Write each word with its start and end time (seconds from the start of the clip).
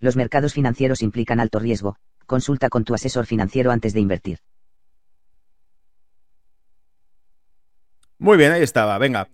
Los 0.00 0.16
mercados 0.16 0.54
financieros 0.54 1.02
implican 1.02 1.40
alto 1.40 1.58
riesgo, 1.58 1.98
consulta 2.26 2.68
con 2.68 2.84
tu 2.84 2.94
asesor 2.94 3.26
financiero 3.26 3.70
antes 3.70 3.92
de 3.92 4.00
invertir. 4.00 4.38
Muy 8.18 8.36
bien, 8.36 8.52
ahí 8.52 8.62
estaba. 8.62 8.98
Venga, 8.98 9.28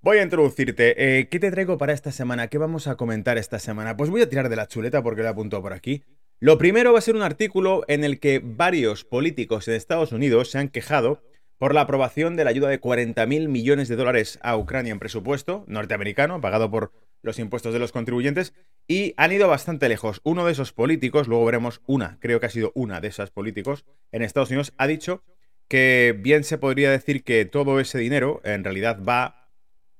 voy 0.00 0.18
a 0.18 0.22
introducirte. 0.22 1.18
Eh, 1.20 1.28
¿Qué 1.28 1.38
te 1.38 1.50
traigo 1.50 1.78
para 1.78 1.92
esta 1.92 2.12
semana? 2.12 2.48
¿Qué 2.48 2.58
vamos 2.58 2.86
a 2.86 2.96
comentar 2.96 3.38
esta 3.38 3.58
semana? 3.58 3.96
Pues 3.96 4.10
voy 4.10 4.22
a 4.22 4.28
tirar 4.28 4.48
de 4.48 4.56
la 4.56 4.66
chuleta 4.66 5.02
porque 5.02 5.22
lo 5.22 5.28
he 5.28 5.30
apuntado 5.30 5.62
por 5.62 5.72
aquí. 5.72 6.04
Lo 6.38 6.56
primero 6.56 6.92
va 6.94 6.98
a 6.98 7.02
ser 7.02 7.16
un 7.16 7.22
artículo 7.22 7.84
en 7.86 8.02
el 8.02 8.18
que 8.18 8.40
varios 8.42 9.04
políticos 9.04 9.68
en 9.68 9.74
Estados 9.74 10.12
Unidos 10.12 10.50
se 10.50 10.58
han 10.58 10.68
quejado 10.68 11.22
por 11.58 11.74
la 11.74 11.82
aprobación 11.82 12.36
de 12.36 12.44
la 12.44 12.50
ayuda 12.50 12.68
de 12.68 12.80
40.000 12.80 13.48
millones 13.48 13.88
de 13.88 13.96
dólares 13.96 14.38
a 14.42 14.56
Ucrania 14.56 14.92
en 14.92 14.98
presupuesto 14.98 15.64
norteamericano, 15.66 16.40
pagado 16.40 16.70
por 16.70 16.92
los 17.20 17.38
impuestos 17.38 17.74
de 17.74 17.78
los 17.78 17.92
contribuyentes, 17.92 18.54
y 18.90 19.14
han 19.16 19.30
ido 19.30 19.46
bastante 19.46 19.88
lejos. 19.88 20.20
Uno 20.24 20.44
de 20.44 20.50
esos 20.50 20.72
políticos, 20.72 21.28
luego 21.28 21.44
veremos 21.44 21.80
una, 21.86 22.18
creo 22.18 22.40
que 22.40 22.46
ha 22.46 22.50
sido 22.50 22.72
una 22.74 23.00
de 23.00 23.06
esas 23.06 23.30
políticos 23.30 23.84
en 24.10 24.22
Estados 24.22 24.50
Unidos, 24.50 24.74
ha 24.78 24.88
dicho 24.88 25.22
que 25.68 26.12
bien 26.18 26.42
se 26.42 26.58
podría 26.58 26.90
decir 26.90 27.22
que 27.22 27.44
todo 27.44 27.78
ese 27.78 28.00
dinero 28.00 28.40
en 28.42 28.64
realidad 28.64 28.98
va, 29.00 29.48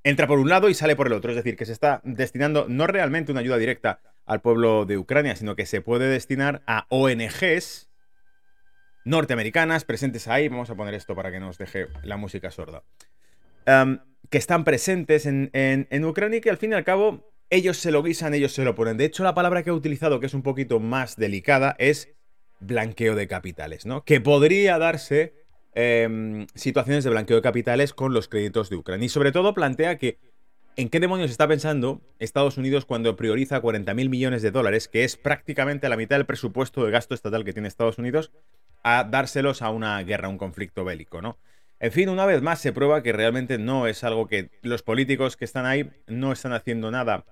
entra 0.03 0.27
por 0.27 0.41
un 0.41 0.49
lado 0.49 0.69
y 0.69 0.75
sale 0.75 0.97
por 0.97 1.07
el 1.07 1.13
otro. 1.13 1.31
Es 1.31 1.37
decir, 1.37 1.57
que 1.57 1.67
se 1.67 1.73
está 1.73 2.01
destinando 2.03 2.67
no 2.69 2.89
realmente 2.89 3.31
una 3.31 3.43
ayuda 3.43 3.59
directa 3.59 4.01
al 4.27 4.41
pueblo 4.41 4.85
de 4.87 4.99
Ucrania, 4.99 5.37
sino 5.37 5.55
que 5.55 5.67
se 5.67 5.83
puede 5.83 6.09
destinar 6.09 6.65
a 6.67 6.87
ONGs 6.89 7.89
norteamericanas 9.05 9.85
presentes 9.85 10.27
ahí. 10.27 10.49
Vamos 10.49 10.69
a 10.69 10.75
poner 10.75 10.95
esto 10.95 11.15
para 11.15 11.31
que 11.31 11.39
nos 11.39 11.59
deje 11.59 11.87
la 12.03 12.17
música 12.17 12.51
sorda. 12.51 12.83
Que 14.31 14.39
están 14.39 14.65
presentes 14.65 15.27
en, 15.27 15.51
en 15.53 16.05
Ucrania 16.05 16.39
y 16.39 16.41
que 16.41 16.51
al 16.51 16.59
fin 16.59 16.73
y 16.73 16.75
al 16.75 16.83
cabo 16.83 17.31
ellos 17.51 17.77
se 17.77 17.91
lo 17.91 18.03
guisan, 18.03 18.35
ellos 18.35 18.53
se 18.53 18.65
lo 18.65 18.75
ponen. 18.75 18.97
De 18.97 19.05
hecho, 19.05 19.25
la 19.25 19.35
palabra 19.35 19.63
que 19.63 19.71
he 19.71 19.73
utilizado, 19.73 20.21
que 20.21 20.27
es 20.27 20.35
un 20.35 20.43
poquito 20.43 20.81
más 20.81 21.17
delicada, 21.17 21.77
es 21.79 22.09
blanqueo 22.61 23.15
de 23.15 23.27
capitales, 23.29 23.87
¿no? 23.87 24.05
Que 24.05 24.21
podría 24.21 24.79
darse 24.79 25.35
Em, 25.73 26.49
situaciones 26.55 27.05
de 27.05 27.11
blanqueo 27.11 27.37
de 27.37 27.43
capitales 27.43 27.95
con 27.95 28.13
los 28.13 28.27
créditos 28.27 28.71
de 28.71 28.77
Ucrania. 28.77 29.07
Y 29.07 29.09
sobre 29.09 29.33
todo 29.33 29.55
plantea 29.55 29.99
que 29.99 30.19
¿En 30.77 30.89
qué 30.89 31.01
demonios 31.01 31.33
está 31.33 31.49
pensando 31.49 32.01
Estados 32.21 32.57
Unidos 32.57 32.87
cuando 32.87 33.17
prioriza 33.17 33.61
40.000 33.61 34.09
millones 34.09 34.41
de 34.41 34.53
dólares, 34.53 34.87
que 34.89 35.03
es 35.03 35.17
prácticamente 35.17 35.89
la 35.89 35.97
mitad 35.97 36.17
del 36.17 36.27
presupuesto 36.27 36.85
de 36.85 36.93
gasto 36.93 37.13
estatal 37.13 37.45
que 37.45 37.53
tiene 37.53 37.67
Estados 37.67 37.99
Unidos, 37.99 38.31
a 38.85 39.05
dárselos 39.05 39.63
a 39.63 39.71
una 39.71 40.01
guerra, 40.05 40.29
a 40.29 40.31
un 40.31 40.39
conflicto 40.39 40.85
bélico, 40.85 41.21
¿no? 41.21 41.39
En 41.81 41.91
fin, 41.91 42.09
una 42.09 42.25
vez 42.25 42.41
más 42.41 42.61
se 42.61 42.73
prueba 42.73 43.03
que 43.03 43.13
realmente 43.13 43.59
no 43.59 43.89
es 43.89 44.05
algo 44.05 44.29
que 44.29 44.49
los 44.63 44.83
políticos 44.83 45.37
que 45.37 45.45
están 45.45 45.67
ahí 45.67 45.91
no 46.07 46.31
están 46.31 46.53
haciendo 46.53 46.91
nada 46.93 47.27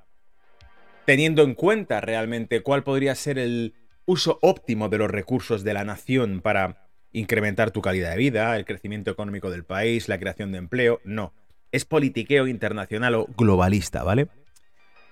teniendo 1.09 1.42
en 1.42 1.55
cuenta 1.55 2.03
realmente 2.03 2.61
cuál 2.61 2.84
podría 2.84 3.14
ser 3.14 3.39
el 3.39 3.73
uso 4.05 4.39
óptimo 4.42 4.91
de 4.91 4.98
los 4.98 5.11
recursos 5.11 5.65
de 5.65 5.73
la 5.73 5.83
nación 5.83 6.42
para 6.42 6.87
incrementar 7.12 7.70
tu 7.70 7.81
calidad 7.81 8.11
de 8.11 8.19
vida, 8.19 8.55
el 8.59 8.67
crecimiento 8.67 9.10
económico 9.10 9.50
del 9.50 9.65
país, 9.65 10.06
la 10.06 10.19
creación 10.19 10.53
de 10.53 10.59
empleo. 10.59 11.00
No. 11.05 11.32
Es 11.72 11.87
politiqueo 11.87 12.47
internacional 12.47 13.15
o 13.15 13.27
globalista, 13.38 14.03
¿vale? 14.03 14.28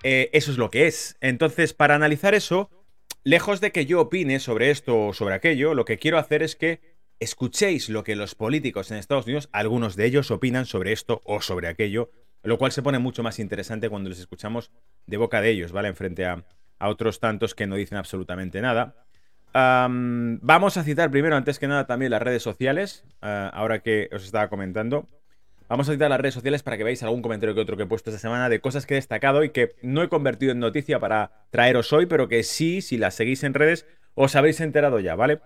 Eh, 0.02 0.28
eso 0.34 0.50
es 0.50 0.58
lo 0.58 0.68
que 0.68 0.86
es. 0.86 1.16
Entonces, 1.22 1.72
para 1.72 1.94
analizar 1.94 2.34
eso, 2.34 2.68
lejos 3.24 3.62
de 3.62 3.72
que 3.72 3.86
yo 3.86 4.02
opine 4.02 4.38
sobre 4.38 4.70
esto 4.70 5.06
o 5.06 5.14
sobre 5.14 5.34
aquello, 5.34 5.72
lo 5.72 5.86
que 5.86 5.96
quiero 5.96 6.18
hacer 6.18 6.42
es 6.42 6.56
que 6.56 6.82
escuchéis 7.20 7.88
lo 7.88 8.04
que 8.04 8.16
los 8.16 8.34
políticos 8.34 8.90
en 8.90 8.98
Estados 8.98 9.24
Unidos, 9.24 9.48
algunos 9.50 9.96
de 9.96 10.04
ellos, 10.04 10.30
opinan 10.30 10.66
sobre 10.66 10.92
esto 10.92 11.22
o 11.24 11.40
sobre 11.40 11.68
aquello, 11.68 12.10
lo 12.46 12.58
cual 12.58 12.72
se 12.72 12.82
pone 12.82 12.98
mucho 12.98 13.22
más 13.22 13.38
interesante 13.38 13.88
cuando 13.88 14.08
les 14.08 14.20
escuchamos 14.20 14.70
de 15.06 15.16
boca 15.16 15.40
de 15.40 15.50
ellos, 15.50 15.72
¿vale? 15.72 15.88
En 15.88 15.96
frente 15.96 16.26
a, 16.26 16.44
a 16.78 16.88
otros 16.88 17.20
tantos 17.20 17.54
que 17.54 17.66
no 17.66 17.76
dicen 17.76 17.98
absolutamente 17.98 18.60
nada 18.60 19.06
vamos 19.56 20.76
a 20.76 20.82
citar 20.84 21.10
primero, 21.10 21.36
antes 21.36 21.58
que 21.58 21.66
nada, 21.66 21.86
también 21.86 22.10
las 22.10 22.22
redes 22.22 22.42
sociales, 22.42 23.04
ah, 23.22 23.50
ahora 23.52 23.80
que 23.80 24.08
os 24.12 24.24
estaba 24.24 24.48
comentando. 24.48 25.08
Vamos 25.68 25.88
a 25.88 25.92
citar 25.92 26.10
las 26.10 26.20
redes 26.20 26.34
sociales 26.34 26.62
para 26.62 26.76
que 26.76 26.84
veáis 26.84 27.02
algún 27.02 27.22
comentario 27.22 27.54
que 27.54 27.60
otro 27.60 27.76
que 27.76 27.84
he 27.84 27.86
puesto 27.86 28.10
esta 28.10 28.20
semana 28.20 28.48
de 28.48 28.60
cosas 28.60 28.86
que 28.86 28.94
he 28.94 28.96
destacado 28.96 29.42
y 29.42 29.50
que 29.50 29.74
no 29.82 30.02
he 30.02 30.08
convertido 30.08 30.52
en 30.52 30.60
noticia 30.60 31.00
para 31.00 31.32
traeros 31.50 31.92
hoy, 31.92 32.06
pero 32.06 32.28
que 32.28 32.44
sí, 32.44 32.82
si 32.82 32.98
las 32.98 33.14
seguís 33.14 33.42
en 33.42 33.54
redes, 33.54 33.86
os 34.14 34.36
habréis 34.36 34.60
enterado 34.60 35.00
ya, 35.00 35.16
¿vale? 35.16 35.40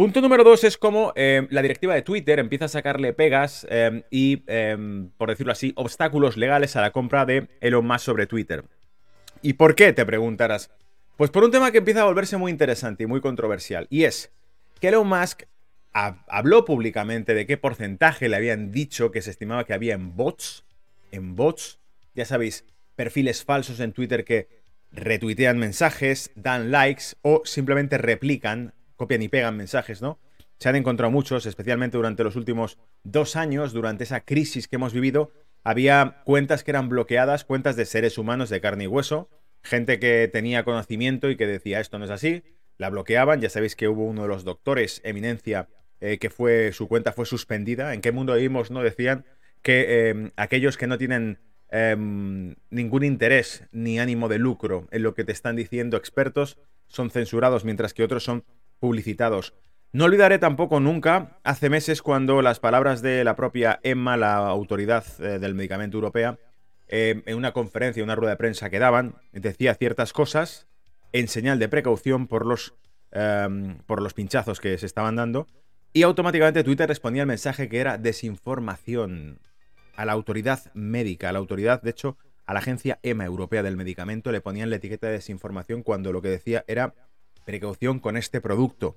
Punto 0.00 0.22
número 0.22 0.44
dos 0.44 0.64
es 0.64 0.78
como 0.78 1.12
em, 1.14 1.46
la 1.50 1.60
directiva 1.60 1.92
de 1.92 2.00
Twitter 2.00 2.38
empieza 2.38 2.64
a 2.64 2.68
sacarle 2.68 3.12
pegas 3.12 3.66
em, 3.68 4.02
y, 4.10 4.42
em, 4.46 5.10
por 5.18 5.28
decirlo 5.28 5.52
así, 5.52 5.74
obstáculos 5.76 6.38
legales 6.38 6.74
a 6.74 6.80
la 6.80 6.90
compra 6.90 7.26
de 7.26 7.48
Elon 7.60 7.86
Musk 7.86 8.06
sobre 8.06 8.26
Twitter. 8.26 8.64
¿Y 9.42 9.52
por 9.52 9.74
qué? 9.74 9.92
Te 9.92 10.06
preguntarás. 10.06 10.70
Pues 11.18 11.30
por 11.30 11.44
un 11.44 11.50
tema 11.50 11.70
que 11.70 11.76
empieza 11.76 12.00
a 12.00 12.06
volverse 12.06 12.38
muy 12.38 12.50
interesante 12.50 13.02
y 13.02 13.06
muy 13.06 13.20
controversial, 13.20 13.88
y 13.90 14.04
es 14.04 14.32
que 14.80 14.88
Elon 14.88 15.06
Musk 15.06 15.42
habló 15.92 16.64
públicamente 16.64 17.34
de 17.34 17.46
qué 17.46 17.58
porcentaje 17.58 18.30
le 18.30 18.36
habían 18.36 18.72
dicho 18.72 19.10
que 19.10 19.20
se 19.20 19.30
estimaba 19.30 19.64
que 19.64 19.74
había 19.74 19.92
en 19.92 20.16
bots, 20.16 20.64
en 21.12 21.36
bots, 21.36 21.78
ya 22.14 22.24
sabéis, 22.24 22.64
perfiles 22.96 23.44
falsos 23.44 23.80
en 23.80 23.92
Twitter 23.92 24.24
que 24.24 24.48
retuitean 24.92 25.58
mensajes, 25.58 26.30
dan 26.36 26.70
likes 26.70 27.16
o 27.20 27.42
simplemente 27.44 27.98
replican, 27.98 28.72
copian 29.00 29.22
y 29.22 29.28
pegan 29.28 29.56
mensajes, 29.56 30.02
¿no? 30.02 30.20
Se 30.58 30.68
han 30.68 30.76
encontrado 30.76 31.10
muchos, 31.10 31.46
especialmente 31.46 31.96
durante 31.96 32.22
los 32.22 32.36
últimos 32.36 32.76
dos 33.02 33.34
años, 33.34 33.72
durante 33.72 34.04
esa 34.04 34.20
crisis 34.20 34.68
que 34.68 34.76
hemos 34.76 34.92
vivido, 34.92 35.32
había 35.64 36.20
cuentas 36.26 36.62
que 36.62 36.70
eran 36.70 36.90
bloqueadas, 36.90 37.46
cuentas 37.46 37.76
de 37.76 37.86
seres 37.86 38.18
humanos 38.18 38.50
de 38.50 38.60
carne 38.60 38.84
y 38.84 38.88
hueso, 38.88 39.30
gente 39.62 39.98
que 39.98 40.28
tenía 40.30 40.64
conocimiento 40.64 41.30
y 41.30 41.36
que 41.38 41.46
decía 41.46 41.80
esto 41.80 41.98
no 41.98 42.04
es 42.04 42.10
así, 42.10 42.42
la 42.76 42.90
bloqueaban. 42.90 43.40
Ya 43.40 43.48
sabéis 43.48 43.74
que 43.74 43.88
hubo 43.88 44.04
uno 44.04 44.20
de 44.22 44.28
los 44.28 44.44
doctores, 44.44 45.00
eminencia, 45.02 45.70
eh, 46.02 46.18
que 46.18 46.28
fue 46.28 46.72
su 46.72 46.88
cuenta 46.88 47.12
fue 47.12 47.24
suspendida. 47.24 47.94
¿En 47.94 48.02
qué 48.02 48.12
mundo 48.12 48.34
vivimos? 48.34 48.70
No 48.70 48.82
decían 48.82 49.24
que 49.62 50.10
em, 50.10 50.30
aquellos 50.36 50.76
que 50.76 50.86
no 50.86 50.98
tienen 50.98 51.38
em, 51.70 52.54
ningún 52.68 53.04
interés 53.04 53.64
ni 53.72 53.98
ánimo 53.98 54.28
de 54.28 54.38
lucro 54.38 54.88
en 54.90 55.04
lo 55.04 55.14
que 55.14 55.24
te 55.24 55.32
están 55.32 55.56
diciendo 55.56 55.96
expertos 55.96 56.58
son 56.86 57.10
censurados, 57.10 57.64
mientras 57.64 57.94
que 57.94 58.02
otros 58.02 58.24
son 58.24 58.44
publicitados. 58.80 59.54
No 59.92 60.04
olvidaré 60.04 60.38
tampoco 60.38 60.80
nunca, 60.80 61.38
hace 61.42 61.68
meses, 61.68 62.02
cuando 62.02 62.42
las 62.42 62.60
palabras 62.60 63.02
de 63.02 63.24
la 63.24 63.36
propia 63.36 63.80
EMA, 63.82 64.16
la 64.16 64.36
autoridad 64.36 65.04
eh, 65.18 65.38
del 65.38 65.54
medicamento 65.54 65.96
europea, 65.96 66.38
eh, 66.88 67.22
en 67.26 67.36
una 67.36 67.52
conferencia, 67.52 68.02
una 68.02 68.16
rueda 68.16 68.32
de 68.32 68.36
prensa 68.36 68.70
que 68.70 68.78
daban, 68.78 69.16
decía 69.32 69.74
ciertas 69.74 70.12
cosas 70.12 70.66
en 71.12 71.28
señal 71.28 71.58
de 71.58 71.68
precaución 71.68 72.28
por 72.28 72.46
los, 72.46 72.74
em, 73.10 73.78
por 73.86 74.00
los 74.00 74.14
pinchazos 74.14 74.60
que 74.60 74.78
se 74.78 74.86
estaban 74.86 75.16
dando. 75.16 75.46
Y 75.92 76.02
automáticamente 76.02 76.62
Twitter 76.62 76.88
respondía 76.88 77.22
al 77.22 77.28
mensaje 77.28 77.68
que 77.68 77.78
era 77.78 77.98
desinformación 77.98 79.40
a 79.96 80.04
la 80.04 80.12
autoridad 80.12 80.72
médica, 80.72 81.28
a 81.28 81.32
la 81.32 81.40
autoridad, 81.40 81.82
de 81.82 81.90
hecho, 81.90 82.16
a 82.46 82.54
la 82.54 82.60
agencia 82.60 83.00
EMA 83.02 83.24
Europea 83.24 83.62
del 83.62 83.76
Medicamento, 83.76 84.30
le 84.32 84.40
ponían 84.40 84.70
la 84.70 84.76
etiqueta 84.76 85.08
de 85.08 85.14
desinformación 85.14 85.82
cuando 85.82 86.12
lo 86.12 86.22
que 86.22 86.28
decía 86.28 86.64
era 86.68 86.94
precaución 87.50 87.98
con 87.98 88.16
este 88.16 88.40
producto. 88.40 88.96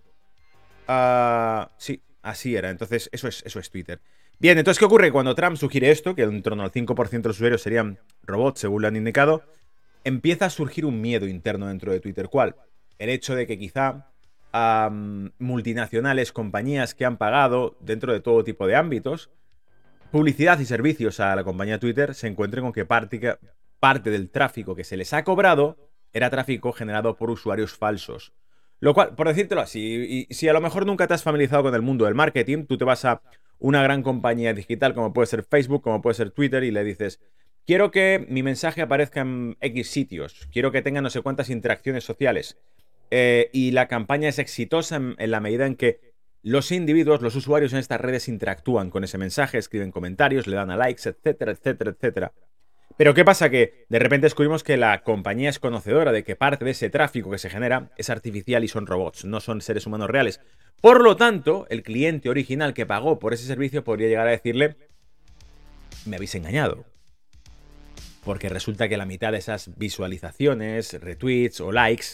Ah, 0.88 1.72
sí, 1.78 2.04
así 2.22 2.56
era. 2.56 2.70
Entonces, 2.70 3.10
eso 3.12 3.28
es, 3.28 3.42
eso 3.46 3.60
es 3.60 3.72
Twitter. 3.72 4.00
Bien, 4.38 4.60
entonces, 4.60 4.78
¿qué 4.78 4.86
ocurre? 4.86 5.12
Cuando 5.12 5.34
Trump 5.34 5.58
sugiere 5.58 5.90
esto, 5.90 6.14
que 6.14 6.22
en 6.22 6.44
torno 6.44 6.62
al 6.62 6.72
5% 6.72 7.10
de 7.10 7.30
los 7.30 7.38
usuarios 7.38 7.64
serían 7.64 7.98
robots, 8.22 8.60
según 8.60 8.84
lo 8.84 8.88
han 8.88 8.96
indicado, 8.96 9.44
empieza 10.04 10.46
a 10.46 10.50
surgir 10.52 10.86
un 10.86 11.02
miedo 11.02 11.28
interno 11.28 11.68
dentro 11.68 11.92
de 11.92 12.00
Twitter. 12.00 12.30
¿Cuál? 12.30 12.56
El 13.00 13.10
hecho 13.10 13.34
de 13.34 13.48
que 13.48 13.58
quizá 13.58 14.12
multinacionales, 15.40 16.32
compañías 16.32 16.94
que 16.94 17.06
han 17.06 17.18
pagado 17.18 17.76
dentro 17.80 18.14
de 18.14 18.20
todo 18.20 18.44
tipo 18.44 18.68
de 18.68 18.76
ámbitos, 18.76 19.32
publicidad 20.12 20.60
y 20.60 20.66
servicios 20.66 21.20
a 21.20 21.36
la 21.36 21.44
compañía 21.44 21.80
Twitter 21.80 22.14
se 22.14 22.28
encuentren 22.28 22.64
con 22.64 22.72
que 22.72 22.86
parte, 22.86 23.40
parte 23.80 24.12
del 24.12 24.30
tráfico 24.30 24.76
que 24.76 24.84
se 24.84 24.96
les 24.96 25.12
ha 25.14 25.24
cobrado 25.24 25.90
era 26.14 26.30
tráfico 26.30 26.72
generado 26.72 27.18
por 27.18 27.32
usuarios 27.32 27.74
falsos. 27.74 28.32
Lo 28.84 28.94
cual, 28.94 29.16
por 29.16 29.30
decírtelo 29.30 29.62
así, 29.62 30.28
si 30.30 30.50
a 30.50 30.52
lo 30.52 30.60
mejor 30.60 30.86
nunca 30.86 31.08
te 31.08 31.14
has 31.14 31.24
familiarizado 31.24 31.64
con 31.64 31.74
el 31.74 31.82
mundo 31.82 32.04
del 32.04 32.16
marketing, 32.16 32.66
tú 32.66 32.78
te 32.78 32.84
vas 32.84 33.06
a 33.06 33.22
una 33.58 33.82
gran 33.82 34.04
compañía 34.04 34.54
digital 34.54 34.94
como 34.94 35.14
puede 35.14 35.28
ser 35.28 35.46
Facebook, 35.46 35.82
como 35.82 36.02
puede 36.02 36.16
ser 36.16 36.32
Twitter, 36.32 36.66
y 36.66 36.72
le 36.72 36.84
dices, 36.84 37.22
quiero 37.66 37.92
que 37.92 38.26
mi 38.28 38.44
mensaje 38.44 38.82
aparezca 38.82 39.22
en 39.22 39.56
X 39.62 39.90
sitios, 39.90 40.50
quiero 40.52 40.74
que 40.74 40.82
tenga 40.82 41.00
no 41.00 41.10
sé 41.10 41.22
cuántas 41.22 41.50
interacciones 41.50 42.04
sociales. 42.04 42.58
eh, 43.10 43.50
y 43.54 43.72
la 43.72 43.88
campaña 43.88 44.28
es 44.28 44.38
exitosa 44.38 44.98
en, 44.98 45.32
la 45.32 45.40
medida 45.40 45.66
en 45.66 45.76
que 45.76 46.02
los 46.42 46.70
individuos, 46.74 47.22
los 47.22 47.38
usuarios 47.38 47.72
en 47.72 47.80
estas 47.80 48.02
redes 48.02 48.28
interactúan 48.28 48.90
con 48.90 49.06
ese 49.06 49.18
mensaje, 49.18 49.60
escriben 49.60 49.92
comentarios, 49.92 50.46
le 50.46 50.58
dan 50.58 50.72
a 50.72 50.76
likes, 50.76 51.08
etcétera, 51.08 51.54
etcétera, 51.54 51.92
etcétera. 51.92 52.34
Pero 52.98 53.14
¿qué 53.14 53.26
pasa? 53.26 53.50
Que 53.50 53.86
de 53.90 54.00
repente 54.00 54.26
descubrimos 54.26 54.64
que 54.64 54.78
la 54.78 55.04
compañía 55.04 55.50
es 55.50 55.60
conocedora 55.60 56.12
de 56.12 56.24
que 56.24 56.36
parte 56.36 56.66
de 56.66 56.72
ese 56.72 56.90
tráfico 56.90 57.32
que 57.32 57.40
se 57.40 57.50
genera 57.50 57.92
es 57.98 58.10
artificial 58.10 58.64
y 58.64 58.68
son 58.68 58.86
robots, 58.86 59.26
no 59.26 59.40
son 59.40 59.62
seres 59.62 59.88
humanos 59.88 60.10
reales. 60.10 60.40
Por 60.82 61.02
lo 61.02 61.16
tanto, 61.16 61.66
el 61.70 61.82
cliente 61.82 62.30
original 62.30 62.74
que 62.74 62.86
pagó 62.86 63.18
por 63.18 63.34
ese 63.34 63.46
servicio 63.46 63.84
podría 63.84 64.10
llegar 64.10 64.28
a 64.28 64.32
decirle, 64.32 64.76
me 66.06 66.18
habéis 66.18 66.36
engañado. 66.36 66.86
Porque 68.24 68.50
resulta 68.50 68.88
que 68.88 68.98
la 68.98 69.06
mitad 69.06 69.32
de 69.32 69.40
esas 69.40 69.78
visualizaciones, 69.78 70.94
retweets 71.02 71.62
o 71.62 71.72
likes 71.72 72.06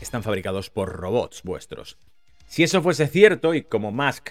están 0.00 0.22
fabricados 0.22 0.70
por 0.70 0.90
robots 0.90 1.42
vuestros. 1.42 1.98
Si 2.46 2.62
eso 2.62 2.82
fuese 2.82 3.08
cierto, 3.08 3.54
y 3.54 3.62
como 3.62 3.90
Musk 3.90 4.30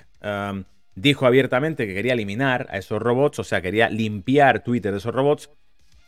dijo 0.95 1.25
abiertamente 1.25 1.85
que 1.85 1.93
quería 1.93 2.13
eliminar 2.13 2.67
a 2.69 2.77
esos 2.77 3.01
robots, 3.01 3.39
o 3.39 3.43
sea, 3.43 3.61
quería 3.61 3.89
limpiar 3.89 4.63
Twitter 4.63 4.91
de 4.91 4.97
esos 4.97 5.13
robots, 5.13 5.51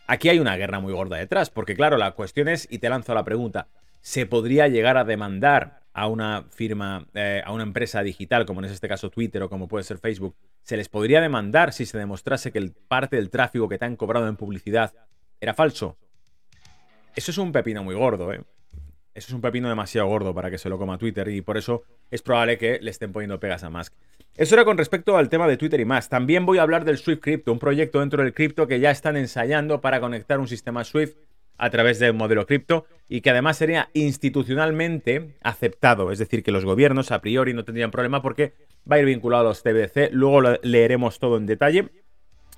aquí 0.07 0.29
hay 0.29 0.39
una 0.39 0.55
guerra 0.55 0.79
muy 0.79 0.93
gorda 0.93 1.17
detrás, 1.17 1.49
porque 1.49 1.75
claro, 1.75 1.97
la 1.97 2.11
cuestión 2.11 2.47
es, 2.47 2.67
y 2.71 2.79
te 2.79 2.89
lanzo 2.89 3.13
la 3.13 3.23
pregunta, 3.23 3.67
¿se 4.01 4.25
podría 4.25 4.67
llegar 4.67 4.97
a 4.97 5.03
demandar 5.03 5.81
a 5.93 6.07
una 6.07 6.45
firma, 6.49 7.07
eh, 7.13 7.41
a 7.43 7.51
una 7.51 7.63
empresa 7.63 8.01
digital, 8.03 8.45
como 8.45 8.61
en 8.61 8.71
este 8.71 8.87
caso 8.87 9.09
Twitter 9.09 9.41
o 9.43 9.49
como 9.49 9.67
puede 9.67 9.83
ser 9.83 9.97
Facebook, 9.97 10.35
se 10.61 10.77
les 10.77 10.89
podría 10.89 11.21
demandar 11.21 11.73
si 11.73 11.85
se 11.85 11.97
demostrase 11.97 12.51
que 12.51 12.71
parte 12.87 13.15
del 13.15 13.29
tráfico 13.29 13.67
que 13.67 13.77
te 13.77 13.85
han 13.85 13.95
cobrado 13.95 14.27
en 14.27 14.35
publicidad 14.35 14.93
era 15.41 15.53
falso? 15.53 15.97
Eso 17.15 17.31
es 17.31 17.37
un 17.39 17.51
pepino 17.51 17.83
muy 17.83 17.95
gordo, 17.95 18.31
¿eh? 18.31 18.43
Eso 19.17 19.29
es 19.29 19.33
un 19.33 19.41
pepino 19.41 19.67
demasiado 19.67 20.07
gordo 20.07 20.31
para 20.31 20.51
que 20.51 20.59
se 20.59 20.69
lo 20.69 20.77
coma 20.77 20.99
Twitter 20.99 21.27
y 21.29 21.41
por 21.41 21.57
eso 21.57 21.81
es 22.11 22.21
probable 22.21 22.59
que 22.59 22.77
le 22.79 22.91
estén 22.91 23.11
poniendo 23.11 23.39
pegas 23.39 23.63
a 23.63 23.71
Musk. 23.71 23.91
Eso 24.35 24.53
era 24.53 24.63
con 24.63 24.77
respecto 24.77 25.17
al 25.17 25.27
tema 25.27 25.47
de 25.47 25.57
Twitter 25.57 25.79
y 25.79 25.85
más. 25.85 26.07
También 26.07 26.45
voy 26.45 26.59
a 26.59 26.61
hablar 26.61 26.85
del 26.85 26.99
Swift 26.99 27.21
Crypto, 27.21 27.51
un 27.51 27.57
proyecto 27.57 27.99
dentro 27.99 28.21
del 28.21 28.35
cripto 28.35 28.67
que 28.67 28.79
ya 28.79 28.91
están 28.91 29.17
ensayando 29.17 29.81
para 29.81 29.99
conectar 29.99 30.39
un 30.39 30.47
sistema 30.47 30.83
Swift 30.83 31.15
a 31.57 31.71
través 31.71 31.97
de 31.97 32.11
un 32.11 32.17
modelo 32.17 32.45
cripto 32.45 32.85
y 33.09 33.21
que 33.21 33.31
además 33.31 33.57
sería 33.57 33.89
institucionalmente 33.93 35.35
aceptado. 35.41 36.11
Es 36.11 36.19
decir, 36.19 36.43
que 36.43 36.51
los 36.51 36.63
gobiernos 36.63 37.11
a 37.11 37.19
priori 37.19 37.55
no 37.55 37.65
tendrían 37.65 37.89
problema 37.89 38.21
porque 38.21 38.53
va 38.89 38.97
a 38.97 38.99
ir 38.99 39.05
vinculado 39.05 39.45
a 39.45 39.49
los 39.49 39.63
CBDC. 39.63 40.11
Luego 40.11 40.41
lo 40.41 40.59
leeremos 40.61 41.17
todo 41.17 41.37
en 41.37 41.47
detalle. 41.47 41.89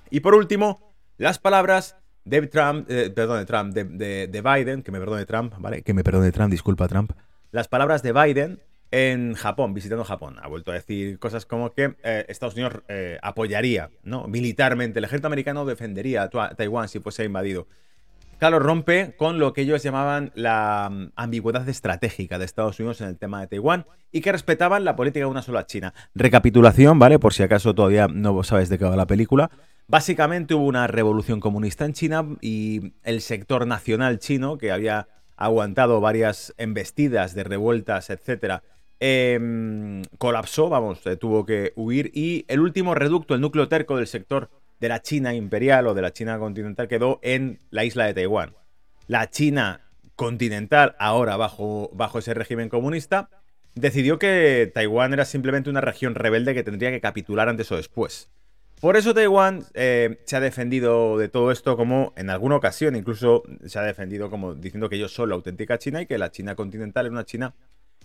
Y 0.10 0.20
por 0.20 0.36
último, 0.36 0.94
las 1.18 1.40
palabras 1.40 1.96
de 2.26 2.48
Trump, 2.48 2.90
eh, 2.90 3.12
perdón, 3.14 3.40
de 3.40 3.46
Trump, 3.46 3.74
de, 3.74 4.42
Biden, 4.44 4.84
que 4.84 4.92
me 4.92 5.00
perdone 5.00 5.26
Trump, 5.26 5.54
¿vale? 5.58 5.82
Que 5.82 5.94
me 5.94 6.04
perdone 6.04 6.32
Trump, 6.32 6.52
disculpa 6.52 6.88
Trump. 6.88 7.12
Las 7.52 7.68
palabras 7.68 8.04
de 8.04 8.14
Biden 8.14 8.60
en 8.92 9.34
Japón, 9.36 9.74
visitando 9.74 10.04
Japón. 10.04 10.38
Ha 10.42 10.48
vuelto 10.48 10.72
a 10.72 10.76
decir 10.76 11.20
cosas 11.20 11.46
como 11.46 11.74
que 11.74 11.96
eh, 12.04 12.26
Estados 12.28 12.56
Unidos 12.56 12.82
eh, 12.88 13.18
apoyaría, 13.22 13.90
¿no? 14.04 14.28
Militarmente, 14.28 15.00
el 15.00 15.06
ejército 15.06 15.28
americano 15.28 15.66
defendería 15.66 16.24
a 16.24 16.56
Taiwán 16.56 16.90
si 16.90 17.00
fuese 17.00 17.24
invadido. 17.24 17.68
Claro, 18.40 18.60
rompe 18.60 19.16
con 19.18 19.38
lo 19.38 19.52
que 19.52 19.62
ellos 19.62 19.84
llamaban 19.84 20.32
la 20.34 20.90
mm, 20.90 21.12
ambigüedad 21.18 21.68
estratégica 21.68 22.40
de 22.40 22.46
Estados 22.46 22.80
Unidos 22.80 23.02
en 23.02 23.10
el 23.10 23.18
tema 23.18 23.42
de 23.42 23.48
Taiwán 23.48 23.86
y 24.14 24.22
que 24.22 24.32
respetaban 24.32 24.86
la 24.86 24.96
política 24.96 25.26
de 25.26 25.32
una 25.32 25.42
sola 25.42 25.66
China. 25.66 25.94
Recapitulación, 26.16 26.98
¿vale? 27.00 27.20
Por 27.20 27.34
si 27.34 27.44
acaso 27.44 27.76
todavía 27.76 28.08
no 28.08 28.42
sabes 28.44 28.70
de 28.70 28.78
qué 28.78 28.86
va 28.86 28.96
la 28.96 29.08
película. 29.08 29.52
Básicamente 29.90 30.54
hubo 30.54 30.68
una 30.68 30.86
revolución 30.86 31.40
comunista 31.40 31.84
en 31.84 31.94
China 31.94 32.24
y 32.42 32.94
el 33.02 33.22
sector 33.22 33.66
nacional 33.66 34.20
chino, 34.20 34.60
que 34.60 34.72
había 34.72 35.08
aguantado 35.36 36.00
varias 36.00 36.54
embestidas 36.60 37.34
de 37.34 37.44
revueltas, 37.44 38.12
etcétera, 38.12 38.62
em, 39.00 40.04
colapsó, 40.20 40.70
vamos, 40.70 41.04
eh, 41.08 41.16
tuvo 41.16 41.44
que 41.44 41.74
huir 41.76 42.12
y 42.14 42.46
el 42.50 42.60
último 42.60 42.94
reducto, 42.94 43.34
el 43.34 43.42
núcleo 43.42 43.68
terco 43.68 43.98
del 43.98 44.06
sector 44.06 44.52
de 44.80 44.90
la 44.90 45.02
China 45.02 45.34
imperial 45.34 45.88
o 45.88 45.96
de 45.96 46.04
la 46.04 46.14
China 46.14 46.38
continental 46.38 46.88
quedó 46.88 47.20
en 47.24 47.58
la 47.72 47.84
isla 47.84 48.06
de 48.06 48.14
Taiwán. 48.14 48.54
La 49.08 49.32
China 49.32 49.82
continental, 50.16 50.96
ahora 51.00 51.36
bajo, 51.36 51.90
bajo 51.96 52.20
ese 52.20 52.36
régimen 52.36 52.70
comunista, 52.70 53.32
decidió 53.74 54.20
que 54.20 54.72
Taiwán 54.72 55.14
era 55.14 55.26
simplemente 55.26 55.72
una 55.72 55.82
región 55.82 56.14
rebelde 56.14 56.54
que 56.54 56.64
tendría 56.64 56.92
que 56.92 57.02
capitular 57.02 57.50
antes 57.50 57.72
o 57.72 57.76
después. 57.76 58.30
Por 58.80 58.96
eso 58.96 59.14
Taiwán 59.14 59.66
eh, 59.74 60.22
se 60.26 60.38
ha 60.38 60.40
defendido 60.40 61.18
de 61.18 61.28
todo 61.28 61.52
esto 61.52 61.76
como 61.76 62.14
en 62.16 62.30
alguna 62.30 62.56
ocasión, 62.56 62.96
incluso 62.96 63.44
se 63.66 63.78
ha 63.78 63.82
defendido 63.82 64.30
como 64.30 64.56
diciendo 64.56 64.88
que 64.88 64.96
ellos 64.96 65.14
son 65.14 65.30
la 65.30 65.36
auténtica 65.36 65.78
China 65.78 66.02
y 66.02 66.06
que 66.06 66.18
la 66.18 66.32
China 66.32 66.56
continental 66.56 67.06
es 67.06 67.12
una 67.12 67.26
China 67.26 67.54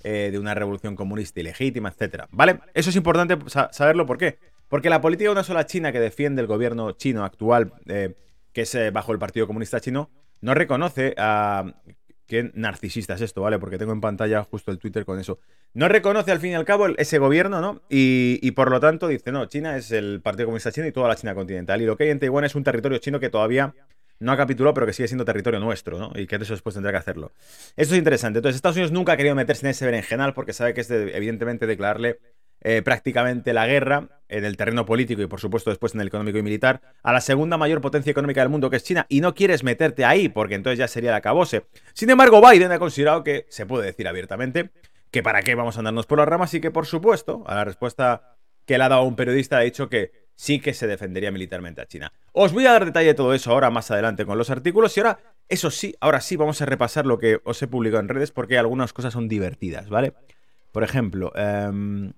eh, 0.03 0.31
de 0.33 0.39
una 0.39 0.53
revolución 0.53 0.97
comunista 0.97 1.39
ilegítima, 1.39 1.95
etc. 1.97 2.25
¿Vale? 2.33 2.59
Eso 2.75 2.91
es 2.91 2.97
importante 2.97 3.39
saberlo, 3.71 4.05
¿por 4.05 4.19
qué? 4.19 4.39
Porque 4.69 4.91
la 4.91 5.01
política 5.01 5.29
de 5.29 5.33
una 5.33 5.45
sola 5.45 5.65
China 5.65 5.93
que 5.93 6.01
defiende 6.01 6.43
el 6.43 6.49
gobierno 6.49 6.91
chino 6.93 7.25
actual, 7.25 7.73
eh, 7.87 8.15
que 8.53 8.63
es 8.63 8.77
bajo 8.93 9.13
el 9.13 9.21
Partido 9.21 9.47
Comunista 9.47 9.81
Chino, 9.81 10.11
no 10.41 10.55
reconoce 10.55 11.15
a 11.17 11.73
Qué 12.27 12.51
narcisista 12.55 13.15
es 13.15 13.21
esto, 13.21 13.43
¿vale? 13.43 13.59
Porque 13.59 13.77
tengo 13.77 13.93
en 13.93 14.01
pantalla 14.01 14.43
justo 14.45 14.71
el 14.71 14.79
Twitter 14.79 15.05
con 15.05 15.19
eso. 15.19 15.39
No 15.75 15.89
reconoce 15.89 16.33
al 16.33 16.41
fin 16.41 16.53
y 16.53 16.55
al 16.55 16.65
cabo 16.65 16.87
ese 16.87 17.19
gobierno, 17.19 17.61
¿no? 17.61 17.83
Y, 17.91 18.51
por 18.53 18.71
lo 18.71 18.81
tanto 18.81 19.09
dice, 19.09 19.31
no, 19.31 19.47
China 19.47 19.77
es 19.77 19.91
el 19.91 20.21
Partido 20.23 20.47
Comunista 20.47 20.73
Chino 20.73 20.87
y 20.87 20.93
toda 20.93 21.09
la 21.09 21.17
China 21.17 21.35
continental. 21.35 21.83
Y 21.83 21.87
lo 21.87 21.97
que 21.97 22.05
hay 22.05 22.11
en 22.11 22.21
Taiwán 22.21 22.45
es 22.45 22.55
un 22.55 22.65
territorio 22.65 22.99
chino 22.99 23.21
que 23.21 23.29
todavía 23.29 23.75
no 24.21 24.33
ha 24.33 24.37
capitulado, 24.37 24.73
pero 24.73 24.87
que 24.87 24.93
sigue 24.93 25.09
siendo 25.09 25.25
territorio 25.25 25.61
nuestro, 25.61 25.99
¿no? 25.99 26.13
Y 26.15 26.27
que 26.27 26.37
eso 26.37 26.55
después 26.55 26.75
tendrá 26.75 26.93
que 26.93 26.99
hacerlo. 26.99 27.33
Esto 27.77 27.95
es 27.95 27.99
interesante. 27.99 28.39
Entonces, 28.39 28.57
Estados 28.57 28.77
Unidos 28.77 28.93
nunca 28.93 29.13
ha 29.13 29.17
querido 29.17 29.35
meterse 29.35 29.67
en 29.67 29.71
ese 29.71 29.85
berenjenal 29.85 30.33
porque 30.33 30.53
sabe 30.53 30.73
que 30.73 30.81
es 30.81 30.91
evidentemente 30.91 31.67
declararle 31.67 32.21
eh, 32.67 32.81
prácticamente 32.83 33.53
la 33.53 33.67
guerra 33.67 34.09
en 34.27 34.47
el 34.47 34.57
terreno 34.57 34.87
político 34.87 35.21
y 35.21 35.27
por 35.27 35.39
supuesto 35.39 35.69
después 35.69 35.95
en 35.95 36.01
el 36.01 36.07
económico 36.07 36.39
y 36.39 36.43
militar 36.43 36.81
a 37.03 37.13
la 37.13 37.21
segunda 37.21 37.59
mayor 37.59 37.83
potencia 37.83 38.11
económica 38.11 38.41
del 38.41 38.49
mundo 38.49 38.71
que 38.71 38.77
es 38.77 38.85
China 38.85 39.05
y 39.11 39.21
no 39.21 39.35
quieres 39.35 39.63
meterte 39.63 40.07
ahí 40.07 40.31
porque 40.31 40.55
entonces 40.55 40.79
ya 40.79 40.89
sería 40.89 41.11
la 41.11 41.19
acabose. 41.19 41.67
Sin 41.93 42.09
embargo, 42.09 42.41
Biden 42.41 42.73
ha 42.73 42.79
considerado 42.79 43.23
que 43.23 43.45
se 43.51 43.67
puede 43.67 43.85
decir 43.85 44.09
abiertamente 44.09 44.71
que 45.11 45.23
para 45.23 45.43
qué 45.43 45.55
vamos 45.55 45.77
a 45.77 45.81
andarnos 45.81 46.07
por 46.07 46.17
las 46.17 46.27
ramas 46.27 46.55
y 46.55 46.61
que 46.63 46.71
por 46.71 46.87
supuesto 46.87 47.45
a 47.47 47.55
la 47.55 47.65
respuesta 47.67 48.39
que 48.65 48.79
le 48.79 48.85
ha 48.85 48.89
dado 48.89 49.03
un 49.03 49.15
periodista 49.15 49.59
ha 49.59 49.61
dicho 49.61 49.91
que 49.91 50.13
sí 50.35 50.59
que 50.59 50.73
se 50.73 50.87
defendería 50.87 51.31
militarmente 51.31 51.83
a 51.83 51.87
China. 51.87 52.15
Os 52.33 52.55
voy 52.55 52.65
a 52.65 52.73
dar 52.73 52.87
detalle 52.87 53.09
de 53.09 53.15
todo 53.15 53.35
eso 53.35 53.53
ahora 53.53 53.69
más 53.69 53.91
adelante 53.91 54.25
con 54.25 54.39
los 54.39 54.49
artículos 54.49 54.97
y 54.97 55.01
ahora, 55.01 55.19
eso 55.51 55.71
sí, 55.71 55.95
ahora 56.01 56.23
sí 56.23 56.37
vamos 56.37 56.63
a 56.63 56.65
repasar 56.65 57.05
lo 57.05 57.19
que 57.19 57.43
os 57.45 57.63
he 57.63 57.67
publicado 57.67 58.01
en 58.01 58.09
redes 58.09 58.31
porque 58.31 58.57
algunas 58.57 58.95
cosas 58.95 59.13
son 59.13 59.29
divertidas, 59.29 59.91
¿vale? 59.91 60.15
Por 60.73 60.83
ejemplo, 60.83 61.31
eh, 61.37 62.11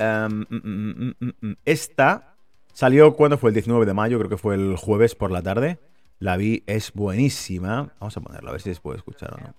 Em, 0.00 0.46
mm, 0.48 1.14
mm, 1.20 1.32
mm, 1.40 1.52
esta 1.66 2.34
salió 2.72 3.14
cuando 3.14 3.36
fue 3.36 3.50
el 3.50 3.54
19 3.54 3.84
de 3.84 3.92
mayo, 3.92 4.18
creo 4.18 4.30
que 4.30 4.38
fue 4.38 4.54
el 4.54 4.76
jueves 4.76 5.14
por 5.14 5.30
la 5.30 5.42
tarde. 5.42 5.78
La 6.18 6.38
vi, 6.38 6.64
es 6.66 6.92
buenísima. 6.94 7.92
Vamos 8.00 8.16
a 8.16 8.20
ponerla, 8.22 8.48
a 8.48 8.52
ver 8.52 8.62
si 8.62 8.74
se 8.74 8.80
puede 8.80 8.96
escuchar 8.96 9.34
o 9.34 9.38
no. 9.38 9.54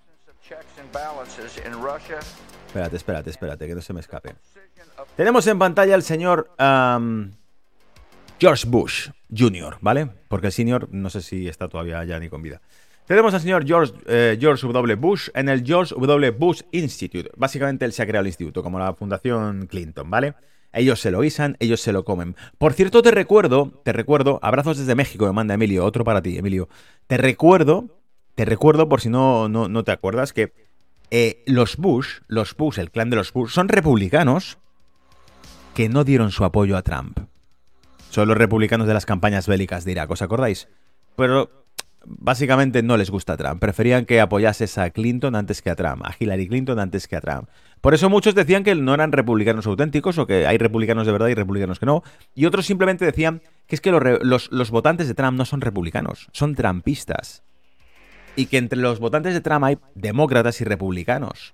Espérate, 2.67 2.95
espérate, 2.95 3.29
espérate, 3.29 3.67
que 3.67 3.75
no 3.75 3.81
se 3.81 3.93
me 3.93 3.99
escape. 3.99 4.35
Tenemos 5.15 5.45
en 5.45 5.59
pantalla 5.59 5.93
al 5.93 6.01
señor 6.01 6.49
George 8.39 8.67
Bush 8.67 9.09
Jr., 9.35 9.77
¿vale? 9.81 10.09
Porque 10.27 10.47
el 10.47 10.53
señor 10.53 10.89
no 10.91 11.11
sé 11.11 11.21
si 11.21 11.47
está 11.47 11.67
todavía 11.67 12.03
ya 12.03 12.19
ni 12.19 12.29
con 12.29 12.41
vida. 12.41 12.61
Tenemos 13.05 13.33
al 13.33 13.41
señor 13.41 13.65
George, 13.65 13.93
eh, 14.05 14.37
George 14.39 14.65
W. 14.65 14.95
Bush 14.95 15.29
en 15.33 15.49
el 15.49 15.65
George 15.65 15.93
W. 15.95 16.31
Bush 16.31 16.61
Institute. 16.71 17.29
Básicamente 17.35 17.85
él 17.85 17.93
se 17.93 18.03
ha 18.03 18.05
creado 18.05 18.21
el 18.21 18.27
instituto, 18.27 18.63
como 18.63 18.79
la 18.79 18.93
Fundación 18.93 19.67
Clinton, 19.67 20.09
¿vale? 20.09 20.35
Ellos 20.73 21.01
se 21.01 21.11
lo 21.11 21.19
guisan, 21.19 21.57
ellos 21.59 21.81
se 21.81 21.91
lo 21.91 22.05
comen. 22.05 22.35
Por 22.57 22.73
cierto, 22.73 23.01
te 23.01 23.11
recuerdo, 23.11 23.81
te 23.83 23.91
recuerdo, 23.91 24.39
abrazos 24.41 24.77
desde 24.77 24.95
México, 24.95 25.25
me 25.25 25.33
manda 25.33 25.53
Emilio, 25.53 25.83
otro 25.83 26.05
para 26.05 26.21
ti, 26.21 26.37
Emilio. 26.37 26.69
Te 27.07 27.17
recuerdo, 27.17 27.99
te 28.35 28.45
recuerdo, 28.45 28.87
por 28.87 29.01
si 29.01 29.09
no, 29.09 29.49
no, 29.49 29.83
te 29.83 29.91
acuerdas, 29.91 30.31
que 30.31 30.53
eh, 31.09 31.43
los 31.45 31.75
Bush, 31.75 32.19
los 32.27 32.55
Bush, 32.55 32.79
el 32.79 32.91
clan 32.91 33.09
de 33.09 33.17
los 33.17 33.33
Bush, 33.33 33.51
son 33.51 33.67
republicanos 33.67 34.57
que 35.75 35.89
no 35.89 36.05
dieron 36.05 36.31
su 36.31 36.45
apoyo 36.45 36.77
a 36.77 36.83
Trump. 36.83 37.19
Son 38.09 38.27
los 38.27 38.37
republicanos 38.37 38.87
de 38.87 38.93
las 38.93 39.05
campañas 39.05 39.47
bélicas 39.47 39.83
de 39.83 39.91
Irak, 39.91 40.11
¿os 40.11 40.21
acordáis? 40.21 40.69
Pero 41.17 41.60
básicamente 42.05 42.83
no 42.83 42.97
les 42.97 43.09
gusta 43.09 43.37
Trump. 43.37 43.59
Preferían 43.59 44.05
que 44.05 44.21
apoyases 44.21 44.77
a 44.77 44.89
Clinton 44.89 45.35
antes 45.35 45.61
que 45.61 45.69
a 45.69 45.75
Trump, 45.75 46.03
a 46.03 46.15
Hillary 46.17 46.47
Clinton 46.47 46.79
antes 46.79 47.07
que 47.07 47.15
a 47.15 47.21
Trump. 47.21 47.49
Por 47.81 47.93
eso 47.93 48.09
muchos 48.09 48.35
decían 48.35 48.63
que 48.63 48.75
no 48.75 48.93
eran 48.93 49.11
republicanos 49.11 49.65
auténticos 49.65 50.17
o 50.17 50.27
que 50.27 50.45
hay 50.45 50.57
republicanos 50.57 51.05
de 51.05 51.11
verdad 51.11 51.27
y 51.27 51.33
republicanos 51.33 51.79
que 51.79 51.85
no. 51.85 52.03
Y 52.35 52.45
otros 52.45 52.65
simplemente 52.65 53.05
decían 53.05 53.41
que 53.67 53.75
es 53.75 53.81
que 53.81 53.91
los, 53.91 54.71
votantes 54.71 55.07
de 55.07 55.15
Trump 55.15 55.37
no 55.37 55.45
son 55.45 55.61
republicanos, 55.61 56.27
son 56.31 56.55
trampistas. 56.55 57.43
Y 58.35 58.45
que 58.45 58.57
entre 58.57 58.79
los 58.79 58.99
votantes 58.99 59.33
de 59.33 59.41
Trump 59.41 59.65
hay 59.65 59.77
demócratas 59.95 60.61
y 60.61 60.63
republicanos. 60.63 61.53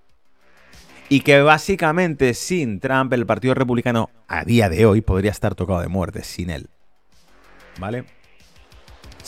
Y 1.09 1.21
que 1.21 1.41
básicamente 1.41 2.33
sin 2.33 2.81
Trump 2.81 3.13
el 3.13 3.25
Partido 3.25 3.53
Republicano 3.53 4.09
a 4.27 4.43
día 4.43 4.69
de 4.69 4.85
hoy 4.85 4.99
podría 4.99 5.31
estar 5.31 5.55
tocado 5.55 5.79
de 5.79 5.87
muerte 5.87 6.23
sin 6.23 6.49
él. 6.49 6.69
¿Vale? 7.79 8.16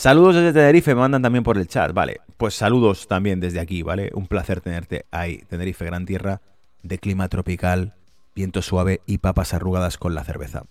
Saludos 0.00 0.36
desde 0.36 0.54
Tenerife, 0.54 0.94
me 0.94 1.00
mandan 1.02 1.20
también 1.20 1.44
por 1.44 1.58
el 1.58 1.68
chat. 1.68 1.92
Vale, 1.92 2.22
pues 2.38 2.54
saludos 2.54 3.06
también 3.06 3.38
desde 3.38 3.60
aquí, 3.60 3.82
¿vale? 3.82 4.10
Un 4.14 4.26
placer 4.28 4.62
tenerte 4.62 5.04
ahí. 5.10 5.42
Tenerife, 5.46 5.84
gran 5.84 6.06
tierra, 6.06 6.40
de 6.82 6.98
clima 6.98 7.28
tropical, 7.28 7.92
viento 8.34 8.62
suave 8.62 9.02
y 9.04 9.18
papas 9.18 9.52
arrugadas 9.52 9.98
con 9.98 10.14
la 10.14 10.24
cerveza. 10.24 10.62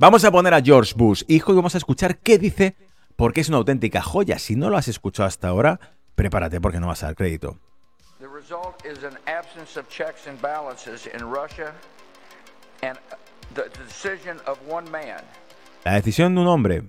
Vamos 0.00 0.24
a 0.24 0.32
poner 0.32 0.54
a 0.54 0.60
George 0.60 0.94
Bush, 0.96 1.22
hijo, 1.28 1.52
y 1.52 1.54
vamos 1.54 1.76
a 1.76 1.78
escuchar 1.78 2.18
qué 2.18 2.36
dice, 2.36 2.74
porque 3.14 3.42
es 3.42 3.48
una 3.48 3.58
auténtica 3.58 4.02
joya. 4.02 4.40
Si 4.40 4.56
no 4.56 4.70
lo 4.70 4.76
has 4.76 4.88
escuchado 4.88 5.28
hasta 5.28 5.46
ahora, 5.46 5.78
prepárate 6.16 6.60
porque 6.60 6.80
no 6.80 6.88
vas 6.88 7.04
a 7.04 7.06
dar 7.06 7.14
crédito. 7.14 7.60
La 15.84 15.94
decisión 15.94 16.34
de 16.34 16.40
un 16.40 16.48
hombre 16.48 16.82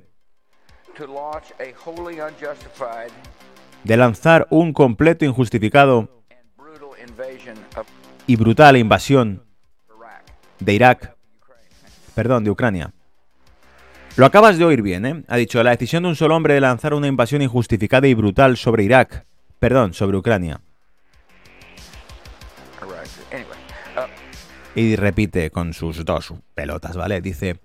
de 3.83 3.97
lanzar 3.97 4.47
un 4.49 4.73
completo 4.73 5.25
injustificado 5.25 6.09
y 8.25 8.35
brutal 8.35 8.77
invasión 8.77 9.43
de 10.59 10.73
Irak, 10.73 11.15
perdón, 12.15 12.43
de 12.43 12.51
Ucrania. 12.51 12.93
Lo 14.15 14.25
acabas 14.25 14.57
de 14.57 14.65
oír 14.65 14.81
bien, 14.81 15.05
¿eh? 15.05 15.23
Ha 15.27 15.37
dicho 15.37 15.63
la 15.63 15.71
decisión 15.71 16.03
de 16.03 16.09
un 16.09 16.15
solo 16.15 16.35
hombre 16.35 16.53
de 16.53 16.61
lanzar 16.61 16.93
una 16.93 17.07
invasión 17.07 17.41
injustificada 17.41 18.07
y 18.07 18.13
brutal 18.13 18.57
sobre 18.57 18.83
Irak, 18.83 19.25
perdón, 19.59 19.93
sobre 19.93 20.17
Ucrania. 20.17 20.61
Y 24.75 24.95
repite 24.95 25.49
con 25.51 25.73
sus 25.73 26.03
dos 26.05 26.33
pelotas, 26.55 26.95
¿vale? 26.95 27.21
Dice 27.21 27.59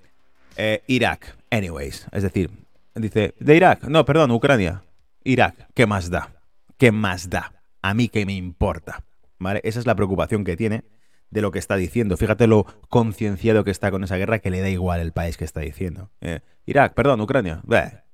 eh, 0.56 0.82
Irak, 0.86 1.36
anyways. 1.50 2.06
Es 2.12 2.22
decir, 2.22 2.50
Dice, 2.98 3.34
de 3.38 3.56
Irak. 3.56 3.84
No, 3.84 4.04
perdón, 4.04 4.30
Ucrania. 4.30 4.82
Irak. 5.24 5.68
¿Qué 5.74 5.86
más 5.86 6.10
da? 6.10 6.34
¿Qué 6.76 6.92
más 6.92 7.30
da? 7.30 7.52
A 7.82 7.94
mí 7.94 8.08
qué 8.08 8.26
me 8.26 8.34
importa. 8.34 9.04
¿Vale? 9.38 9.60
Esa 9.64 9.78
es 9.78 9.86
la 9.86 9.94
preocupación 9.94 10.44
que 10.44 10.56
tiene 10.56 10.84
de 11.30 11.42
lo 11.42 11.50
que 11.50 11.58
está 11.58 11.76
diciendo. 11.76 12.16
Fíjate 12.16 12.46
lo 12.46 12.66
concienciado 12.88 13.64
que 13.64 13.70
está 13.70 13.90
con 13.90 14.02
esa 14.04 14.16
guerra 14.16 14.40
que 14.40 14.50
le 14.50 14.60
da 14.60 14.68
igual 14.68 15.00
el 15.00 15.12
país 15.12 15.36
que 15.36 15.44
está 15.44 15.60
diciendo. 15.60 16.10
Eh, 16.20 16.40
Irak, 16.66 16.94
perdón, 16.94 17.20
Ucrania. 17.20 17.62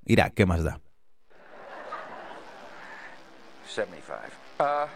Irak, 0.04 0.34
¿qué 0.34 0.46
más 0.46 0.62
da? 0.62 0.80
75. 3.66 4.14
Uh, 4.60 4.86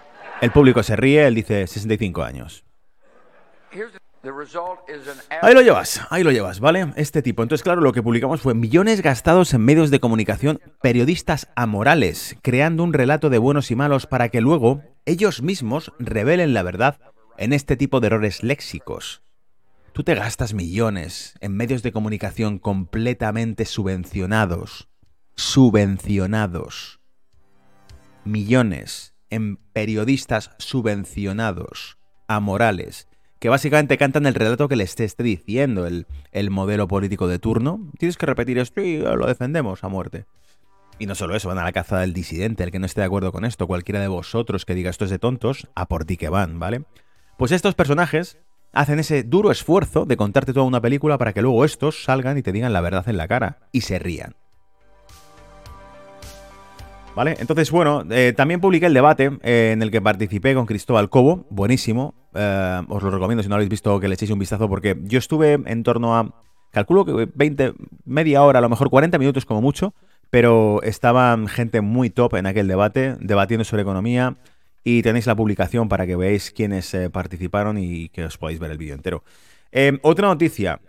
el 0.41 0.53
público 0.53 0.83
se 0.83 0.95
ríe, 0.95 1.27
él 1.27 1.35
dice 1.35 1.67
65 1.67 2.23
años. 2.23 2.65
Ahí 5.43 5.55
lo 5.55 5.63
llevas, 5.63 6.01
ahí 6.11 6.23
lo 6.23 6.31
llevas, 6.31 6.61
¿vale? 6.61 6.93
Este 6.97 7.23
tipo. 7.23 7.43
Entonces, 7.43 7.63
claro, 7.63 7.81
lo 7.81 7.93
que 7.93 8.03
publicamos 8.03 8.41
fue 8.41 8.55
millones 8.55 9.03
gastados 9.03 9.55
en 9.55 9.65
medios 9.65 9.91
de 9.91 10.01
comunicación, 10.01 10.61
periodistas 10.83 11.49
amorales, 11.57 12.37
creando 12.43 12.83
un 12.83 12.93
relato 12.93 13.31
de 13.31 13.39
buenos 13.39 13.71
y 13.71 13.77
malos 13.77 14.07
para 14.07 14.29
que 14.29 14.41
luego 14.41 14.83
ellos 15.07 15.43
mismos 15.43 15.93
revelen 15.99 16.55
la 16.55 16.63
verdad 16.63 16.99
en 17.37 17.53
este 17.53 17.77
tipo 17.77 18.01
de 18.01 18.09
errores 18.09 18.43
léxicos. 18.43 19.23
Tú 19.93 20.05
te 20.05 20.15
gastas 20.15 20.55
millones 20.55 21.35
en 21.41 21.57
medios 21.57 21.83
de 21.83 21.93
comunicación 21.93 22.59
completamente 22.59 23.65
subvencionados. 23.65 24.89
Subvencionados. 25.35 27.01
Millones 28.25 29.15
en 29.31 29.57
periodistas 29.73 30.51
subvencionados, 30.59 31.99
amorales 32.29 33.09
que 33.39 33.49
básicamente 33.49 33.99
cantan 33.99 34.27
el 34.27 34.35
relato 34.35 34.69
que 34.69 34.77
le 34.77 34.85
esté, 34.85 35.09
diciendo 35.19 35.87
el, 35.87 36.07
el, 36.33 36.51
modelo 36.51 36.89
político 36.89 37.29
de 37.29 37.39
turno. 37.39 37.81
Tienes 37.99 38.17
que 38.17 38.27
repetir 38.27 38.59
esto 38.59 38.81
y 38.81 38.99
lo 38.99 39.27
defendemos 39.27 39.85
a 39.85 39.89
muerte. 39.89 40.27
Y 40.99 41.07
no 41.07 41.15
solo 41.15 41.37
eso, 41.37 41.49
van 41.49 41.59
a 41.59 41.65
la 41.65 41.73
caza 41.73 42.01
del 42.01 42.13
disidente, 42.13 42.65
el 42.65 42.73
que 42.73 42.81
no 42.81 42.87
esté 42.87 43.03
de 43.03 43.07
acuerdo 43.07 43.31
con 43.31 43.45
esto, 43.45 43.69
cualquiera 43.69 44.01
de 44.01 44.09
vosotros 44.09 44.65
que 44.65 44.75
diga 44.75 44.91
esto 44.91 45.05
es 45.05 45.11
de 45.11 45.21
tontos, 45.21 45.69
a 45.77 45.87
por 45.87 46.05
ti 46.05 46.17
que 46.17 46.29
van, 46.29 46.59
¿vale? 46.59 46.83
Pues 47.37 47.53
estos 47.53 47.77
personajes 47.77 48.39
hacen 48.73 48.99
ese 48.99 49.23
duro 49.23 49.53
esfuerzo 49.53 50.05
de 50.05 50.17
contarte 50.17 50.53
toda 50.53 50.67
una 50.67 50.81
película 50.81 51.17
para 51.17 51.33
que 51.33 51.43
luego 51.43 51.65
estos 51.65 52.03
salgan 52.03 52.37
y 52.37 52.43
te 52.43 52.53
digan 52.53 52.73
la 52.73 52.81
verdad 52.81 53.09
en 53.09 53.17
la 53.17 53.29
cara 53.29 53.59
y 53.71 53.83
se 53.83 54.01
rían. 54.01 54.35
Entonces, 57.27 57.71
bueno, 57.71 58.05
eh, 58.11 58.33
también 58.37 58.61
publiqué 58.61 58.87
el 58.87 58.95
debate 58.95 59.31
eh, 59.43 59.71
en 59.73 59.83
el 59.83 59.91
que 59.91 60.01
participé 60.01 60.55
con 60.55 60.67
Cristóbal 60.67 61.11
Cobo, 61.11 61.47
buenísimo. 61.51 62.15
Eh, 62.35 62.83
os 62.89 63.03
lo 63.03 63.11
recomiendo 63.11 63.43
si 63.43 63.49
no 63.49 63.57
lo 63.57 63.57
habéis 63.57 63.71
visto 63.71 63.99
que 63.99 64.07
le 64.07 64.15
echéis 64.15 64.31
un 64.31 64.39
vistazo 64.39 64.69
porque 64.69 64.97
yo 65.03 65.19
estuve 65.19 65.55
en 65.55 65.83
torno 65.83 66.17
a, 66.17 66.33
calculo 66.71 67.05
que 67.05 67.29
20, 67.35 67.75
media 68.05 68.43
hora, 68.43 68.61
a 68.61 68.63
lo 68.63 68.69
mejor 68.69 68.91
40 68.91 69.19
minutos 69.19 69.45
como 69.45 69.61
mucho, 69.61 69.95
pero 70.31 70.81
estaban 70.83 71.49
gente 71.49 71.81
muy 71.81 72.11
top 72.11 72.35
en 72.35 72.47
aquel 72.47 72.69
debate, 72.69 73.17
debatiendo 73.21 73.65
sobre 73.65 73.83
economía 73.83 74.37
y 74.85 75.03
tenéis 75.03 75.27
la 75.27 75.35
publicación 75.35 75.89
para 75.89 76.07
que 76.07 76.15
veáis 76.15 76.53
quiénes 76.53 76.97
participaron 77.13 77.79
y 77.79 78.11
que 78.11 78.25
os 78.25 78.39
podáis 78.39 78.61
ver 78.61 78.71
el 78.71 78.79
vídeo 78.79 78.95
entero. 78.95 79.25
otra 80.03 80.29
noticia, 80.29 80.81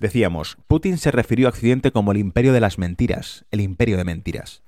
decíamos, 0.00 0.58
Putin 0.66 0.98
se 0.98 1.12
refirió 1.12 1.46
a 1.46 1.50
Occidente 1.50 1.92
como 1.92 2.10
el 2.10 2.18
imperio 2.18 2.52
de 2.52 2.60
las 2.60 2.76
mentiras, 2.76 3.46
el 3.50 3.60
imperio 3.60 3.96
de 3.96 4.04
mentiras. 4.04 4.65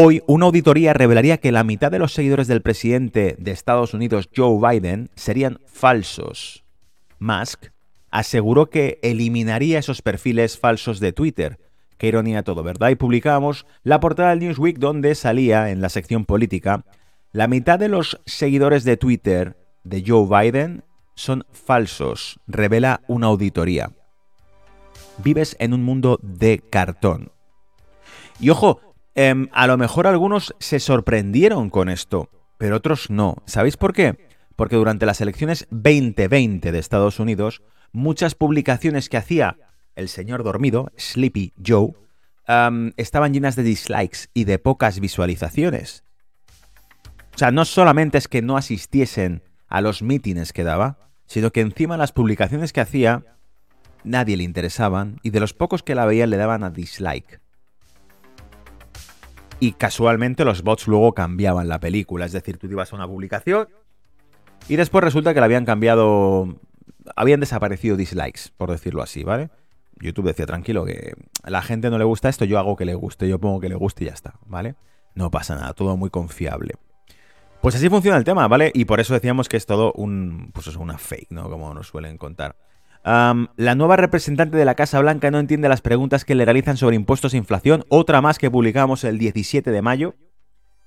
Hoy, 0.00 0.22
una 0.28 0.46
auditoría 0.46 0.92
revelaría 0.92 1.38
que 1.38 1.50
la 1.50 1.64
mitad 1.64 1.90
de 1.90 1.98
los 1.98 2.12
seguidores 2.12 2.46
del 2.46 2.62
presidente 2.62 3.34
de 3.36 3.50
Estados 3.50 3.94
Unidos, 3.94 4.28
Joe 4.34 4.56
Biden, 4.60 5.10
serían 5.16 5.58
falsos. 5.66 6.62
Musk 7.18 7.72
aseguró 8.12 8.70
que 8.70 9.00
eliminaría 9.02 9.80
esos 9.80 10.00
perfiles 10.00 10.56
falsos 10.56 11.00
de 11.00 11.12
Twitter. 11.12 11.58
Qué 11.96 12.06
ironía 12.06 12.44
todo, 12.44 12.62
¿verdad? 12.62 12.90
Y 12.90 12.94
publicamos 12.94 13.66
la 13.82 13.98
portada 13.98 14.30
del 14.30 14.38
Newsweek 14.38 14.78
donde 14.78 15.16
salía 15.16 15.68
en 15.70 15.80
la 15.80 15.88
sección 15.88 16.26
política, 16.26 16.84
la 17.32 17.48
mitad 17.48 17.80
de 17.80 17.88
los 17.88 18.20
seguidores 18.24 18.84
de 18.84 18.98
Twitter 18.98 19.56
de 19.82 20.04
Joe 20.06 20.28
Biden 20.28 20.84
son 21.16 21.44
falsos, 21.50 22.38
revela 22.46 23.00
una 23.08 23.26
auditoría. 23.26 23.90
Vives 25.24 25.56
en 25.58 25.74
un 25.74 25.82
mundo 25.82 26.20
de 26.22 26.60
cartón. 26.60 27.32
Y 28.38 28.50
ojo, 28.50 28.80
Em, 29.20 29.48
a 29.50 29.66
lo 29.66 29.76
mejor 29.76 30.06
algunos 30.06 30.54
se 30.60 30.78
sorprendieron 30.78 31.70
con 31.70 31.88
esto, 31.88 32.30
pero 32.56 32.76
otros 32.76 33.10
no. 33.10 33.42
¿Sabéis 33.46 33.76
por 33.76 33.92
qué? 33.92 34.16
Porque 34.54 34.76
durante 34.76 35.06
las 35.06 35.20
elecciones 35.20 35.66
2020 35.72 36.70
de 36.70 36.78
Estados 36.78 37.18
Unidos, 37.18 37.60
muchas 37.90 38.36
publicaciones 38.36 39.08
que 39.08 39.16
hacía 39.16 39.56
el 39.96 40.08
señor 40.08 40.44
dormido, 40.44 40.92
Sleepy 40.96 41.52
Joe, 41.66 41.94
em, 42.46 42.92
estaban 42.96 43.34
llenas 43.34 43.56
de 43.56 43.64
dislikes 43.64 44.28
y 44.34 44.44
de 44.44 44.60
pocas 44.60 45.00
visualizaciones. 45.00 46.04
O 47.34 47.38
sea, 47.38 47.50
no 47.50 47.64
solamente 47.64 48.18
es 48.18 48.28
que 48.28 48.40
no 48.40 48.56
asistiesen 48.56 49.42
a 49.66 49.80
los 49.80 50.00
mítines 50.00 50.52
que 50.52 50.62
daba, 50.62 51.10
sino 51.26 51.50
que 51.50 51.60
encima 51.60 51.96
las 51.96 52.12
publicaciones 52.12 52.72
que 52.72 52.82
hacía 52.82 53.24
nadie 54.04 54.36
le 54.36 54.44
interesaban 54.44 55.18
y 55.24 55.30
de 55.30 55.40
los 55.40 55.54
pocos 55.54 55.82
que 55.82 55.96
la 55.96 56.06
veían 56.06 56.30
le 56.30 56.36
daban 56.36 56.62
a 56.62 56.70
dislike 56.70 57.40
y 59.60 59.72
casualmente 59.72 60.44
los 60.44 60.62
bots 60.62 60.86
luego 60.86 61.14
cambiaban 61.14 61.68
la 61.68 61.80
película. 61.80 62.26
Es 62.26 62.32
decir, 62.32 62.58
tú 62.58 62.66
ibas 62.66 62.92
a 62.92 62.96
una 62.96 63.06
publicación 63.06 63.68
y 64.68 64.76
después 64.76 65.02
resulta 65.02 65.34
que 65.34 65.40
la 65.40 65.46
habían 65.46 65.64
cambiado, 65.64 66.60
habían 67.16 67.40
desaparecido 67.40 67.96
dislikes, 67.96 68.50
por 68.56 68.70
decirlo 68.70 69.02
así, 69.02 69.24
¿vale? 69.24 69.50
YouTube 70.00 70.26
decía, 70.26 70.46
tranquilo, 70.46 70.84
que 70.84 71.14
a 71.42 71.50
la 71.50 71.62
gente 71.62 71.90
no 71.90 71.98
le 71.98 72.04
gusta 72.04 72.28
esto, 72.28 72.44
yo 72.44 72.58
hago 72.58 72.76
que 72.76 72.84
le 72.84 72.94
guste, 72.94 73.28
yo 73.28 73.40
pongo 73.40 73.60
que 73.60 73.68
le 73.68 73.74
guste 73.74 74.04
y 74.04 74.06
ya 74.06 74.12
está, 74.12 74.34
¿vale? 74.46 74.76
No 75.14 75.30
pasa 75.30 75.56
nada, 75.56 75.72
todo 75.74 75.96
muy 75.96 76.10
confiable. 76.10 76.74
Pues 77.60 77.74
así 77.74 77.88
funciona 77.88 78.16
el 78.16 78.24
tema, 78.24 78.46
¿vale? 78.46 78.70
Y 78.72 78.84
por 78.84 79.00
eso 79.00 79.14
decíamos 79.14 79.48
que 79.48 79.56
es 79.56 79.66
todo 79.66 79.92
un, 79.94 80.50
pues 80.52 80.68
es 80.68 80.76
una 80.76 80.98
fake, 80.98 81.30
¿no? 81.30 81.50
Como 81.50 81.74
nos 81.74 81.88
suelen 81.88 82.16
contar 82.16 82.54
la 83.08 83.74
nueva 83.74 83.96
representante 83.96 84.56
de 84.56 84.64
la 84.64 84.74
Casa 84.74 85.00
Blanca 85.00 85.30
no 85.30 85.38
entiende 85.38 85.68
las 85.68 85.80
preguntas 85.80 86.24
que 86.24 86.34
le 86.34 86.44
realizan 86.44 86.76
sobre 86.76 86.96
impuestos 86.96 87.32
e 87.32 87.38
inflación, 87.38 87.84
otra 87.88 88.20
más 88.20 88.38
que 88.38 88.50
publicamos 88.50 89.04
el 89.04 89.18
17 89.18 89.70
de 89.70 89.82
mayo. 89.82 90.14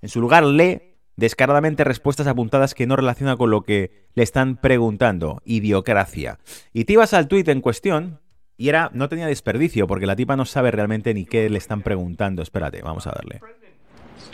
En 0.01 0.09
su 0.09 0.21
lugar 0.21 0.43
lee 0.43 0.97
descaradamente 1.15 1.83
respuestas 1.83 2.27
apuntadas 2.27 2.73
que 2.73 2.87
no 2.87 2.95
relaciona 2.95 3.37
con 3.37 3.49
lo 3.49 3.63
que 3.63 4.07
le 4.13 4.23
están 4.23 4.57
preguntando. 4.57 5.41
Idiocracia. 5.45 6.39
Y 6.73 6.85
te 6.85 6.93
ibas 6.93 7.13
al 7.13 7.27
tuit 7.27 7.47
en 7.47 7.61
cuestión 7.61 8.19
y 8.57 8.69
era 8.69 8.91
no 8.93 9.09
tenía 9.09 9.25
desperdicio 9.25 9.87
porque 9.87 10.05
la 10.05 10.15
tipa 10.15 10.35
no 10.35 10.45
sabe 10.45 10.69
realmente 10.69 11.13
ni 11.13 11.25
qué 11.25 11.49
le 11.49 11.57
están 11.57 11.81
preguntando. 11.81 12.43
Espérate, 12.43 12.81
vamos 12.81 13.07
a 13.07 13.11
darle. 13.11 13.39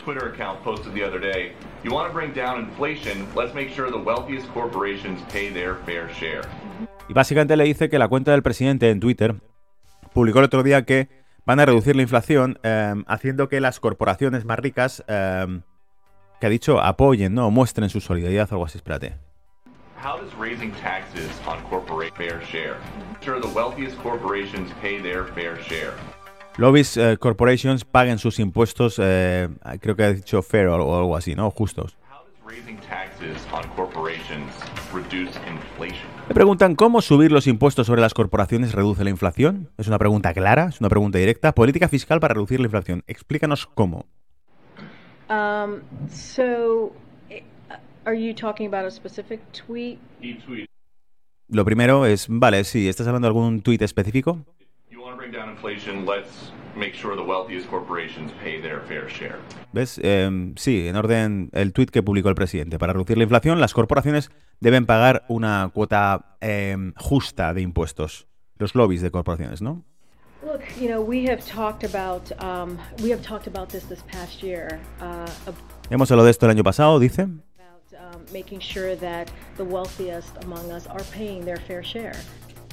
Twitter 0.08 0.30
account 0.30 0.64
posted 0.64 0.94
the 0.94 1.04
other 1.04 1.20
day, 1.20 1.52
you 1.84 1.92
want 1.92 2.08
to 2.08 2.14
bring 2.14 2.32
down 2.32 2.62
inflation, 2.62 3.28
let's 3.36 3.54
make 3.54 3.70
sure 3.76 3.92
the 3.92 3.98
wealthiest 3.98 4.48
corporations 4.54 5.20
pay 5.34 5.50
their 5.50 5.76
fair 5.86 6.10
share. 6.14 6.44
Y 7.10 7.14
básicamente 7.14 7.58
le 7.58 7.66
dice 7.66 7.90
que 7.90 8.00
la 8.00 8.08
cuenta 8.08 8.32
del 8.32 8.42
presidente 8.42 8.90
en 8.90 9.02
Twitter 9.02 9.36
publicó 10.14 10.40
el 10.40 10.46
otro 10.46 10.64
día 10.64 10.86
que 10.86 11.10
van 11.46 11.60
a 11.60 11.66
reducir 11.66 11.98
la 11.98 12.04
inflación 12.04 12.58
em, 12.64 13.04
haciendo 13.08 13.50
que 13.50 13.60
las 13.60 13.82
corporaciones 13.82 14.46
más 14.46 14.60
ricas, 14.60 15.04
em, 15.10 15.64
que 16.40 16.48
ha 16.48 16.50
dicho, 16.50 16.80
apoyen, 16.80 17.34
¿no? 17.34 17.52
muestren 17.52 17.90
su 17.90 18.00
solidaridad 18.00 18.48
o 18.52 18.56
algo 18.56 18.66
así. 18.66 18.78
Espérate. 18.78 19.16
How 20.02 20.18
does 20.22 20.34
raising 20.40 20.72
taxes 20.76 21.32
on 21.46 21.62
corporate 21.70 22.16
fair 22.16 22.40
share? 22.46 22.78
Sure 23.20 23.42
the 23.42 23.54
wealthiest 23.54 23.98
corporations 24.02 24.72
pay 24.82 25.02
their 25.02 25.26
fair 25.34 25.62
share. 25.64 25.96
Lobbies 26.58 26.98
eh, 26.98 27.18
corporations 27.18 27.86
paguen 27.86 28.20
sus 28.20 28.40
impuestos, 28.40 29.00
eh, 29.02 29.50
creo 29.80 29.96
que 29.96 30.04
ha 30.04 30.14
dicho 30.14 30.42
fair 30.42 30.68
o, 30.68 30.98
algo 30.98 31.16
así, 31.16 31.36
¿no? 31.36 31.50
Justos. 31.52 31.98
Me 36.28 36.34
preguntan 36.34 36.76
cómo 36.76 37.02
subir 37.02 37.32
los 37.32 37.48
impuestos 37.48 37.88
sobre 37.88 38.02
las 38.02 38.14
corporaciones 38.14 38.74
reduce 38.74 39.04
la 39.04 39.10
inflación. 39.10 39.70
Es 39.78 39.88
una 39.88 39.98
pregunta 39.98 40.34
clara, 40.34 40.68
es 40.70 40.80
una 40.80 40.90
pregunta 40.90 41.20
directa. 41.20 41.54
Política 41.54 41.88
fiscal 41.88 42.20
para 42.20 42.34
reducir 42.34 42.60
la 42.60 42.66
inflación. 42.66 43.04
Explícanos 43.08 43.68
cómo. 43.68 44.06
Um, 45.30 45.82
so, 46.10 46.94
eh, 47.30 47.44
are 48.06 48.16
you 48.16 48.34
talking 48.34 48.68
about 48.68 48.86
a 48.86 48.92
specific 48.92 49.42
tweet? 49.52 50.00
Lo 51.50 51.66
primero 51.66 52.06
es, 52.06 52.28
vale, 52.30 52.64
sí, 52.64 52.88
¿estás 52.88 53.08
hablando 53.08 53.28
de 53.28 53.30
algún 53.30 53.62
tweet 53.62 53.82
específico? 53.82 54.46
¿Ves? 59.72 60.00
Em, 60.04 60.54
sí, 60.58 60.88
en 60.88 60.96
orden 60.96 61.50
el 61.54 61.72
tweet 61.72 61.88
que 61.88 62.04
publicó 62.04 62.30
el 62.30 62.36
presidente. 62.36 62.78
Para 62.78 62.94
reducir 62.94 63.18
la 63.18 63.24
inflación, 63.24 63.62
las 63.62 63.74
corporaciones 63.74 64.32
deben 64.60 64.86
pagar 64.86 65.24
una 65.30 65.72
cuota 65.74 66.38
em, 66.42 66.94
justa 66.98 67.54
de 67.54 67.62
impuestos. 67.62 68.28
Los 68.58 68.76
lobbies 68.76 69.02
de 69.02 69.12
corporaciones, 69.12 69.62
¿no? 69.62 69.86
Hemos 75.90 76.12
hablado 76.12 76.26
de 76.26 76.32
esto 76.32 76.46
el 76.48 76.52
año 76.52 76.64
pasado, 76.64 77.00
dice. 77.00 77.24
Um, 77.24 77.42
making 78.32 78.60
sure 78.60 78.96
that 78.98 79.30
the 79.58 79.64
wealthiest 79.64 80.36
among 80.44 80.72
us 80.72 80.86
are 80.88 81.04
paying 81.12 81.44
their 81.44 81.58
fair 81.58 81.84
share 81.84 82.16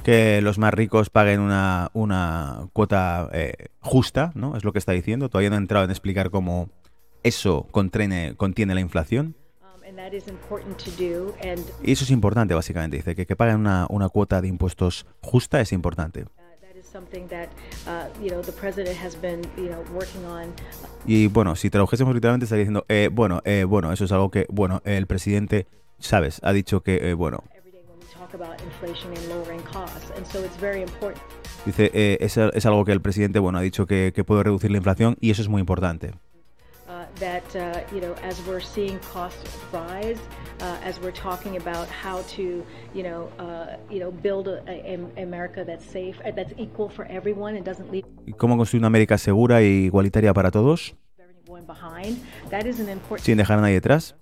que 0.05 0.39
los 0.43 0.59
más 0.59 0.71
ricos 0.71 1.09
paguen 1.09 1.39
una, 1.39 1.89
una 1.93 2.69
cuota 2.73 3.27
eh, 3.33 3.69
justa, 3.79 4.31
¿no? 4.35 4.55
Es 4.55 4.63
lo 4.63 4.71
que 4.71 4.77
está 4.77 4.91
diciendo. 4.91 5.29
Todavía 5.29 5.49
no 5.49 5.55
he 5.55 5.57
entrado 5.57 5.83
en 5.83 5.89
explicar 5.89 6.29
cómo 6.29 6.69
eso 7.23 7.65
contiene, 7.71 8.35
contiene 8.37 8.75
la 8.75 8.81
inflación. 8.81 9.35
Um, 9.63 9.83
y 11.83 11.91
eso 11.91 12.03
es 12.03 12.11
importante, 12.11 12.53
básicamente. 12.53 12.97
Dice 12.97 13.15
que 13.15 13.25
que 13.25 13.35
paguen 13.35 13.55
una, 13.55 13.87
una 13.89 14.09
cuota 14.09 14.41
de 14.41 14.47
impuestos 14.47 15.07
justa 15.21 15.59
es 15.59 15.73
importante. 15.73 16.25
Y 21.07 21.27
bueno, 21.27 21.55
si 21.55 21.69
trabajásemos 21.71 22.13
literalmente 22.13 22.43
estaría 22.43 22.61
diciendo, 22.61 22.85
eh, 22.89 23.09
bueno, 23.11 23.41
eh, 23.43 23.63
bueno, 23.63 23.91
eso 23.91 24.05
es 24.05 24.11
algo 24.11 24.29
que, 24.29 24.45
bueno, 24.49 24.83
el 24.85 25.07
presidente, 25.07 25.65
sabes, 25.97 26.41
ha 26.43 26.53
dicho 26.53 26.81
que, 26.81 27.09
eh, 27.09 27.15
bueno, 27.15 27.43
Dice, 31.65 31.91
eh, 31.93 32.17
es, 32.19 32.37
es, 32.37 32.65
algo 32.65 32.85
que 32.85 32.91
el 32.91 33.01
presidente 33.01 33.39
bueno, 33.39 33.57
ha 33.57 33.61
dicho 33.61 33.85
que, 33.85 34.11
que 34.13 34.23
puede 34.23 34.43
reducir 34.43 34.71
la 34.71 34.77
inflación 34.77 35.17
y 35.19 35.31
eso 35.31 35.41
es 35.41 35.49
muy 35.49 35.59
importante. 35.59 36.13
Uh, 36.87 37.03
that 37.15 37.43
uh, 37.55 37.81
you 37.91 37.99
know 37.99 38.13
as 38.21 38.39
we're 38.47 38.61
seeing 38.61 38.99
costs 39.11 39.57
rise 39.73 40.19
uh, 40.61 40.77
as 40.87 40.99
we're 41.01 41.11
talking 41.11 41.57
about 41.57 41.87
how 41.89 42.21
to 42.27 42.63
you 42.93 43.01
know 43.01 43.27
uh, 43.39 43.75
you 43.89 43.99
know 43.99 44.11
build 44.11 44.47
a, 44.47 44.61
a, 44.69 44.99
America 45.17 45.65
that's 45.65 45.83
safe 45.83 46.15
that's 46.35 46.53
equal 46.59 46.87
for 46.87 47.07
everyone 47.09 47.55
and 47.55 47.65
doesn't 47.65 47.91
leave 47.91 48.05
cómo 48.37 48.55
construir 48.55 48.81
una 48.81 48.87
América 48.87 49.17
segura 49.17 49.63
e 49.63 49.87
igualitaria 49.87 50.31
para 50.35 50.51
todos 50.51 50.95
sin 53.17 53.37
dejar 53.37 53.57
a 53.57 53.61
nadie 53.61 53.77
atrás 53.77 54.15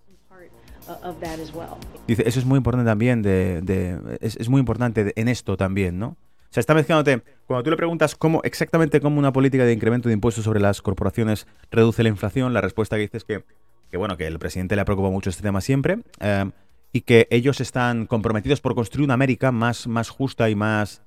Dice, 2.08 2.24
eso 2.28 2.40
es 2.40 2.46
muy 2.46 2.58
importante 2.58 2.86
también, 2.86 3.22
de, 3.22 4.18
es, 4.22 4.50
muy 4.50 4.60
importante 4.60 5.13
en 5.16 5.28
esto 5.28 5.58
también, 5.58 6.00
¿no? 6.00 6.08
O 6.08 6.54
sea, 6.54 6.62
está 6.62 6.75
mezclándote, 6.75 7.24
cuando 7.48 7.63
tú 7.63 7.72
le 7.72 7.78
preguntas 7.78 8.16
cómo 8.16 8.42
exactamente 8.44 9.02
cómo 9.02 9.18
una 9.18 9.34
política 9.34 9.66
de 9.66 9.74
incremento 9.74 10.08
de 10.08 10.13
impuestos 10.13 10.44
sobre 10.44 10.60
las 10.60 10.82
corporaciones 10.82 11.48
reduce 11.72 12.04
la 12.04 12.10
inflación, 12.10 12.54
la 12.54 12.62
respuesta 12.62 12.96
que 12.96 13.04
dice 13.04 13.18
es 13.18 13.24
que, 13.24 13.44
que 13.90 13.98
bueno, 13.98 14.18
que 14.18 14.28
el 14.28 14.38
presidente 14.38 14.75
le 14.75 14.82
ha 14.82 14.86
preocupado 14.86 15.12
mucho 15.12 15.32
este 15.32 15.42
tema 15.42 15.62
siempre 15.62 16.00
eh, 16.20 16.52
y 16.92 17.02
que 17.02 17.28
ellos 17.32 17.60
están 17.60 18.06
comprometidos 18.06 18.62
por 18.62 18.75
construir 18.75 19.05
una 19.05 19.16
América 19.16 19.51
más, 19.51 19.88
más 19.88 20.10
justa 20.10 20.48
y 20.50 20.55
más 20.55 21.01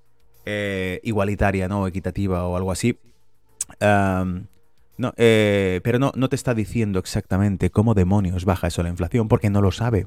eh, 0.46 1.00
igualitaria, 1.04 1.68
¿no? 1.68 1.86
Equitativa 1.86 2.44
o 2.46 2.56
algo 2.56 2.72
así. 2.72 2.98
Eh, 3.78 4.46
no, 4.98 5.12
eh, 5.16 5.80
pero 5.84 5.98
no, 5.98 6.12
no 6.14 6.28
te 6.28 6.36
está 6.36 6.54
diciendo 6.54 6.98
exactamente 6.98 7.70
cómo 7.70 7.94
demonios 7.94 8.44
baja 8.44 8.68
eso 8.68 8.82
la 8.82 8.88
inflación, 8.88 9.28
porque 9.28 9.50
no 9.50 9.60
lo 9.60 9.72
sabe. 9.72 10.06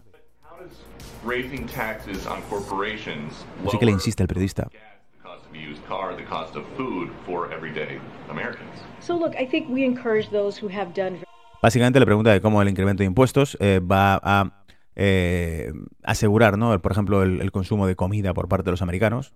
Así 3.68 3.78
que 3.78 3.86
le 3.86 3.92
insiste 3.92 4.24
el 4.24 4.28
periodista. 4.28 4.68
Básicamente 11.62 12.00
le 12.00 12.06
pregunta 12.06 12.32
de 12.32 12.42
cómo 12.42 12.62
el 12.62 12.70
incremento 12.70 13.04
de 13.04 13.08
impuestos 13.08 13.58
eh, 13.60 13.80
va 13.80 14.20
a 14.24 14.64
eh, 14.96 15.72
asegurar, 16.04 16.58
¿no? 16.58 16.80
por 16.82 16.92
ejemplo, 16.92 17.24
el 17.24 17.52
consumo 17.52 17.86
de 17.86 17.96
comida 17.96 18.34
por 18.34 18.48
parte 18.48 18.66
de 18.66 18.72
los 18.72 18.82
americanos 18.82 19.34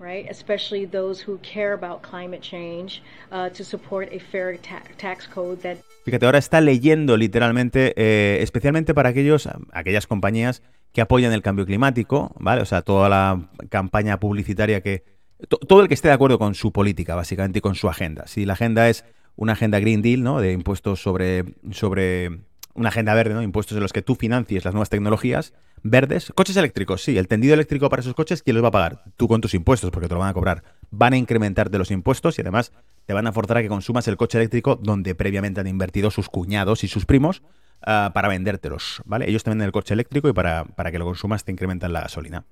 right? 0.00 0.28
Especially 0.28 0.86
those 0.86 1.22
who 1.24 1.38
care 1.38 1.74
about 1.74 2.02
climate 2.02 2.40
change, 2.40 3.02
uh, 3.30 3.50
to 3.50 3.62
support 3.62 4.08
a 4.12 4.18
fair 4.18 4.58
tax 4.96 5.28
code 5.28 5.60
that. 5.62 5.78
Fíjate, 6.04 6.24
ahora 6.24 6.38
está 6.38 6.60
leyendo 6.60 7.16
literalmente, 7.16 7.92
eh, 7.96 8.42
especialmente 8.42 8.94
para 8.94 9.10
aquellos, 9.10 9.48
aquellas 9.72 10.06
compañías 10.06 10.62
que 10.92 11.02
apoyan 11.02 11.32
el 11.32 11.42
cambio 11.42 11.66
climático, 11.66 12.34
¿vale? 12.40 12.62
O 12.62 12.64
sea, 12.64 12.82
toda 12.82 13.08
la 13.08 13.48
campaña 13.68 14.18
publicitaria 14.18 14.80
que. 14.80 15.04
todo 15.46 15.82
el 15.82 15.88
que 15.88 15.94
esté 15.94 16.08
de 16.08 16.14
acuerdo 16.14 16.38
con 16.38 16.54
su 16.54 16.72
política, 16.72 17.14
básicamente, 17.14 17.58
y 17.58 17.62
con 17.62 17.74
su 17.74 17.88
agenda. 17.88 18.26
Si 18.26 18.44
la 18.44 18.54
agenda 18.54 18.88
es 18.88 19.04
una 19.36 19.52
agenda 19.52 19.78
Green 19.78 20.02
Deal, 20.02 20.22
¿no? 20.22 20.40
De 20.40 20.52
impuestos 20.52 21.00
sobre. 21.00 21.44
sobre 21.70 22.49
una 22.74 22.88
agenda 22.88 23.14
verde, 23.14 23.34
¿no? 23.34 23.42
Impuestos 23.42 23.76
en 23.76 23.82
los 23.82 23.92
que 23.92 24.02
tú 24.02 24.14
financies 24.14 24.64
las 24.64 24.74
nuevas 24.74 24.90
tecnologías 24.90 25.52
verdes. 25.82 26.32
Coches 26.34 26.56
eléctricos, 26.56 27.02
sí. 27.02 27.18
El 27.18 27.28
tendido 27.28 27.54
eléctrico 27.54 27.88
para 27.88 28.00
esos 28.00 28.14
coches, 28.14 28.42
¿quién 28.42 28.54
los 28.54 28.64
va 28.64 28.68
a 28.68 28.72
pagar? 28.72 29.04
Tú 29.16 29.28
con 29.28 29.40
tus 29.40 29.54
impuestos, 29.54 29.90
porque 29.90 30.08
te 30.08 30.14
lo 30.14 30.20
van 30.20 30.30
a 30.30 30.34
cobrar. 30.34 30.62
Van 30.90 31.12
a 31.12 31.16
incrementarte 31.16 31.78
los 31.78 31.90
impuestos 31.90 32.38
y 32.38 32.42
además 32.42 32.72
te 33.06 33.12
van 33.12 33.26
a 33.26 33.32
forzar 33.32 33.58
a 33.58 33.62
que 33.62 33.68
consumas 33.68 34.06
el 34.08 34.16
coche 34.16 34.38
eléctrico 34.38 34.76
donde 34.76 35.14
previamente 35.14 35.60
han 35.60 35.66
invertido 35.66 36.10
sus 36.10 36.28
cuñados 36.28 36.84
y 36.84 36.88
sus 36.88 37.06
primos 37.06 37.42
ah, 37.82 38.10
para 38.14 38.28
vendértelos, 38.28 39.02
¿vale? 39.04 39.28
Ellos 39.28 39.42
te 39.42 39.50
venden 39.50 39.66
el 39.66 39.72
coche 39.72 39.94
eléctrico 39.94 40.28
y 40.28 40.32
para, 40.32 40.64
para 40.64 40.92
que 40.92 40.98
lo 40.98 41.04
consumas 41.06 41.44
te 41.44 41.52
incrementan 41.52 41.92
la 41.92 42.02
gasolina. 42.02 42.44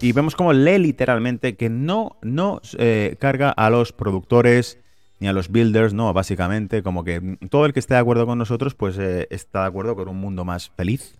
Y 0.00 0.12
vemos 0.12 0.34
como 0.34 0.52
lee 0.52 0.78
literalmente 0.78 1.56
que 1.56 1.70
no, 1.70 2.18
no 2.22 2.60
eh, 2.78 3.16
carga 3.20 3.50
a 3.50 3.70
los 3.70 3.92
productores 3.92 4.83
ni 5.24 5.28
a 5.28 5.32
los 5.32 5.48
builders, 5.48 5.94
no, 5.94 6.12
básicamente 6.12 6.82
como 6.82 7.02
que 7.02 7.38
todo 7.48 7.64
el 7.64 7.72
que 7.72 7.80
esté 7.80 7.94
de 7.94 8.00
acuerdo 8.00 8.26
con 8.26 8.36
nosotros 8.36 8.74
pues 8.74 8.98
eh, 8.98 9.26
está 9.30 9.62
de 9.62 9.68
acuerdo 9.68 9.96
con 9.96 10.06
un 10.08 10.18
mundo 10.18 10.44
más 10.44 10.70
feliz. 10.76 11.16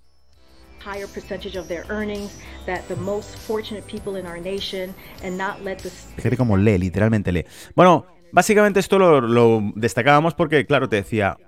Fíjate 6.16 6.36
cómo 6.36 6.58
lee, 6.58 6.76
literalmente 6.76 7.32
lee. 7.32 7.46
Bueno, 7.74 8.04
básicamente 8.30 8.78
esto 8.78 8.98
lo, 8.98 9.72
destacábamos 9.74 10.34
porque, 10.34 10.66
claro, 10.66 10.90
te 10.90 10.96
decía, 10.96 11.38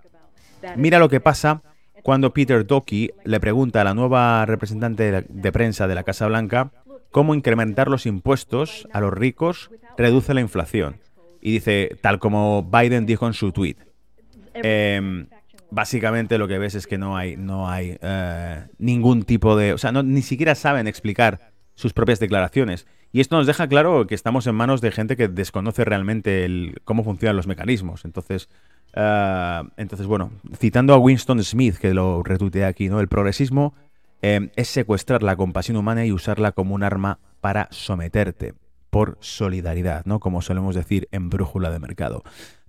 mira 0.76 0.98
lo 0.98 1.10
que 1.10 1.20
pasa 1.20 1.60
cuando 2.02 2.32
Peter 2.32 2.66
Doki 2.66 3.10
le 3.24 3.38
pregunta 3.38 3.82
a 3.82 3.84
la 3.84 3.92
nueva 3.92 4.46
representante 4.46 5.26
de 5.28 5.52
prensa 5.52 5.86
de 5.86 5.94
la 5.94 6.04
Casa 6.04 6.26
Blanca 6.26 6.70
cómo 7.10 7.34
incrementar 7.34 7.88
los 7.88 8.06
impuestos 8.06 8.88
a 8.94 9.00
los 9.00 9.12
ricos 9.12 9.70
reduce 9.98 10.32
la 10.32 10.40
inflación 10.40 11.00
y 11.46 11.52
dice, 11.52 11.96
tal 12.00 12.18
como 12.18 12.64
Biden 12.64 13.06
dijo 13.06 13.24
en 13.24 13.32
su 13.32 13.52
tweet. 13.52 13.76
Em, 14.52 15.28
básicamente 15.70 16.38
lo 16.38 16.48
que 16.48 16.58
ves 16.58 16.74
es 16.74 16.88
que 16.88 16.98
no 16.98 17.16
hay, 17.16 17.36
no 17.36 17.70
hay 17.70 17.96
eh, 18.02 18.64
ningún 18.78 19.22
tipo 19.22 19.54
de... 19.56 19.72
O 19.72 19.78
sea, 19.78 19.92
no, 19.92 20.02
ni 20.02 20.22
siquiera 20.22 20.56
saben 20.56 20.88
explicar 20.88 21.52
sus 21.76 21.92
propias 21.92 22.18
declaraciones. 22.18 22.88
Y 23.12 23.20
esto 23.20 23.36
nos 23.36 23.46
deja 23.46 23.68
claro 23.68 24.08
que 24.08 24.16
estamos 24.16 24.48
en 24.48 24.56
manos 24.56 24.80
de 24.80 24.90
gente 24.90 25.16
que 25.16 25.28
desconoce 25.28 25.84
realmente 25.84 26.44
el, 26.44 26.80
cómo 26.82 27.04
funcionan 27.04 27.36
los 27.36 27.46
mecanismos. 27.46 28.04
Entonces, 28.04 28.48
eh, 28.94 29.62
entonces, 29.76 30.08
bueno, 30.08 30.32
citando 30.58 30.94
a 30.94 30.98
Winston 30.98 31.44
Smith, 31.44 31.76
que 31.76 31.94
lo 31.94 32.24
retuiteé 32.24 32.64
aquí, 32.64 32.88
¿no? 32.88 32.98
El 32.98 33.06
progresismo 33.06 33.72
em, 34.20 34.50
es 34.56 34.66
secuestrar 34.66 35.22
la 35.22 35.36
compasión 35.36 35.76
humana 35.76 36.04
y 36.04 36.10
usarla 36.10 36.50
como 36.50 36.74
un 36.74 36.82
arma 36.82 37.20
para 37.40 37.68
someterte 37.70 38.54
por 38.96 39.18
solidaridad, 39.20 40.06
¿no? 40.06 40.20
Como 40.20 40.40
solemos 40.40 40.74
decir 40.74 41.06
en 41.12 41.28
brújula 41.28 41.70
de 41.70 41.78
mercado. 41.78 42.22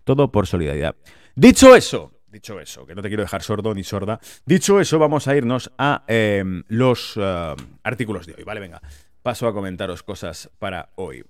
Todo 0.04 0.30
por 0.30 0.46
solidaridad. 0.46 0.98
Dicho 1.38 1.74
eso, 1.74 2.20
dicho 2.28 2.60
eso, 2.60 2.86
que 2.86 2.96
no 2.96 3.02
te 3.02 3.08
quiero 3.08 3.24
dejar 3.24 3.42
sordo 3.44 3.74
ni 3.74 3.86
sorda, 3.86 4.20
dicho 4.46 4.82
eso, 4.82 5.00
vamos 5.00 5.30
a 5.30 5.38
irnos 5.38 5.72
a 5.78 6.04
em, 6.06 6.66
los 6.68 7.14
eh, 7.16 7.56
artículos 7.82 8.28
de 8.28 8.34
hoy, 8.34 8.44
¿vale? 8.44 8.60
Venga, 8.60 8.82
paso 9.24 9.48
a 9.48 9.54
comentaros 9.54 10.04
cosas 10.04 10.50
para 10.60 10.90
hoy. 10.96 11.24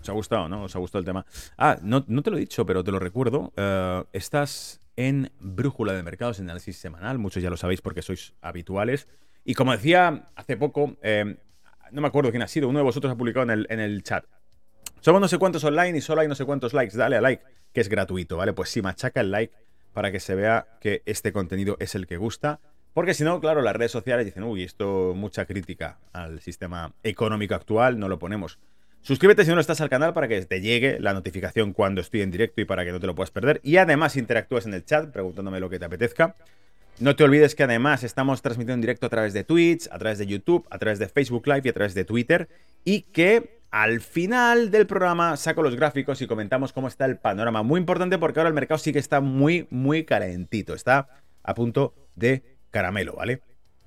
¿Os 0.00 0.08
ha 0.08 0.12
gustado, 0.12 0.48
no? 0.48 0.62
¿Os 0.62 0.76
ha 0.76 0.78
gustado 0.78 1.00
el 1.00 1.04
tema? 1.04 1.26
Ah, 1.58 1.76
no, 1.82 2.04
te 2.04 2.30
lo 2.30 2.36
he 2.36 2.40
dicho, 2.40 2.64
pero 2.64 2.84
te 2.84 2.92
lo 2.92 3.00
recuerdo. 3.00 3.52
Eh, 3.56 4.04
estás 4.12 4.80
en 4.94 5.32
Brújula 5.40 5.92
de 5.92 6.04
Mercados, 6.04 6.38
en 6.38 6.44
análisis 6.44 6.76
semanal. 6.76 7.18
Muchos 7.18 7.42
ya 7.42 7.50
lo 7.50 7.56
sabéis 7.56 7.82
porque 7.82 8.00
sois 8.00 8.32
habituales. 8.42 9.08
Y 9.44 9.54
como 9.54 9.72
decía 9.72 10.28
hace 10.36 10.56
poco, 10.56 10.96
em, 11.02 11.36
no 11.90 12.00
me 12.00 12.08
acuerdo 12.08 12.30
quién 12.30 12.42
ha 12.42 12.48
sido, 12.48 12.68
uno 12.68 12.78
de 12.78 12.84
vosotros 12.84 13.12
ha 13.12 13.16
publicado 13.16 13.44
en 13.44 13.50
el, 13.50 13.66
en 13.70 13.80
el 13.80 14.02
chat. 14.02 14.24
Somos 15.00 15.20
no 15.20 15.28
sé 15.28 15.38
cuántos 15.38 15.62
online 15.64 15.98
y 15.98 16.00
solo 16.00 16.22
hay 16.22 16.28
no 16.28 16.34
sé 16.34 16.44
cuántos 16.44 16.72
likes. 16.72 16.96
Dale 16.96 17.16
a 17.16 17.20
like, 17.20 17.44
que 17.72 17.80
es 17.80 17.88
gratuito, 17.88 18.38
¿vale? 18.38 18.52
Pues 18.52 18.70
sí, 18.70 18.80
machaca 18.80 19.20
el 19.20 19.30
like 19.30 19.54
para 19.92 20.10
que 20.10 20.20
se 20.20 20.34
vea 20.34 20.66
que 20.80 21.02
este 21.06 21.32
contenido 21.32 21.76
es 21.80 21.94
el 21.94 22.06
que 22.06 22.16
gusta. 22.16 22.60
Porque 22.94 23.12
si 23.12 23.24
no, 23.24 23.40
claro, 23.40 23.60
las 23.60 23.74
redes 23.74 23.90
sociales 23.90 24.24
dicen, 24.24 24.44
uy, 24.44 24.62
esto 24.62 25.14
mucha 25.16 25.46
crítica 25.46 25.98
al 26.12 26.40
sistema 26.40 26.94
económico 27.02 27.54
actual, 27.54 27.98
no 27.98 28.08
lo 28.08 28.18
ponemos. 28.18 28.58
Suscríbete 29.02 29.44
si 29.44 29.50
no 29.50 29.60
estás 29.60 29.80
al 29.82 29.90
canal 29.90 30.14
para 30.14 30.28
que 30.28 30.40
te 30.46 30.60
llegue 30.60 30.98
la 31.00 31.12
notificación 31.12 31.74
cuando 31.74 32.00
estoy 32.00 32.22
en 32.22 32.30
directo 32.30 32.62
y 32.62 32.64
para 32.64 32.84
que 32.84 32.92
no 32.92 33.00
te 33.00 33.06
lo 33.06 33.14
puedas 33.14 33.30
perder. 33.30 33.60
Y 33.62 33.76
además 33.76 34.16
interactúes 34.16 34.64
en 34.64 34.72
el 34.72 34.84
chat 34.84 35.10
preguntándome 35.10 35.60
lo 35.60 35.68
que 35.68 35.78
te 35.78 35.84
apetezca. 35.84 36.36
No 37.00 37.16
te 37.16 37.24
olvides 37.24 37.56
que 37.56 37.64
además 37.64 38.04
estamos 38.04 38.40
transmitiendo 38.40 38.74
en 38.74 38.80
directo 38.80 39.06
a 39.06 39.10
través 39.10 39.32
de 39.32 39.42
Twitch, 39.42 39.88
a 39.90 39.98
través 39.98 40.18
de 40.18 40.26
YouTube, 40.26 40.64
a 40.70 40.78
través 40.78 41.00
de 41.00 41.08
Facebook 41.08 41.44
Live 41.46 41.62
y 41.64 41.68
a 41.68 41.72
través 41.72 41.92
de 41.94 42.04
Twitter. 42.04 42.48
Y 42.84 43.02
que 43.02 43.58
al 43.72 44.00
final 44.00 44.70
del 44.70 44.86
programa 44.86 45.36
saco 45.36 45.62
los 45.62 45.74
gráficos 45.74 46.22
y 46.22 46.28
comentamos 46.28 46.72
cómo 46.72 46.86
está 46.86 47.06
el 47.06 47.18
panorama. 47.18 47.64
Muy 47.64 47.80
importante 47.80 48.16
porque 48.16 48.38
ahora 48.38 48.48
el 48.48 48.54
mercado 48.54 48.78
sí 48.78 48.92
que 48.92 49.00
está 49.00 49.20
muy, 49.20 49.66
muy 49.70 50.04
calentito. 50.04 50.72
Está 50.72 51.08
a 51.42 51.54
punto 51.54 51.94
de 52.14 52.44
caramelo, 52.70 53.14
¿vale? 53.14 53.42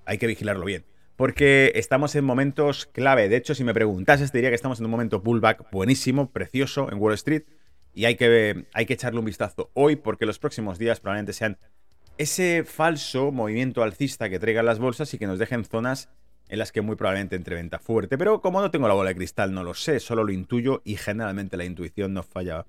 Hay 0.06 0.18
que 0.18 0.28
vigilarlo 0.28 0.66
bien. 0.66 0.86
Porque 1.16 1.72
estamos 1.76 2.14
en 2.16 2.26
momentos 2.26 2.88
clave. 2.88 3.30
De 3.30 3.38
hecho, 3.38 3.56
si 3.56 3.64
me 3.64 3.74
preguntases, 3.74 4.34
te 4.34 4.40
diría 4.40 4.52
que 4.52 4.56
estamos 4.56 4.80
en 4.80 4.86
un 4.86 4.92
momento 4.92 5.24
pullback 5.24 5.72
buenísimo, 5.72 6.30
precioso 6.32 6.92
en 6.92 7.00
Wall 7.00 7.14
Street. 7.14 7.44
Y 7.94 8.04
hay 8.04 8.16
que, 8.16 8.66
hay 8.74 8.86
que 8.86 8.94
echarle 8.94 9.20
un 9.20 9.26
vistazo 9.26 9.72
hoy 9.74 9.96
porque 9.96 10.26
los 10.26 10.40
próximos 10.40 10.78
días 10.78 11.00
probablemente 11.00 11.32
sean 11.32 11.58
ese 12.18 12.64
falso 12.66 13.32
movimiento 13.32 13.84
alcista 13.84 14.30
que 14.30 14.40
traigan 14.40 14.66
las 14.66 14.80
bolsas 14.80 15.14
y 15.14 15.18
que 15.18 15.28
nos 15.28 15.40
dejen 15.40 15.66
zonas 15.66 16.10
en 16.50 16.60
las 16.60 16.72
que 16.72 16.82
muy 16.82 16.96
probablemente 16.96 17.36
entre 17.36 17.56
venta 17.56 17.80
fuerte. 17.80 18.18
Pero 18.18 18.42
como 18.42 18.62
no 18.62 18.72
tengo 18.72 18.88
la 18.88 18.94
bola 18.94 19.10
de 19.10 19.16
cristal, 19.16 19.54
no 19.54 19.64
lo 19.64 19.74
sé, 19.74 20.00
solo 20.00 20.24
lo 20.24 20.32
intuyo 20.32 20.82
y 20.86 20.96
generalmente 20.96 21.58
la 21.58 21.66
intuición 21.66 22.14
no 22.14 22.24
falla 22.24 22.66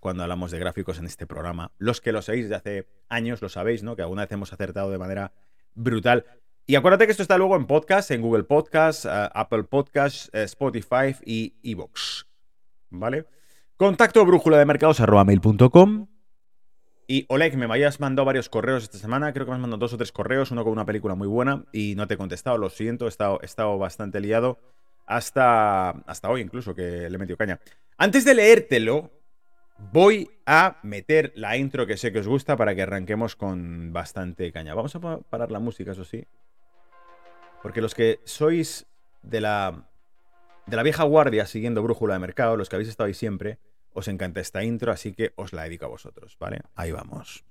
cuando 0.00 0.22
hablamos 0.22 0.50
de 0.50 0.58
gráficos 0.58 0.98
en 0.98 1.06
este 1.06 1.26
programa. 1.26 1.70
Los 1.78 2.00
que 2.00 2.12
lo 2.12 2.22
seguís 2.22 2.48
de 2.48 2.56
hace 2.56 2.88
años 3.08 3.40
lo 3.40 3.48
sabéis, 3.48 3.82
¿no? 3.82 3.94
Que 3.96 4.02
alguna 4.02 4.22
vez 4.22 4.32
hemos 4.32 4.52
acertado 4.52 4.90
de 4.90 4.98
manera 4.98 5.32
brutal. 5.74 6.26
Y 6.66 6.74
acuérdate 6.74 7.06
que 7.06 7.12
esto 7.12 7.22
está 7.22 7.38
luego 7.38 7.56
en 7.56 7.66
podcast, 7.66 8.10
en 8.10 8.22
Google 8.22 8.44
Podcast, 8.44 9.04
eh, 9.04 9.28
Apple 9.32 9.64
Podcast, 9.64 10.34
eh, 10.34 10.44
Spotify 10.44 11.14
y 11.24 11.54
Evox. 11.62 12.26
¿Vale? 12.90 13.26
Contacto 13.76 14.24
brújula 14.24 14.58
de 14.58 14.66
mercados 14.66 15.00
arroba 15.00 15.24
mail.com. 15.24 16.06
Y 17.12 17.26
Oleg, 17.28 17.58
me 17.58 17.66
hayas 17.74 18.00
mandado 18.00 18.24
varios 18.24 18.48
correos 18.48 18.84
esta 18.84 18.96
semana. 18.96 19.34
Creo 19.34 19.44
que 19.44 19.50
me 19.50 19.56
has 19.56 19.60
mandado 19.60 19.80
dos 19.80 19.92
o 19.92 19.98
tres 19.98 20.12
correos, 20.12 20.50
uno 20.50 20.64
con 20.64 20.72
una 20.72 20.86
película 20.86 21.14
muy 21.14 21.28
buena 21.28 21.62
y 21.70 21.94
no 21.94 22.08
te 22.08 22.14
he 22.14 22.16
contestado. 22.16 22.56
Lo 22.56 22.70
siento, 22.70 23.04
he 23.04 23.10
estado, 23.10 23.38
he 23.42 23.44
estado 23.44 23.76
bastante 23.76 24.18
liado 24.18 24.58
hasta, 25.04 25.90
hasta 25.90 26.30
hoy, 26.30 26.40
incluso, 26.40 26.74
que 26.74 27.10
le 27.10 27.14
he 27.14 27.18
metido 27.18 27.36
caña. 27.36 27.60
Antes 27.98 28.24
de 28.24 28.32
leértelo, 28.32 29.10
voy 29.92 30.30
a 30.46 30.78
meter 30.84 31.34
la 31.36 31.58
intro 31.58 31.86
que 31.86 31.98
sé 31.98 32.12
que 32.12 32.20
os 32.20 32.26
gusta 32.26 32.56
para 32.56 32.74
que 32.74 32.80
arranquemos 32.80 33.36
con 33.36 33.92
bastante 33.92 34.50
caña. 34.50 34.72
Vamos 34.72 34.96
a 34.96 35.18
parar 35.18 35.50
la 35.50 35.58
música, 35.58 35.92
eso 35.92 36.04
sí. 36.04 36.24
Porque 37.62 37.82
los 37.82 37.94
que 37.94 38.20
sois 38.24 38.86
de 39.20 39.42
la, 39.42 39.86
de 40.64 40.76
la 40.76 40.82
vieja 40.82 41.04
guardia 41.04 41.44
siguiendo 41.44 41.82
brújula 41.82 42.14
de 42.14 42.20
mercado, 42.20 42.56
los 42.56 42.70
que 42.70 42.76
habéis 42.76 42.88
estado 42.88 43.08
ahí 43.08 43.12
siempre, 43.12 43.58
os 43.94 44.08
encanta 44.08 44.40
esta 44.40 44.64
intro, 44.64 44.92
así 44.92 45.12
que 45.12 45.32
os 45.36 45.52
la 45.52 45.64
dedico 45.64 45.86
a 45.86 45.88
vosotros, 45.88 46.36
¿vale? 46.38 46.60
Ahí 46.74 46.92
vamos. 46.92 47.44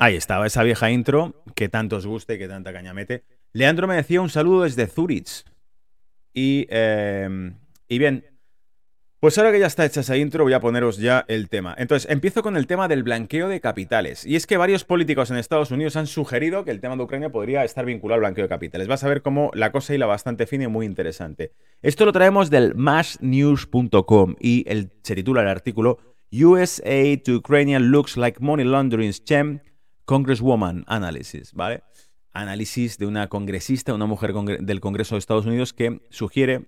Ahí 0.00 0.14
estaba 0.14 0.46
esa 0.46 0.62
vieja 0.62 0.90
intro 0.92 1.42
que 1.56 1.68
tanto 1.68 1.96
os 1.96 2.06
guste 2.06 2.34
y 2.34 2.38
que 2.38 2.46
tanta 2.46 2.72
caña 2.72 2.94
mete. 2.94 3.24
Leandro 3.52 3.88
me 3.88 3.96
decía 3.96 4.20
un 4.20 4.30
saludo 4.30 4.62
desde 4.62 4.86
Zurich. 4.86 5.44
Y, 6.32 6.68
eh, 6.70 7.52
y 7.88 7.98
bien, 7.98 8.24
pues 9.20 9.36
ahora 9.36 9.50
que 9.50 9.58
ya 9.58 9.66
está 9.66 9.84
hecha 9.84 10.00
esa 10.00 10.16
intro, 10.16 10.44
voy 10.44 10.52
a 10.52 10.60
poneros 10.60 10.98
ya 10.98 11.24
el 11.26 11.48
tema. 11.48 11.74
Entonces, 11.76 12.08
empiezo 12.10 12.42
con 12.42 12.56
el 12.56 12.68
tema 12.68 12.86
del 12.86 13.02
blanqueo 13.02 13.48
de 13.48 13.60
capitales. 13.60 14.24
Y 14.24 14.36
es 14.36 14.46
que 14.46 14.56
varios 14.56 14.84
políticos 14.84 15.30
en 15.30 15.38
Estados 15.38 15.72
Unidos 15.72 15.96
han 15.96 16.06
sugerido 16.06 16.64
que 16.64 16.70
el 16.70 16.80
tema 16.80 16.94
de 16.96 17.02
Ucrania 17.02 17.30
podría 17.30 17.64
estar 17.64 17.84
vinculado 17.84 18.14
al 18.14 18.20
blanqueo 18.20 18.44
de 18.44 18.48
capitales. 18.48 18.86
Vas 18.86 19.02
a 19.02 19.08
ver 19.08 19.22
cómo 19.22 19.50
la 19.54 19.72
cosa 19.72 19.92
hila 19.92 20.06
bastante 20.06 20.46
fina 20.46 20.64
y 20.64 20.68
muy 20.68 20.86
interesante. 20.86 21.52
Esto 21.82 22.04
lo 22.04 22.12
traemos 22.12 22.48
del 22.48 22.76
mashnews.com 22.76 24.36
y 24.38 24.64
el, 24.68 24.92
se 25.02 25.16
titula 25.16 25.42
el 25.42 25.48
artículo 25.48 25.98
USA 26.30 27.16
to 27.24 27.36
Ukraine 27.36 27.80
looks 27.80 28.16
like 28.16 28.40
money 28.40 28.64
laundering 28.64 29.12
scam, 29.12 29.60
Congresswoman 30.04 30.84
Analysis, 30.86 31.54
¿vale? 31.54 31.82
Análisis 32.32 32.98
de 32.98 33.06
una 33.06 33.28
congresista, 33.28 33.94
una 33.94 34.06
mujer 34.06 34.32
del 34.32 34.80
Congreso 34.80 35.16
de 35.16 35.18
Estados 35.18 35.46
Unidos 35.46 35.72
que 35.72 36.02
sugiere 36.10 36.66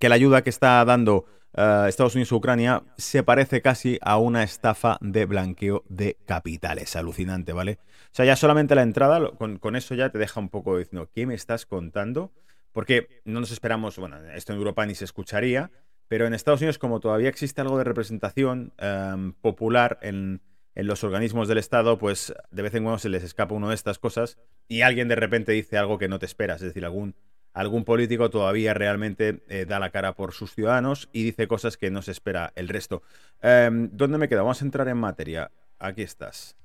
que 0.00 0.08
la 0.08 0.14
ayuda 0.16 0.42
que 0.42 0.50
está 0.50 0.84
dando 0.84 1.26
eh, 1.54 1.84
Estados 1.88 2.14
Unidos 2.14 2.32
Ucrania 2.32 2.82
se 2.96 3.22
parece 3.22 3.62
casi 3.62 3.98
a 4.02 4.18
una 4.18 4.42
estafa 4.42 4.98
de 5.00 5.26
blanqueo 5.26 5.84
de 5.88 6.16
capitales. 6.26 6.96
Alucinante, 6.96 7.52
¿vale? 7.52 7.78
O 8.06 8.14
sea, 8.14 8.24
ya 8.24 8.36
solamente 8.36 8.74
la 8.74 8.82
entrada, 8.82 9.30
con, 9.30 9.76
eso 9.76 9.94
ya 9.94 10.10
te 10.10 10.18
deja 10.18 10.40
un 10.40 10.48
poco 10.48 10.78
diciendo, 10.78 11.10
¿qué 11.14 11.26
me 11.26 11.34
estás 11.34 11.66
contando? 11.66 12.32
Porque 12.72 13.22
no 13.24 13.40
nos 13.40 13.50
esperamos, 13.50 13.98
bueno, 13.98 14.16
esto 14.34 14.52
en 14.52 14.58
Europa 14.58 14.86
ni 14.86 14.94
se 14.94 15.04
escucharía, 15.04 15.70
pero 16.08 16.26
en 16.26 16.34
Estados 16.34 16.60
Unidos, 16.60 16.78
como 16.78 17.00
todavía 17.00 17.28
existe 17.28 17.60
algo 17.60 17.78
de 17.78 17.84
representación 17.84 18.72
em, 18.78 19.32
popular 19.34 19.98
en, 20.02 20.42
en 20.74 20.86
los 20.86 21.04
organismos 21.04 21.48
del 21.48 21.58
Estado, 21.58 21.98
pues 21.98 22.34
de 22.50 22.62
vez 22.62 22.74
en 22.74 22.84
cuando 22.84 22.98
se 22.98 23.08
les 23.08 23.22
escapa 23.22 23.54
una 23.54 23.68
de 23.68 23.74
estas 23.74 23.98
cosas 23.98 24.38
y 24.68 24.82
alguien 24.82 25.08
de 25.08 25.16
repente 25.16 25.52
dice 25.52 25.76
algo 25.76 25.98
que 25.98 26.08
no 26.08 26.18
te 26.18 26.26
esperas, 26.26 26.56
es 26.62 26.68
decir, 26.68 26.84
algún 26.84 27.14
algún 27.52 27.84
político 27.84 28.30
todavía 28.30 28.74
realmente 28.74 29.42
eh, 29.48 29.66
da 29.66 29.78
la 29.78 29.90
cara 29.90 30.14
por 30.14 30.32
sus 30.32 30.54
ciudadanos 30.54 31.08
y 31.12 31.24
dice 31.24 31.48
cosas 31.48 31.76
que 31.76 31.90
no 31.90 32.02
se 32.02 32.12
espera 32.12 32.52
el 32.56 32.68
resto. 32.68 33.02
Em, 33.40 33.90
¿Dónde 33.92 34.18
me 34.18 34.28
quedo? 34.28 34.42
Vamos 34.42 34.62
a 34.62 34.64
entrar 34.64 34.88
en 34.88 34.98
materia. 34.98 35.50
Aquí 35.78 36.02
estás. 36.02 36.56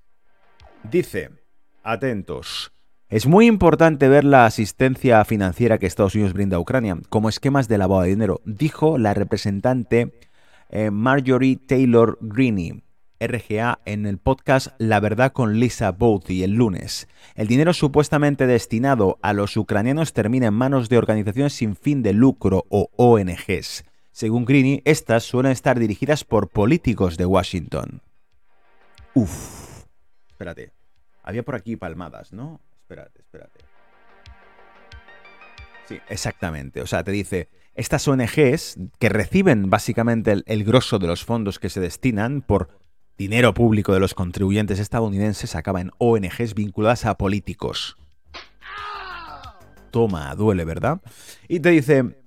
Dice, 0.84 1.32
atentos. 1.84 2.71
Es 3.10 3.26
muy 3.26 3.47
importante 3.47 4.10
ver 4.10 4.26
la 4.26 4.45
asistencia 4.45 5.23
financiera 5.23 5.78
que 5.78 5.86
Estados 5.86 6.15
Unidos 6.15 6.34
brinda 6.34 6.58
a 6.58 6.60
Ucrania 6.60 6.97
como 7.10 7.30
esquemas 7.30 7.67
de 7.67 7.78
lavado 7.78 8.02
de 8.02 8.10
dinero, 8.10 8.41
dijo 8.43 8.97
la 8.97 9.13
representante 9.13 10.12
eh, 10.69 10.91
Marjorie 10.91 11.56
Taylor 11.56 12.17
Greene. 12.19 12.84
RGA 13.20 13.80
en 13.86 14.06
el 14.06 14.18
podcast 14.18 14.68
La 14.78 15.00
Verdad 15.00 15.32
con 15.32 15.60
Lisa 15.60 15.92
Bouty 15.92 16.44
el 16.44 16.52
lunes. 16.52 17.08
El 17.36 17.48
dinero 17.48 17.74
supuestamente 17.74 18.48
destinado 18.48 19.18
a 19.22 19.34
los 19.34 19.58
ucranianos 19.58 20.14
termina 20.14 20.48
en 20.48 20.54
manos 20.54 20.90
de 20.90 20.98
organizaciones 20.98 21.54
sin 21.54 21.76
fin 21.76 22.04
de 22.04 22.14
lucro 22.14 22.66
o 22.70 22.90
ONGs. 22.96 23.84
Según 24.12 24.46
Greeny, 24.46 24.82
estas 24.86 25.24
suelen 25.24 25.52
estar 25.52 25.80
dirigidas 25.80 26.24
por 26.24 26.50
políticos 26.50 27.18
de 27.18 27.26
Washington. 27.26 28.02
Uf. 29.14 29.86
Espérate. 30.28 30.72
Había 31.24 31.44
por 31.44 31.56
aquí 31.56 31.76
palmadas, 31.76 32.34
¿no? 32.34 32.62
Espérate, 32.82 33.22
espérate. 33.22 33.60
Sí, 35.88 36.00
exactamente. 36.10 36.82
O 36.82 36.88
sea, 36.88 37.04
te 37.04 37.12
dice, 37.12 37.50
estas 37.76 38.08
ONGs 38.08 38.78
que 39.00 39.10
reciben 39.10 39.70
básicamente 39.70 40.32
el, 40.32 40.44
el 40.48 40.64
grosso 40.64 41.00
de 41.00 41.08
los 41.08 41.24
fondos 41.24 41.60
que 41.60 41.70
se 41.70 41.80
destinan 41.80 42.42
por 42.42 42.87
dinero 43.18 43.54
público 43.54 43.94
de 43.94 44.00
los 44.00 44.14
contribuyentes 44.14 44.80
estadounidenses 44.80 45.56
acaba 45.56 45.82
en 45.82 45.92
ONGs 45.98 46.54
vinculadas 46.54 47.06
a 47.06 47.18
políticos. 47.18 47.98
Toma, 49.92 50.34
duele, 50.36 50.66
¿verdad? 50.66 51.02
Y 51.48 51.60
te 51.60 51.70
dice, 51.70 52.18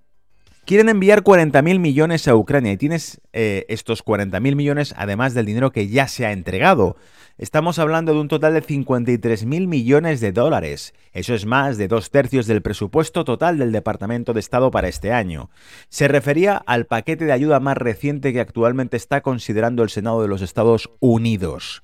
quieren 0.64 0.88
enviar 0.88 1.22
40.000 1.22 1.78
millones 1.78 2.28
a 2.28 2.36
Ucrania 2.36 2.72
y 2.72 2.76
tienes 2.76 3.20
eh, 3.32 3.66
estos 3.68 4.04
40.000 4.04 4.54
millones 4.54 4.94
además 4.96 5.34
del 5.34 5.46
dinero 5.46 5.72
que 5.72 5.88
ya 5.88 6.08
se 6.08 6.26
ha 6.26 6.32
entregado. 6.32 6.96
Estamos 7.40 7.78
hablando 7.78 8.12
de 8.12 8.20
un 8.20 8.28
total 8.28 8.52
de 8.52 8.60
53 8.60 9.46
mil 9.46 9.66
millones 9.66 10.20
de 10.20 10.30
dólares. 10.30 10.92
Eso 11.14 11.32
es 11.32 11.46
más 11.46 11.78
de 11.78 11.88
dos 11.88 12.10
tercios 12.10 12.46
del 12.46 12.60
presupuesto 12.60 13.24
total 13.24 13.56
del 13.56 13.72
Departamento 13.72 14.34
de 14.34 14.40
Estado 14.40 14.70
para 14.70 14.88
este 14.88 15.10
año. 15.10 15.48
Se 15.88 16.06
refería 16.06 16.56
al 16.56 16.84
paquete 16.84 17.24
de 17.24 17.32
ayuda 17.32 17.58
más 17.58 17.78
reciente 17.78 18.34
que 18.34 18.40
actualmente 18.40 18.98
está 18.98 19.22
considerando 19.22 19.82
el 19.82 19.88
Senado 19.88 20.20
de 20.20 20.28
los 20.28 20.42
Estados 20.42 20.90
Unidos. 21.00 21.82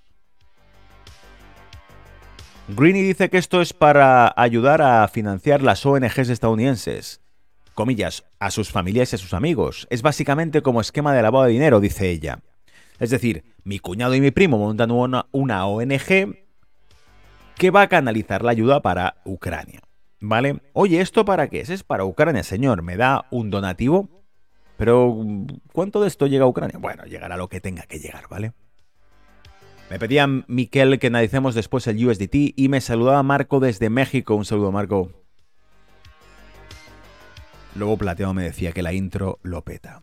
Greeny 2.68 3.00
dice 3.00 3.30
que 3.30 3.38
esto 3.38 3.62
es 3.62 3.72
para 3.72 4.34
ayudar 4.36 4.82
a 4.82 5.08
financiar 5.08 5.62
las 5.62 5.86
ONGs 5.86 6.28
estadounidenses. 6.28 7.22
Comillas, 7.76 8.24
a 8.40 8.50
sus 8.50 8.72
familias 8.72 9.12
y 9.12 9.16
a 9.16 9.18
sus 9.18 9.34
amigos. 9.34 9.86
Es 9.90 10.00
básicamente 10.00 10.62
como 10.62 10.80
esquema 10.80 11.14
de 11.14 11.20
lavado 11.20 11.44
de 11.44 11.52
dinero, 11.52 11.78
dice 11.78 12.10
ella. 12.10 12.40
Es 12.98 13.10
decir, 13.10 13.44
mi 13.64 13.78
cuñado 13.78 14.14
y 14.14 14.22
mi 14.22 14.30
primo 14.30 14.56
montan 14.56 14.90
una, 14.90 15.66
ONG 15.66 16.38
que 17.54 17.70
va 17.70 17.82
a 17.82 17.88
canalizar 17.88 18.42
la 18.42 18.52
ayuda 18.52 18.80
para 18.80 19.16
Ucrania. 19.26 19.80
¿Vale? 20.20 20.62
Oye, 20.72 21.02
¿esto 21.02 21.26
para 21.26 21.48
qué 21.48 21.60
es? 21.60 21.68
Es 21.68 21.84
para 21.84 22.06
Ucrania, 22.06 22.42
señor. 22.42 22.80
¿Me 22.80 22.96
da 22.96 23.26
un 23.30 23.50
donativo? 23.50 24.08
Pero, 24.78 25.14
¿cuánto 25.72 26.00
de 26.00 26.08
esto 26.08 26.26
llega 26.26 26.44
a 26.44 26.48
Ucrania? 26.48 26.78
Bueno, 26.78 27.04
llegará 27.04 27.36
lo 27.36 27.48
que 27.48 27.60
tenga 27.60 27.82
que 27.82 27.98
llegar, 27.98 28.24
¿vale? 28.30 28.52
Me 29.90 29.98
pedía 29.98 30.26
Miquel 30.26 30.98
que 30.98 31.08
analicemos 31.08 31.54
después 31.54 31.86
el 31.86 32.04
USDT 32.04 32.54
y 32.56 32.68
me 32.70 32.80
saludaba 32.80 33.22
Marco 33.22 33.60
desde 33.60 33.90
México. 33.90 34.34
Un 34.34 34.46
saludo, 34.46 34.72
Marco. 34.72 35.25
Luego 37.76 37.98
Plateado 37.98 38.34
me 38.34 38.44
decía 38.44 38.72
que 38.72 38.82
la 38.82 38.92
intro 38.92 39.38
lo 39.42 39.62
peta. 39.62 40.02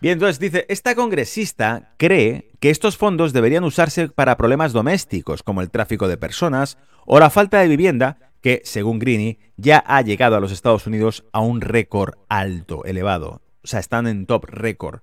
Bien, 0.00 0.14
entonces 0.14 0.38
dice, 0.38 0.64
esta 0.70 0.94
congresista 0.94 1.92
cree 1.98 2.50
que 2.58 2.70
estos 2.70 2.96
fondos 2.96 3.34
deberían 3.34 3.64
usarse 3.64 4.08
para 4.08 4.38
problemas 4.38 4.72
domésticos, 4.72 5.42
como 5.42 5.60
el 5.60 5.70
tráfico 5.70 6.08
de 6.08 6.16
personas 6.16 6.78
o 7.04 7.20
la 7.20 7.28
falta 7.28 7.60
de 7.60 7.68
vivienda, 7.68 8.18
que, 8.40 8.62
según 8.64 8.98
Greeny, 8.98 9.38
ya 9.58 9.84
ha 9.86 10.00
llegado 10.00 10.36
a 10.36 10.40
los 10.40 10.52
Estados 10.52 10.86
Unidos 10.86 11.24
a 11.32 11.40
un 11.40 11.60
récord 11.60 12.14
alto, 12.30 12.84
elevado. 12.86 13.42
O 13.62 13.66
sea, 13.66 13.78
están 13.78 14.06
en 14.06 14.24
top 14.24 14.46
récord 14.46 15.00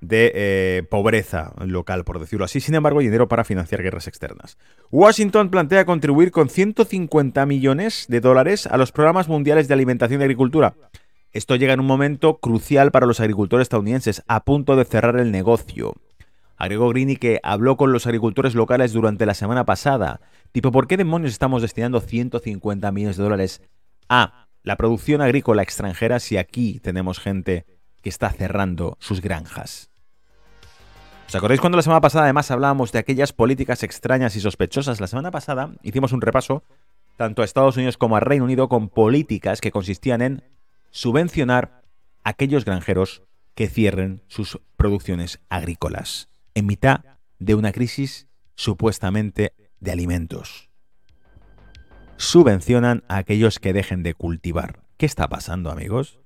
de 0.00 0.32
eh, 0.34 0.82
pobreza 0.90 1.52
local, 1.58 2.04
por 2.04 2.18
decirlo 2.18 2.44
así. 2.44 2.60
Sin 2.60 2.74
embargo, 2.74 3.00
dinero 3.00 3.28
para 3.28 3.44
financiar 3.44 3.82
guerras 3.82 4.06
externas. 4.06 4.56
Washington 4.90 5.50
plantea 5.50 5.84
contribuir 5.84 6.30
con 6.30 6.48
150 6.48 7.44
millones 7.46 8.06
de 8.08 8.20
dólares 8.20 8.66
a 8.66 8.76
los 8.76 8.92
programas 8.92 9.28
mundiales 9.28 9.68
de 9.68 9.74
alimentación 9.74 10.20
y 10.20 10.24
agricultura. 10.24 10.74
Esto 11.32 11.54
llega 11.54 11.74
en 11.74 11.80
un 11.80 11.86
momento 11.86 12.38
crucial 12.38 12.90
para 12.90 13.06
los 13.06 13.20
agricultores 13.20 13.66
estadounidenses, 13.66 14.22
a 14.26 14.44
punto 14.44 14.74
de 14.74 14.84
cerrar 14.84 15.16
el 15.18 15.30
negocio. 15.30 15.94
Agregó 16.56 16.90
Greeny 16.90 17.16
que 17.16 17.40
habló 17.42 17.76
con 17.76 17.92
los 17.92 18.06
agricultores 18.06 18.54
locales 18.54 18.92
durante 18.92 19.26
la 19.26 19.34
semana 19.34 19.64
pasada. 19.64 20.20
Tipo, 20.52 20.72
¿por 20.72 20.88
qué 20.88 20.96
demonios 20.96 21.32
estamos 21.32 21.62
destinando 21.62 22.00
150 22.00 22.90
millones 22.90 23.16
de 23.16 23.22
dólares 23.22 23.62
a 24.08 24.48
la 24.62 24.76
producción 24.76 25.22
agrícola 25.22 25.62
extranjera 25.62 26.18
si 26.18 26.36
aquí 26.36 26.80
tenemos 26.80 27.18
gente 27.20 27.64
que 28.02 28.08
está 28.08 28.30
cerrando 28.30 28.96
sus 29.00 29.20
granjas? 29.20 29.89
¿Os 31.30 31.36
acordáis 31.36 31.60
cuando 31.60 31.76
la 31.76 31.82
semana 31.82 32.00
pasada 32.00 32.24
además 32.24 32.50
hablábamos 32.50 32.90
de 32.90 32.98
aquellas 32.98 33.32
políticas 33.32 33.84
extrañas 33.84 34.34
y 34.34 34.40
sospechosas? 34.40 35.00
La 35.00 35.06
semana 35.06 35.30
pasada 35.30 35.70
hicimos 35.84 36.10
un 36.10 36.20
repaso 36.20 36.64
tanto 37.16 37.42
a 37.42 37.44
Estados 37.44 37.76
Unidos 37.76 37.96
como 37.96 38.16
a 38.16 38.20
Reino 38.20 38.46
Unido 38.46 38.68
con 38.68 38.88
políticas 38.88 39.60
que 39.60 39.70
consistían 39.70 40.22
en 40.22 40.42
subvencionar 40.90 41.84
a 42.24 42.30
aquellos 42.30 42.64
granjeros 42.64 43.22
que 43.54 43.68
cierren 43.68 44.24
sus 44.26 44.58
producciones 44.76 45.38
agrícolas 45.50 46.28
en 46.54 46.66
mitad 46.66 47.04
de 47.38 47.54
una 47.54 47.70
crisis 47.70 48.26
supuestamente 48.56 49.52
de 49.78 49.92
alimentos. 49.92 50.68
Subvencionan 52.16 53.04
a 53.06 53.18
aquellos 53.18 53.60
que 53.60 53.72
dejen 53.72 54.02
de 54.02 54.14
cultivar. 54.14 54.80
¿Qué 54.96 55.06
está 55.06 55.28
pasando, 55.28 55.70
amigos? 55.70 56.19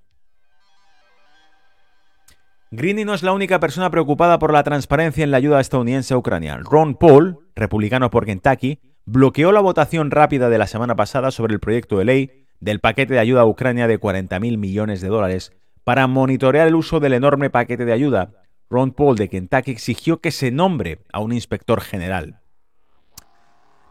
Greeny 2.76 3.04
no 3.04 3.14
es 3.14 3.22
la 3.22 3.32
única 3.32 3.60
persona 3.60 3.88
preocupada 3.88 4.40
por 4.40 4.52
la 4.52 4.64
transparencia 4.64 5.22
en 5.22 5.30
la 5.30 5.36
ayuda 5.36 5.60
estadounidense 5.60 6.12
a 6.12 6.18
Ucrania. 6.18 6.58
Ron 6.58 6.96
Paul, 6.96 7.38
republicano 7.54 8.10
por 8.10 8.26
Kentucky, 8.26 8.80
bloqueó 9.04 9.52
la 9.52 9.60
votación 9.60 10.10
rápida 10.10 10.48
de 10.48 10.58
la 10.58 10.66
semana 10.66 10.96
pasada 10.96 11.30
sobre 11.30 11.54
el 11.54 11.60
proyecto 11.60 11.98
de 11.98 12.04
ley 12.04 12.46
del 12.58 12.80
paquete 12.80 13.14
de 13.14 13.20
ayuda 13.20 13.42
a 13.42 13.46
Ucrania 13.46 13.86
de 13.86 14.00
40.000 14.00 14.58
millones 14.58 15.00
de 15.00 15.08
dólares 15.08 15.52
para 15.84 16.08
monitorear 16.08 16.66
el 16.66 16.74
uso 16.74 16.98
del 16.98 17.12
enorme 17.12 17.48
paquete 17.48 17.84
de 17.84 17.92
ayuda. 17.92 18.32
Ron 18.68 18.90
Paul 18.90 19.16
de 19.16 19.28
Kentucky 19.28 19.70
exigió 19.70 20.20
que 20.20 20.32
se 20.32 20.50
nombre 20.50 20.98
a 21.12 21.20
un 21.20 21.32
inspector 21.32 21.80
general. 21.80 22.40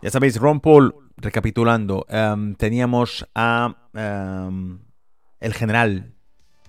Ya 0.02 0.10
sabéis, 0.10 0.38
Ron 0.38 0.60
Paul, 0.60 0.94
recapitulando, 1.16 2.06
em, 2.10 2.56
teníamos 2.56 3.30
a 3.34 3.78
em, 3.94 4.80
el 5.40 5.54
general 5.54 6.16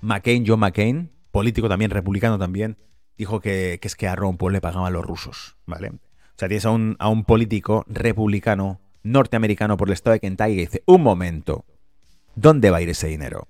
McCain, 0.00 0.44
John 0.46 0.60
McCain, 0.60 1.10
político 1.34 1.68
también, 1.68 1.90
republicano 1.90 2.38
también, 2.38 2.78
dijo 3.18 3.40
que, 3.40 3.80
es 3.82 3.96
que 3.96 4.06
a 4.06 4.14
Ron 4.14 4.36
Paul 4.36 4.52
le 4.52 4.60
pagaban 4.60 4.92
los 4.92 5.04
rusos, 5.04 5.56
¿vale? 5.66 5.88
O 5.88 6.36
sea, 6.36 6.46
tienes 6.46 6.64
a 6.64 6.70
un, 6.70 6.94
a 7.00 7.08
un 7.08 7.24
político 7.24 7.84
republicano 7.88 8.80
norteamericano 9.02 9.76
por 9.76 9.88
el 9.88 9.94
estado 9.94 10.14
de 10.14 10.20
Kentucky 10.20 10.54
que 10.54 10.60
dice, 10.60 10.82
un 10.86 11.02
momento, 11.02 11.64
¿dónde 12.36 12.70
va 12.70 12.76
a 12.76 12.82
ir 12.82 12.88
ese 12.88 13.08
dinero? 13.08 13.48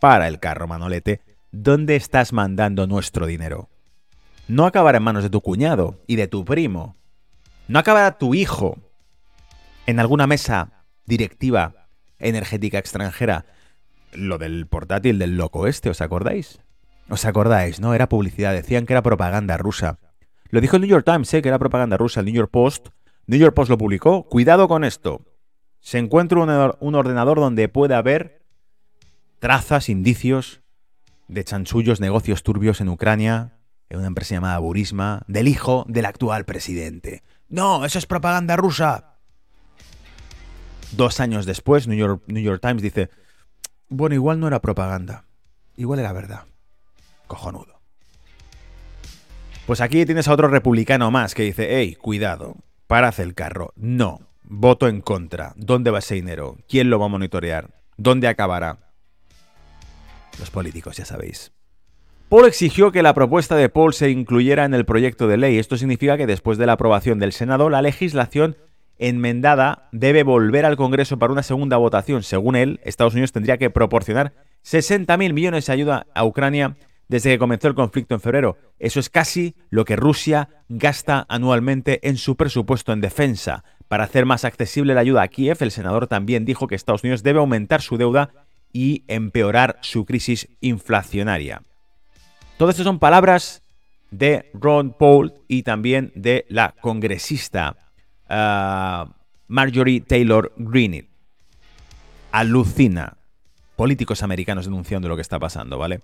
Para 0.00 0.28
el 0.28 0.38
carro, 0.38 0.68
Manolete, 0.68 1.20
¿dónde 1.50 1.96
estás 1.96 2.32
mandando 2.32 2.86
nuestro 2.86 3.26
dinero? 3.26 3.68
No 4.46 4.64
acabará 4.64 4.98
en 4.98 5.04
manos 5.04 5.24
de 5.24 5.30
tu 5.30 5.40
cuñado 5.40 6.00
y 6.06 6.14
de 6.14 6.28
tu 6.28 6.44
primo. 6.44 6.94
No 7.66 7.80
acabará 7.80 8.16
tu 8.16 8.32
hijo 8.32 8.78
en 9.86 9.98
alguna 9.98 10.28
mesa 10.28 10.84
directiva 11.04 11.88
energética 12.20 12.78
extranjera. 12.78 13.44
Lo 14.12 14.38
del 14.38 14.68
portátil 14.68 15.18
del 15.18 15.36
loco 15.36 15.66
este, 15.66 15.90
¿os 15.90 16.00
acordáis? 16.00 16.60
¿Os 17.12 17.26
acordáis, 17.26 17.78
no? 17.78 17.92
Era 17.92 18.08
publicidad, 18.08 18.54
decían 18.54 18.86
que 18.86 18.94
era 18.94 19.02
propaganda 19.02 19.58
rusa. 19.58 19.98
Lo 20.48 20.62
dijo 20.62 20.76
el 20.76 20.80
New 20.80 20.88
York 20.88 21.04
Times, 21.04 21.34
¿eh? 21.34 21.42
que 21.42 21.48
era 21.48 21.58
propaganda 21.58 21.98
rusa, 21.98 22.20
el 22.20 22.26
New 22.26 22.34
York 22.34 22.50
Post. 22.50 22.88
New 23.26 23.38
York 23.38 23.54
Post 23.54 23.68
lo 23.68 23.76
publicó. 23.76 24.22
Cuidado 24.30 24.66
con 24.66 24.82
esto. 24.82 25.20
Se 25.78 25.98
encuentra 25.98 26.40
un, 26.40 26.94
ordenador 26.94 27.38
donde 27.38 27.68
puede 27.68 27.94
haber 27.94 28.46
trazas, 29.40 29.90
indicios 29.90 30.62
de 31.28 31.44
chanchullos, 31.44 32.00
negocios 32.00 32.42
turbios 32.42 32.80
en 32.80 32.88
Ucrania, 32.88 33.58
en 33.90 33.98
una 33.98 34.06
empresa 34.06 34.36
llamada 34.36 34.58
Burisma, 34.60 35.20
del 35.26 35.48
hijo 35.48 35.84
del 35.88 36.06
actual 36.06 36.46
presidente. 36.46 37.22
No, 37.50 37.84
eso 37.84 37.98
es 37.98 38.06
propaganda 38.06 38.56
rusa. 38.56 39.18
Dos 40.92 41.20
años 41.20 41.44
después, 41.44 41.86
New 41.86 41.98
York, 41.98 42.22
New 42.26 42.42
York 42.42 42.62
Times 42.62 42.80
dice, 42.80 43.10
bueno, 43.90 44.14
igual 44.14 44.40
no 44.40 44.46
era 44.46 44.62
propaganda, 44.62 45.26
igual 45.76 45.98
era 45.98 46.14
verdad 46.14 46.46
cojonudo. 47.32 47.80
Pues 49.64 49.80
aquí 49.80 50.04
tienes 50.04 50.28
a 50.28 50.34
otro 50.34 50.48
republicano 50.48 51.10
más 51.10 51.34
que 51.34 51.44
dice, 51.44 51.66
hey, 51.70 51.94
cuidado, 51.94 52.56
parad 52.86 53.18
el 53.20 53.34
carro. 53.34 53.72
No, 53.74 54.20
voto 54.42 54.86
en 54.86 55.00
contra. 55.00 55.54
¿Dónde 55.56 55.90
va 55.90 56.00
ese 56.00 56.16
dinero? 56.16 56.58
¿Quién 56.68 56.90
lo 56.90 56.98
va 56.98 57.06
a 57.06 57.08
monitorear? 57.08 57.70
¿Dónde 57.96 58.28
acabará? 58.28 58.92
Los 60.38 60.50
políticos, 60.50 60.98
ya 60.98 61.06
sabéis. 61.06 61.52
Paul 62.28 62.46
exigió 62.46 62.92
que 62.92 63.02
la 63.02 63.14
propuesta 63.14 63.56
de 63.56 63.70
Paul 63.70 63.94
se 63.94 64.10
incluyera 64.10 64.66
en 64.66 64.74
el 64.74 64.84
proyecto 64.84 65.26
de 65.26 65.38
ley. 65.38 65.58
Esto 65.58 65.78
significa 65.78 66.18
que 66.18 66.26
después 66.26 66.58
de 66.58 66.66
la 66.66 66.74
aprobación 66.74 67.18
del 67.18 67.32
Senado, 67.32 67.70
la 67.70 67.80
legislación 67.80 68.58
enmendada 68.98 69.88
debe 69.92 70.22
volver 70.22 70.66
al 70.66 70.76
Congreso 70.76 71.18
para 71.18 71.32
una 71.32 71.42
segunda 71.42 71.78
votación. 71.78 72.22
Según 72.22 72.56
él, 72.56 72.80
Estados 72.84 73.14
Unidos 73.14 73.32
tendría 73.32 73.56
que 73.56 73.70
proporcionar 73.70 74.34
60.000 74.64 75.32
millones 75.32 75.66
de 75.66 75.72
ayuda 75.72 76.06
a 76.14 76.24
Ucrania 76.24 76.76
desde 77.12 77.28
que 77.28 77.38
comenzó 77.38 77.68
el 77.68 77.74
conflicto 77.74 78.14
en 78.14 78.22
febrero. 78.22 78.56
Eso 78.78 78.98
es 78.98 79.10
casi 79.10 79.54
lo 79.68 79.84
que 79.84 79.96
Rusia 79.96 80.48
gasta 80.70 81.26
anualmente 81.28 82.08
en 82.08 82.16
su 82.16 82.36
presupuesto 82.36 82.90
en 82.90 83.02
defensa. 83.02 83.64
Para 83.86 84.04
hacer 84.04 84.24
más 84.24 84.46
accesible 84.46 84.94
la 84.94 85.02
ayuda 85.02 85.20
a 85.20 85.28
Kiev, 85.28 85.58
el 85.60 85.72
senador 85.72 86.06
también 86.06 86.46
dijo 86.46 86.68
que 86.68 86.74
Estados 86.74 87.02
Unidos 87.02 87.22
debe 87.22 87.40
aumentar 87.40 87.82
su 87.82 87.98
deuda 87.98 88.30
y 88.72 89.04
empeorar 89.08 89.78
su 89.82 90.06
crisis 90.06 90.48
inflacionaria. 90.62 91.60
Todo 92.56 92.70
esto 92.70 92.82
son 92.82 92.98
palabras 92.98 93.62
de 94.10 94.50
Ron 94.54 94.96
Paul 94.98 95.34
y 95.48 95.64
también 95.64 96.12
de 96.14 96.46
la 96.48 96.74
congresista 96.80 97.76
ah, 98.26 99.14
Marjorie 99.48 100.00
Taylor 100.00 100.54
Greene. 100.56 101.10
Alucina. 102.30 103.18
Políticos 103.76 104.22
americanos 104.22 104.64
denunciando 104.64 105.10
lo 105.10 105.16
que 105.16 105.22
está 105.22 105.38
pasando, 105.38 105.76
¿vale? 105.76 106.00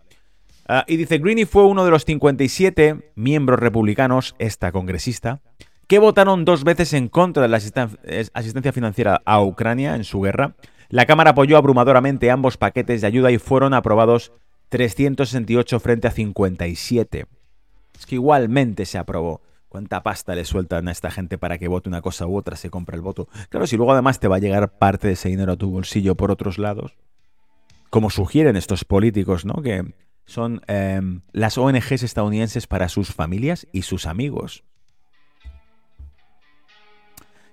Ah, 0.69 0.85
y 0.87 0.99
dice, 0.99 1.19
Greeny 1.19 1.47
fue 1.47 1.65
uno 1.65 1.85
de 1.87 1.91
los 1.91 2.05
57 2.05 3.13
miembros 3.15 3.59
republicanos, 3.59 4.37
esta 4.39 4.71
congresista, 4.71 5.41
que 5.87 5.99
votaron 5.99 6.45
dos 6.45 6.63
veces 6.63 6.93
en 6.93 7.09
contra 7.09 7.43
de 7.43 7.49
la 7.49 7.57
asistencia 7.57 8.73
financiera 8.73 9.23
a 9.25 9.43
Ucrania 9.43 9.97
en 9.97 10.05
su 10.05 10.21
guerra. 10.21 10.55
La 10.91 11.07
Cámara 11.07 11.31
apoyó 11.31 11.57
abrumadoramente 11.57 12.31
ambos 12.31 12.59
paquetes 12.59 13.01
de 13.01 13.07
ayuda 13.07 13.31
y 13.31 13.39
fueron 13.39 13.73
aprobados 13.73 14.33
368 14.69 15.81
frente 15.81 16.09
a 16.09 16.11
57. 16.11 17.27
Es 17.99 18.07
que 18.07 18.17
igualmente 18.17 18.85
se 18.85 18.99
aprobó. 18.99 19.41
¿Cuánta 19.71 20.03
pasta 20.03 20.35
le 20.35 20.45
sueltan 20.45 20.89
a 20.89 20.93
esta 20.93 21.11
gente 21.11 21.39
para 21.39 21.59
que 21.59 21.69
vote 21.69 21.89
una 21.89 22.03
cosa 22.03 22.27
u 22.27 22.37
otra, 22.37 22.57
se 22.57 22.69
compra 22.69 22.97
el 22.97 23.03
voto? 23.03 23.29
Claro, 23.49 23.67
si 23.67 23.77
luego 23.77 23.93
además 23.93 24.21
te 24.21 24.29
va 24.29 24.37
a 24.37 24.41
llegar 24.41 24.79
parte 24.79 25.07
de 25.07 25.15
ese 25.15 25.31
dinero 25.31 25.53
a 25.53 25.57
tu 25.57 25.71
bolsillo 25.71 26.15
por 26.15 26.31
otros 26.31 26.59
lados, 26.59 26.97
como 27.91 28.11
sugieren 28.11 28.57
estos 28.57 28.85
políticos, 28.85 29.45
¿no? 29.47 29.63
Que 29.63 29.95
son 30.29 30.61
em, 30.67 31.23
las 31.33 31.57
ONGs 31.57 32.03
estadounidenses 32.03 32.67
para 32.67 32.91
sus 32.91 33.15
familias 33.15 33.67
y 33.73 33.83
sus 33.83 34.07
amigos. 34.07 34.63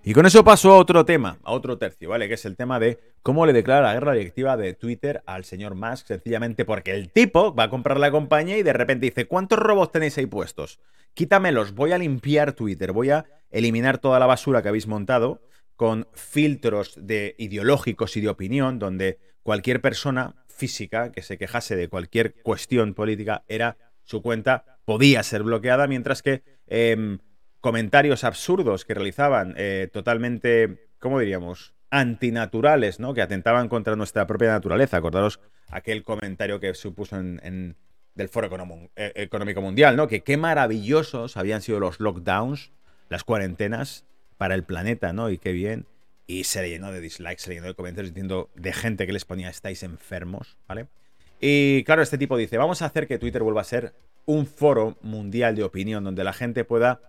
Y 0.04 0.14
con 0.14 0.26
eso 0.26 0.44
paso 0.44 0.74
a 0.74 0.78
otro 0.78 1.06
tema, 1.06 1.40
a 1.44 1.54
otro 1.54 1.78
tercio, 1.78 2.10
¿vale? 2.10 2.28
Que 2.28 2.34
es 2.34 2.44
el 2.44 2.58
tema 2.58 2.78
de 2.78 3.00
cómo 3.24 3.46
le 3.46 3.54
declara 3.54 3.88
la 3.88 3.94
guerra 3.94 4.12
directiva 4.12 4.58
de 4.58 4.74
Twitter 4.74 5.24
al 5.26 5.46
señor 5.46 5.74
Musk, 5.74 6.08
sencillamente 6.08 6.66
porque 6.66 6.92
el 6.92 7.10
tipo 7.10 7.56
va 7.56 7.64
a 7.64 7.70
comprar 7.70 7.98
la 7.98 8.12
compañía 8.12 8.58
y 8.58 8.64
de 8.64 8.74
repente 8.74 9.06
dice, 9.06 9.26
¿cuántos 9.26 9.58
robots 9.58 9.94
tenéis 9.94 10.18
ahí 10.18 10.26
puestos? 10.26 10.80
Quítamelos, 11.14 11.74
voy 11.74 11.94
a 11.94 11.98
limpiar 11.98 12.52
Twitter, 12.54 12.92
voy 12.92 13.12
a 13.12 13.26
eliminar 13.52 14.00
toda 14.00 14.20
la 14.20 14.26
basura 14.26 14.62
que 14.62 14.68
habéis 14.68 14.86
montado 14.86 15.42
con 15.78 16.08
filtros 16.14 16.94
de 17.02 17.36
ideológicos 17.38 18.18
y 18.18 18.22
de 18.22 18.30
opinión, 18.30 18.80
donde 18.80 19.18
cualquier 19.44 19.80
persona 19.80 20.36
física 20.56 21.12
que 21.12 21.22
se 21.22 21.38
quejase 21.38 21.76
de 21.76 21.88
cualquier 21.90 22.34
cuestión 22.42 22.94
política, 22.94 23.44
era 23.48 23.78
su 24.04 24.22
cuenta 24.22 24.80
podía 24.86 25.24
ser 25.24 25.44
bloqueada, 25.44 25.88
mientras 25.88 26.22
que 26.22 26.44
em, 26.68 27.20
comentarios 27.60 28.24
absurdos 28.24 28.86
que 28.86 28.94
realizaban 28.94 29.56
eh, 29.58 29.90
totalmente, 29.92 30.90
¿cómo 31.00 31.20
diríamos? 31.20 31.76
antinaturales, 31.96 33.00
¿no? 33.00 33.14
Que 33.14 33.22
atentaban 33.22 33.70
contra 33.70 33.96
nuestra 33.96 34.28
propia 34.28 34.50
naturaleza. 34.50 34.98
Acordaros 34.98 35.40
aquel 35.70 36.04
comentario 36.04 36.60
que 36.60 36.74
supuso 36.74 37.18
en, 37.18 37.78
del 38.16 38.30
Foro 38.30 38.50
eh, 38.96 39.14
Económico 39.16 39.62
Mundial, 39.62 39.96
¿no? 39.96 40.08
Que 40.08 40.22
qué 40.22 40.36
maravillosos 40.36 41.38
habían 41.38 41.62
sido 41.62 41.80
los 41.80 42.00
lockdowns, 42.00 42.72
las 43.10 43.24
cuarentenas 43.24 44.06
para 44.38 44.56
el 44.56 44.64
planeta, 44.64 45.14
¿no? 45.14 45.30
Y 45.30 45.38
qué 45.38 45.54
bien. 45.54 45.86
Y 46.28 46.46
se 46.46 46.62
le 46.62 46.70
llenó 46.70 46.92
de 46.92 47.02
dislikes, 47.02 47.44
se 47.44 47.50
le 47.50 47.56
llenó 47.56 47.68
de 47.68 47.76
comentarios 47.76 48.14
diciendo 48.14 48.50
de 48.56 48.74
gente 48.74 49.06
que 49.06 49.14
les 49.14 49.26
ponía 49.26 49.50
estáis 49.50 49.84
enfermos, 49.84 50.58
¿vale? 50.68 50.88
Y 51.40 51.84
claro, 51.84 52.02
este 52.02 52.18
tipo 52.18 52.38
dice, 52.38 52.58
vamos 52.58 52.82
a 52.82 52.86
hacer 52.86 53.08
que 53.08 53.20
Twitter 53.20 53.44
vuelva 53.44 53.62
a 53.62 53.66
ser 53.66 53.94
un 54.26 54.48
foro 54.48 54.98
mundial 55.02 55.56
de 55.56 55.64
opinión 55.64 56.04
donde 56.04 56.24
la 56.24 56.34
gente 56.34 56.64
pueda 56.64 57.02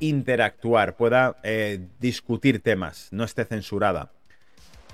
interactuar, 0.00 0.96
pueda 0.96 1.36
eh, 1.44 1.86
discutir 2.00 2.60
temas, 2.60 3.08
no 3.12 3.24
esté 3.24 3.44
censurada. 3.44 4.12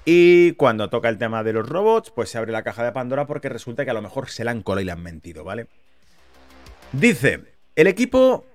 Y 0.05 0.53
cuando 0.53 0.89
toca 0.89 1.09
el 1.09 1.19
tema 1.19 1.43
de 1.43 1.53
los 1.53 1.69
robots, 1.69 2.11
pues 2.11 2.31
se 2.31 2.39
abre 2.39 2.53
la 2.53 2.63
caja 2.63 2.85
de 2.85 2.93
Pandora 2.93 3.27
porque 3.27 3.49
resulta 3.49 3.85
que 3.85 3.91
a 3.91 3.95
lo 3.95 4.03
mejor 4.03 4.31
se 4.31 4.45
la 4.45 4.53
han 4.53 4.63
colado 4.63 4.83
y 4.83 4.85
le 4.85 4.93
han 4.93 5.03
mentido, 5.03 5.45
¿vale? 5.45 5.67
Dice, 6.93 7.41
el 7.75 7.87
equipo 7.87 8.47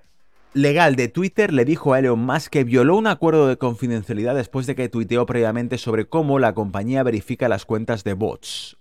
legal 0.54 0.94
de 0.96 1.08
Twitter 1.08 1.52
le 1.52 1.64
dijo 1.64 1.92
a 1.92 1.98
Elon 1.98 2.24
Musk 2.24 2.50
que 2.50 2.64
violó 2.64 2.96
un 2.96 3.08
acuerdo 3.08 3.48
de 3.48 3.58
confidencialidad 3.58 4.34
después 4.34 4.66
de 4.66 4.74
que 4.74 4.88
tuiteó 4.88 5.26
previamente 5.26 5.76
sobre 5.78 6.06
cómo 6.06 6.38
la 6.38 6.54
compañía 6.54 7.02
verifica 7.02 7.48
las 7.48 7.66
cuentas 7.66 8.04
de 8.04 8.14
bots. 8.14 8.78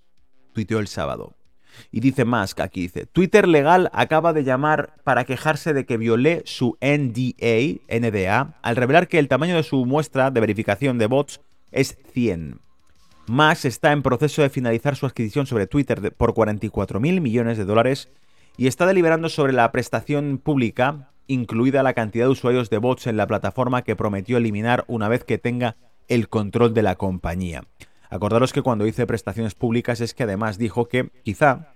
Tuiteó 0.54 0.80
el 0.80 0.88
sábado. 0.88 1.36
Y 1.92 2.00
dice 2.00 2.24
Musk, 2.24 2.60
aquí 2.60 2.82
dice, 2.82 3.08
Twitter 3.08 3.48
legal 3.48 3.90
acaba 3.94 4.32
de 4.32 4.44
llamar 4.44 4.94
para 5.04 5.26
quejarse 5.26 5.74
de 5.74 5.88
que 5.88 5.98
violé 5.98 6.44
su 6.46 6.78
NDA, 6.80 7.82
NDA, 7.90 8.60
al 8.62 8.76
revelar 8.76 9.08
que 9.08 9.18
el 9.18 9.28
tamaño 9.28 9.56
de 9.56 9.64
su 9.64 9.84
muestra 9.86 10.30
de 10.30 10.40
verificación 10.40 11.00
de 11.00 11.08
bots 11.08 11.42
es 11.72 11.98
100. 12.14 12.60
Musk 13.26 13.66
está 13.66 13.92
en 13.92 14.04
proceso 14.04 14.44
de 14.44 14.50
finalizar 14.50 14.96
su 14.96 15.08
adquisición 15.08 15.48
sobre 15.48 15.66
Twitter 15.66 16.14
por 16.14 16.36
44 16.36 17.00
mil 17.00 17.22
millones 17.22 17.58
de 17.58 17.66
dólares 17.66 18.10
y 18.58 18.68
está 18.68 18.86
deliberando 18.86 19.30
sobre 19.30 19.54
la 19.54 19.72
prestación 19.72 20.38
pública, 20.38 21.13
incluida 21.28 21.84
la 21.84 21.94
cantidad 21.94 22.26
de 22.26 22.32
usuarios 22.32 22.70
de 22.70 22.78
bots 22.78 23.08
en 23.08 23.18
la 23.18 23.28
plataforma 23.28 23.84
que 23.84 23.96
prometió 23.96 24.38
eliminar 24.38 24.84
una 24.88 25.08
vez 25.08 25.24
que 25.24 25.38
tenga 25.38 25.76
el 26.08 26.30
control 26.30 26.74
de 26.74 26.84
la 26.84 26.96
compañía. 26.96 27.64
Acordaros 28.10 28.54
que 28.54 28.62
cuando 28.62 28.86
dice 28.86 29.08
prestaciones 29.08 29.56
públicas 29.56 30.02
es 30.02 30.14
que 30.14 30.24
además 30.24 30.58
dijo 30.58 30.88
que 30.88 31.10
quizá 31.24 31.74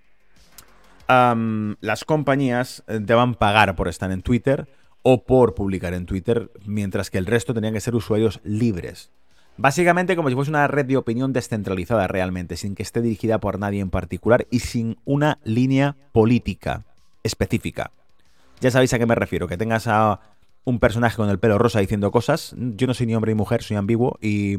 las 1.07 2.05
compañías 2.05 2.83
eh, 2.87 2.99
deban 3.01 3.35
pagar 3.35 3.75
por 3.75 3.87
estar 3.87 4.11
en 4.11 4.21
Twitter 4.21 4.67
o 5.03 5.23
por 5.23 5.55
publicar 5.55 5.93
en 5.93 6.05
Twitter, 6.05 6.51
mientras 6.65 7.09
que 7.09 7.17
el 7.17 7.25
resto 7.25 7.53
tenían 7.53 7.73
que 7.73 7.79
ser 7.79 7.95
usuarios 7.95 8.41
libres. 8.43 9.09
Básicamente 9.55 10.15
como 10.15 10.29
si 10.29 10.35
fuese 10.35 10.51
una 10.51 10.67
red 10.67 10.85
de 10.85 10.97
opinión 10.97 11.33
descentralizada 11.33 12.07
realmente, 12.07 12.57
sin 12.57 12.75
que 12.75 12.83
esté 12.83 13.01
dirigida 13.01 13.39
por 13.39 13.57
nadie 13.57 13.79
en 13.79 13.89
particular 13.89 14.45
y 14.51 14.59
sin 14.59 14.97
una 15.05 15.39
línea 15.43 15.95
política 16.11 16.83
específica. 17.23 17.91
Ya 18.59 18.71
sabéis 18.71 18.93
a 18.93 18.99
qué 18.99 19.05
me 19.05 19.15
refiero, 19.15 19.47
que 19.47 19.57
tengas 19.57 19.87
a 19.87 20.19
un 20.63 20.79
personaje 20.79 21.15
con 21.15 21.29
el 21.29 21.39
pelo 21.39 21.57
rosa 21.57 21.79
diciendo 21.79 22.11
cosas. 22.11 22.55
Yo 22.57 22.87
no 22.87 22.93
soy 22.93 23.05
ni 23.07 23.15
hombre 23.15 23.31
ni 23.31 23.37
mujer, 23.37 23.63
soy 23.63 23.77
ambiguo 23.77 24.17
y 24.21 24.57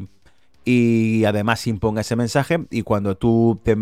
y 0.65 1.25
además 1.25 1.65
imponga 1.67 2.01
ese 2.01 2.15
mensaje 2.15 2.65
y 2.69 2.83
cuando 2.83 3.17
tú 3.17 3.59
te 3.63 3.75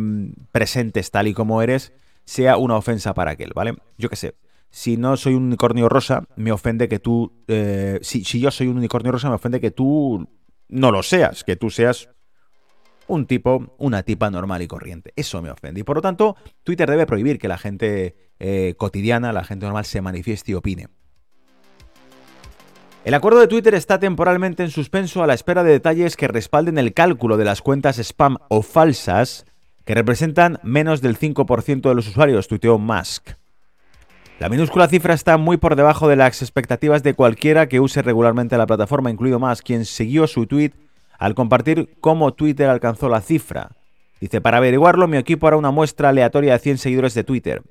presentes 0.51 1.11
tal 1.11 1.27
y 1.27 1.33
como 1.33 1.61
eres, 1.61 1.91
sea 2.23 2.57
una 2.57 2.75
ofensa 2.75 3.13
para 3.13 3.31
aquel, 3.31 3.51
¿vale? 3.53 3.75
Yo 3.97 4.09
qué 4.09 4.15
sé. 4.15 4.35
Si 4.69 4.95
no 4.95 5.17
soy 5.17 5.33
un 5.33 5.43
unicornio 5.43 5.89
rosa, 5.89 6.23
me 6.35 6.51
ofende 6.51 6.87
que 6.87 6.99
tú... 6.99 7.33
Eh, 7.47 7.99
si, 8.03 8.23
si 8.23 8.39
yo 8.39 8.51
soy 8.51 8.67
un 8.67 8.77
unicornio 8.77 9.11
rosa, 9.11 9.29
me 9.29 9.35
ofende 9.35 9.59
que 9.59 9.71
tú 9.71 10.29
no 10.69 10.91
lo 10.91 11.03
seas, 11.03 11.43
que 11.43 11.55
tú 11.55 11.69
seas 11.69 12.09
un 13.07 13.25
tipo, 13.25 13.73
una 13.77 14.03
tipa 14.03 14.29
normal 14.29 14.61
y 14.61 14.67
corriente. 14.67 15.13
Eso 15.15 15.41
me 15.41 15.49
ofende. 15.49 15.81
Y 15.81 15.83
por 15.83 15.97
lo 15.97 16.01
tanto, 16.01 16.35
Twitter 16.63 16.89
debe 16.89 17.05
prohibir 17.05 17.39
que 17.39 17.47
la 17.47 17.57
gente 17.57 18.15
eh, 18.39 18.75
cotidiana, 18.77 19.33
la 19.33 19.43
gente 19.43 19.65
normal, 19.65 19.85
se 19.85 20.01
manifieste 20.01 20.51
y 20.51 20.55
opine. 20.55 20.87
El 23.05 23.13
acuerdo 23.13 23.39
de 23.39 23.47
Twitter 23.47 23.73
está 23.73 23.99
temporalmente 23.99 24.63
en 24.63 24.69
suspenso 24.69 25.23
a 25.23 25.27
la 25.27 25.33
espera 25.33 25.63
de 25.63 25.71
detalles 25.71 26.17
que 26.17 26.27
respalden 26.27 26.77
el 26.77 26.93
cálculo 26.93 27.37
de 27.37 27.45
las 27.45 27.61
cuentas 27.61 27.99
spam 27.99 28.37
o 28.49 28.61
falsas 28.61 29.45
que 29.85 29.95
representan 29.95 30.59
menos 30.63 31.01
del 31.01 31.17
5% 31.17 31.87
de 31.87 31.95
los 31.95 32.09
usuarios, 32.09 32.49
tuiteó 32.49 32.77
Musk. 32.77 33.29
La 34.39 34.49
minúscula 34.49 34.89
cifra 34.89 35.13
está 35.13 35.37
muy 35.37 35.55
por 35.55 35.77
debajo 35.77 36.09
de 36.09 36.17
las 36.17 36.41
expectativas 36.41 37.01
de 37.01 37.13
cualquiera 37.13 37.67
que 37.69 37.79
use 37.79 38.01
regularmente 38.01 38.57
la 38.57 38.67
plataforma, 38.67 39.09
incluido 39.09 39.39
Musk, 39.39 39.65
quien 39.65 39.85
siguió 39.85 40.27
su 40.27 40.45
tweet 40.45 40.73
al 41.17 41.35
compartir 41.35 41.97
cómo 41.99 42.33
Twitter 42.33 42.69
alcanzó 42.69 43.09
la 43.09 43.21
cifra. 43.21 43.71
Dice, 44.19 44.41
para 44.41 44.57
averiguarlo, 44.57 45.07
mi 45.07 45.17
equipo 45.17 45.47
hará 45.47 45.57
una 45.57 45.71
muestra 45.71 46.09
aleatoria 46.09 46.53
de 46.53 46.59
100 46.59 46.77
seguidores 46.79 47.13
de 47.13 47.23
Twitter. 47.23 47.63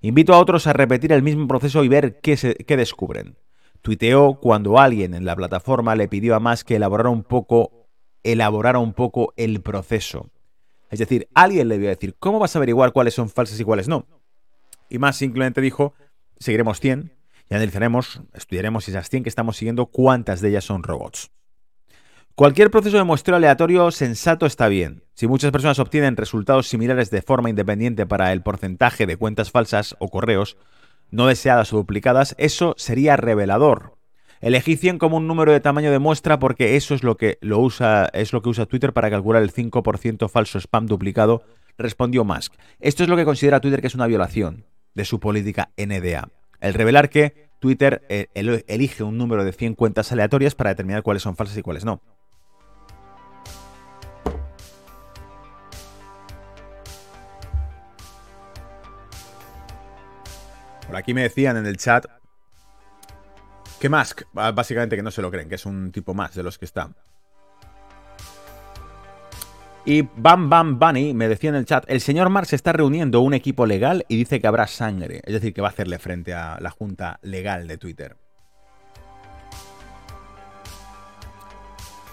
Invito 0.00 0.32
a 0.32 0.38
otros 0.38 0.66
a 0.66 0.72
repetir 0.72 1.12
el 1.12 1.22
mismo 1.22 1.48
proceso 1.48 1.82
y 1.82 1.88
ver 1.88 2.20
qué, 2.20 2.36
descubren 2.76 3.36
tuiteó 3.82 4.34
cuando 4.34 4.78
alguien 4.78 5.14
en 5.14 5.24
la 5.24 5.36
plataforma 5.36 5.94
le 5.94 6.08
pidió 6.08 6.34
a 6.34 6.40
más 6.40 6.64
que 6.64 6.76
elaborara 6.76 7.10
un 7.10 7.22
poco, 7.22 7.88
elaborara 8.22 8.78
un 8.78 8.92
poco 8.92 9.32
el 9.36 9.60
proceso. 9.60 10.30
Es 10.90 10.98
decir, 10.98 11.28
alguien 11.34 11.68
le 11.68 11.76
a 11.76 11.90
decir, 11.90 12.16
¿cómo 12.18 12.38
vas 12.38 12.56
a 12.56 12.58
averiguar 12.58 12.92
cuáles 12.92 13.14
son 13.14 13.28
falsas 13.28 13.60
y 13.60 13.64
cuáles 13.64 13.88
no? 13.88 14.06
Y 14.88 14.98
más 14.98 15.16
simplemente 15.16 15.60
dijo, 15.60 15.94
seguiremos 16.38 16.80
100 16.80 17.12
y 17.50 17.54
analizaremos, 17.54 18.22
estudiaremos 18.34 18.88
esas 18.88 19.08
100 19.08 19.22
que 19.22 19.28
estamos 19.28 19.56
siguiendo, 19.56 19.86
cuántas 19.86 20.40
de 20.40 20.50
ellas 20.50 20.64
son 20.64 20.82
robots. 20.82 21.30
Cualquier 22.38 22.70
proceso 22.70 22.96
de 22.96 23.02
muestreo 23.02 23.36
aleatorio 23.36 23.90
sensato 23.90 24.46
está 24.46 24.68
bien. 24.68 25.02
Si 25.14 25.26
muchas 25.26 25.50
personas 25.50 25.80
obtienen 25.80 26.16
resultados 26.16 26.68
similares 26.68 27.10
de 27.10 27.20
forma 27.20 27.50
independiente 27.50 28.06
para 28.06 28.32
el 28.32 28.42
porcentaje 28.42 29.06
de 29.06 29.16
cuentas 29.16 29.50
falsas 29.50 29.96
o 29.98 30.06
correos, 30.06 30.56
no 31.10 31.26
deseadas 31.26 31.72
o 31.72 31.78
duplicadas, 31.78 32.36
eso 32.38 32.74
sería 32.78 33.16
revelador. 33.16 33.96
Elegí 34.40 34.76
100 34.76 34.98
como 34.98 35.16
un 35.16 35.26
número 35.26 35.50
de 35.50 35.58
tamaño 35.58 35.90
de 35.90 35.98
muestra 35.98 36.38
porque 36.38 36.76
eso 36.76 36.94
es 36.94 37.02
lo 37.02 37.16
que 37.16 37.38
lo 37.40 37.58
usa, 37.58 38.08
es 38.12 38.32
lo 38.32 38.40
que 38.40 38.50
usa 38.50 38.66
Twitter 38.66 38.92
para 38.92 39.10
calcular 39.10 39.42
el 39.42 39.52
5% 39.52 40.28
falso 40.28 40.60
spam 40.60 40.86
duplicado, 40.86 41.42
respondió 41.76 42.22
Musk. 42.22 42.54
Esto 42.78 43.02
es 43.02 43.08
lo 43.08 43.16
que 43.16 43.24
considera 43.24 43.58
Twitter 43.58 43.80
que 43.80 43.88
es 43.88 43.96
una 43.96 44.06
violación 44.06 44.64
de 44.94 45.04
su 45.04 45.18
política 45.18 45.70
NDA. 45.76 46.28
El 46.60 46.74
revelar 46.74 47.10
que 47.10 47.48
Twitter 47.58 48.06
eh, 48.08 48.28
elige 48.68 49.02
un 49.02 49.18
número 49.18 49.42
de 49.42 49.52
100 49.52 49.74
cuentas 49.74 50.12
aleatorias 50.12 50.54
para 50.54 50.70
determinar 50.70 51.02
cuáles 51.02 51.24
son 51.24 51.34
falsas 51.34 51.58
y 51.58 51.62
cuáles 51.62 51.84
no. 51.84 52.00
Por 60.88 60.96
aquí 60.96 61.12
me 61.12 61.22
decían 61.22 61.58
en 61.58 61.66
el 61.66 61.76
chat 61.76 62.06
que 63.78 63.90
Musk, 63.90 64.22
básicamente 64.32 64.96
que 64.96 65.02
no 65.02 65.10
se 65.10 65.20
lo 65.22 65.30
creen, 65.30 65.48
que 65.48 65.54
es 65.54 65.66
un 65.66 65.92
tipo 65.92 66.14
más 66.14 66.34
de 66.34 66.42
los 66.42 66.58
que 66.58 66.64
están. 66.64 66.96
Y 69.84 70.02
Bam 70.02 70.50
Bam 70.50 70.78
Bunny 70.78 71.14
me 71.14 71.28
decía 71.28 71.50
en 71.50 71.56
el 71.56 71.66
chat, 71.66 71.84
el 71.88 72.00
señor 72.00 72.30
Marx 72.30 72.54
está 72.54 72.72
reuniendo 72.72 73.20
un 73.20 73.34
equipo 73.34 73.66
legal 73.66 74.04
y 74.08 74.16
dice 74.16 74.40
que 74.40 74.46
habrá 74.46 74.66
sangre, 74.66 75.20
es 75.24 75.34
decir, 75.34 75.52
que 75.52 75.60
va 75.60 75.68
a 75.68 75.70
hacerle 75.70 75.98
frente 75.98 76.34
a 76.34 76.58
la 76.60 76.70
junta 76.70 77.18
legal 77.22 77.68
de 77.68 77.76
Twitter. 77.78 78.16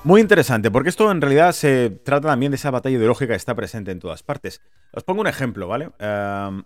Muy 0.04 0.22
interesante, 0.22 0.70
porque 0.70 0.90
esto 0.90 1.10
en 1.10 1.20
realidad 1.20 1.52
se 1.54 1.90
trata 1.90 2.28
también 2.28 2.52
de 2.52 2.58
esa 2.58 2.72
batalla 2.72 2.96
ideológica 2.96 3.34
que 3.34 3.38
está 3.38 3.56
presente 3.56 3.92
en 3.92 4.00
todas 4.00 4.22
partes. 4.22 4.62
Os 4.92 5.04
pongo 5.04 5.22
un 5.22 5.28
ejemplo, 5.28 5.67
¿vale? 5.67 5.90
Em, 5.98 6.63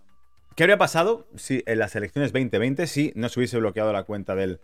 ¿Qué 0.60 0.64
habría 0.64 0.76
pasado 0.76 1.26
si 1.36 1.62
en 1.64 1.78
las 1.78 1.96
elecciones 1.96 2.34
2020 2.34 2.86
si 2.86 3.12
no 3.14 3.30
se 3.30 3.40
hubiese 3.40 3.56
bloqueado 3.56 3.94
la 3.94 4.02
cuenta 4.02 4.34
del, 4.34 4.60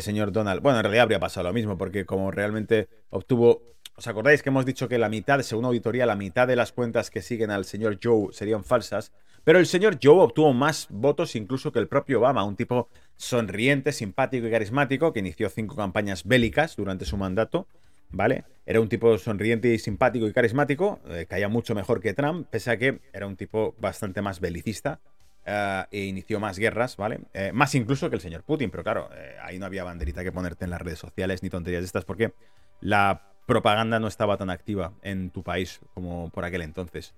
señor 0.00 0.32
Donald? 0.32 0.60
Bueno, 0.60 0.80
en 0.80 0.84
realidad 0.84 1.04
habría 1.04 1.18
pasado 1.18 1.48
lo 1.48 1.54
mismo, 1.54 1.78
porque 1.78 2.04
como 2.04 2.30
realmente 2.30 2.90
obtuvo. 3.08 3.62
¿Os 3.96 4.06
acordáis 4.06 4.42
que 4.42 4.50
hemos 4.50 4.66
dicho 4.66 4.86
que 4.86 4.98
la 4.98 5.08
mitad, 5.08 5.40
según 5.40 5.64
auditoría, 5.64 6.04
la 6.04 6.14
mitad 6.14 6.46
de 6.46 6.56
las 6.56 6.72
cuentas 6.72 7.08
que 7.08 7.22
siguen 7.22 7.50
al 7.50 7.64
señor 7.64 7.98
Joe 8.04 8.34
serían 8.34 8.64
falsas? 8.64 9.12
Pero 9.42 9.58
el 9.58 9.64
señor 9.64 9.98
Joe 10.02 10.20
obtuvo 10.20 10.52
más 10.52 10.88
votos 10.90 11.34
incluso 11.34 11.72
que 11.72 11.78
el 11.78 11.88
propio 11.88 12.18
Obama, 12.18 12.44
un 12.44 12.56
tipo 12.56 12.90
sonriente, 13.16 13.92
simpático 13.92 14.46
y 14.46 14.50
carismático 14.50 15.14
que 15.14 15.20
inició 15.20 15.48
cinco 15.48 15.74
campañas 15.74 16.24
bélicas 16.24 16.76
durante 16.76 17.06
su 17.06 17.16
mandato. 17.16 17.66
¿Vale? 18.10 18.44
Era 18.66 18.78
un 18.82 18.90
tipo 18.90 19.16
sonriente 19.16 19.72
y 19.72 19.78
simpático 19.78 20.26
y 20.26 20.34
carismático, 20.34 21.00
eh, 21.08 21.24
caía 21.26 21.48
mucho 21.48 21.74
mejor 21.74 22.02
que 22.02 22.12
Trump, 22.12 22.46
pese 22.50 22.72
a 22.72 22.78
que 22.78 23.00
era 23.14 23.26
un 23.26 23.36
tipo 23.36 23.74
bastante 23.78 24.20
más 24.20 24.38
belicista 24.40 25.00
eh, 25.44 25.84
e 25.90 26.04
inició 26.04 26.38
más 26.38 26.58
guerras, 26.58 26.96
¿vale? 26.96 27.20
Eh, 27.32 27.50
más 27.52 27.74
incluso 27.74 28.10
que 28.10 28.16
el 28.16 28.22
señor 28.22 28.42
Putin, 28.42 28.70
pero 28.70 28.82
claro, 28.82 29.08
eh, 29.14 29.36
ahí 29.42 29.58
no 29.58 29.66
había 29.66 29.84
banderita 29.84 30.22
que 30.22 30.32
ponerte 30.32 30.64
en 30.64 30.70
las 30.70 30.80
redes 30.80 30.98
sociales 30.98 31.42
ni 31.42 31.48
tonterías 31.48 31.82
de 31.82 31.86
estas, 31.86 32.04
porque 32.04 32.34
la 32.80 33.22
propaganda 33.46 33.98
no 33.98 34.06
estaba 34.06 34.36
tan 34.36 34.50
activa 34.50 34.92
en 35.02 35.30
tu 35.30 35.42
país 35.42 35.80
como 35.94 36.30
por 36.30 36.44
aquel 36.44 36.62
entonces. 36.62 37.14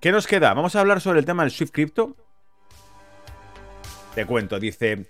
¿Qué 0.00 0.12
nos 0.12 0.26
queda? 0.26 0.54
Vamos 0.54 0.76
a 0.76 0.80
hablar 0.80 1.00
sobre 1.00 1.18
el 1.18 1.24
tema 1.24 1.42
del 1.42 1.50
Swift 1.50 1.72
Crypto. 1.72 2.16
Te 4.14 4.26
cuento, 4.26 4.60
dice. 4.60 5.06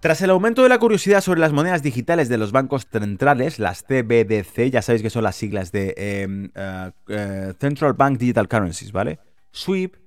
Tras 0.00 0.20
el 0.22 0.30
aumento 0.30 0.62
de 0.62 0.68
la 0.68 0.78
curiosidad 0.78 1.20
sobre 1.20 1.40
las 1.40 1.52
monedas 1.52 1.82
digitales 1.82 2.28
de 2.28 2.38
los 2.38 2.52
bancos 2.52 2.86
centrales, 2.86 3.58
las 3.58 3.82
CBDC, 3.82 4.70
ya 4.70 4.82
sabéis 4.82 5.02
que 5.02 5.10
son 5.10 5.24
las 5.24 5.34
siglas 5.34 5.72
de 5.72 5.94
em, 5.96 6.50
Central 7.58 7.94
Bank 7.94 8.18
Digital 8.18 8.48
Currencies, 8.48 8.92
¿vale? 8.92 9.18
SWIFT, 9.50 10.05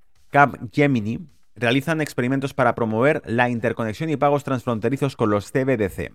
Gemini 0.72 1.20
realizan 1.56 2.02
experimentos 2.02 2.54
para 2.54 2.76
promover 2.76 3.22
la 3.26 3.50
interconexión 3.50 4.10
y 4.10 4.18
pagos 4.18 4.44
transfronterizos 4.44 5.16
con 5.16 5.30
los 5.30 5.52
CBDC. 5.52 6.14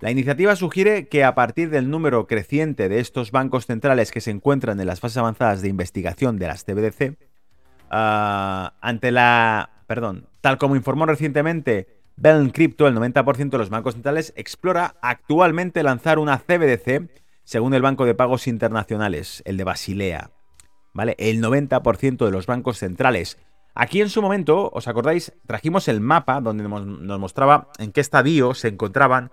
La 0.00 0.12
iniciativa 0.12 0.54
sugiere 0.54 1.08
que 1.08 1.24
a 1.24 1.34
partir 1.34 1.70
del 1.70 1.90
número 1.90 2.28
creciente 2.28 2.88
de 2.88 3.00
estos 3.00 3.32
bancos 3.32 3.66
centrales 3.66 4.12
que 4.12 4.20
se 4.20 4.30
encuentran 4.30 4.78
en 4.78 4.86
las 4.86 5.00
fases 5.00 5.16
avanzadas 5.16 5.60
de 5.60 5.68
investigación 5.68 6.38
de 6.38 6.46
las 6.46 6.64
CBDC, 6.64 7.16
ah, 7.90 8.74
ante 8.80 9.10
la... 9.10 9.82
perdón, 9.88 10.28
tal 10.40 10.56
como 10.58 10.76
informó 10.76 11.06
recientemente 11.06 11.98
Bell 12.16 12.52
Crypto, 12.52 12.86
el 12.86 12.96
90% 12.96 13.50
de 13.50 13.58
los 13.58 13.70
bancos 13.70 13.94
centrales 13.94 14.32
explora 14.36 14.96
actualmente 15.02 15.82
lanzar 15.82 16.20
una 16.20 16.38
CBDC, 16.38 17.10
según 17.42 17.74
el 17.74 17.82
Banco 17.82 18.04
de 18.04 18.14
Pagos 18.14 18.46
Internacionales, 18.46 19.42
el 19.46 19.56
de 19.56 19.64
Basilea. 19.64 20.30
¿Vale? 20.92 21.14
El 21.18 21.42
90% 21.42 22.24
de 22.24 22.30
los 22.30 22.46
bancos 22.46 22.78
centrales. 22.78 23.38
Aquí 23.74 24.00
en 24.00 24.08
su 24.08 24.20
momento, 24.20 24.70
¿os 24.72 24.88
acordáis? 24.88 25.32
Trajimos 25.46 25.86
el 25.86 26.00
mapa 26.00 26.40
donde 26.40 26.64
nos 26.64 27.20
mostraba 27.20 27.68
en 27.78 27.92
qué 27.92 28.00
estadio 28.00 28.54
se 28.54 28.68
encontraban 28.68 29.30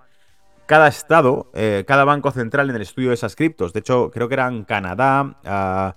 cada 0.66 0.88
estado, 0.88 1.50
eh, 1.54 1.84
cada 1.88 2.06
banco 2.06 2.32
central 2.32 2.70
en 2.70 2.76
el 2.76 2.82
estudio 2.82 3.10
de 3.10 3.16
esas 3.16 3.36
criptos. 3.36 3.74
De 3.74 3.80
hecho, 3.80 4.12
creo 4.12 4.28
que 4.28 4.36
eran 4.36 4.64
Canadá, 4.64 5.40
ah, 5.46 5.96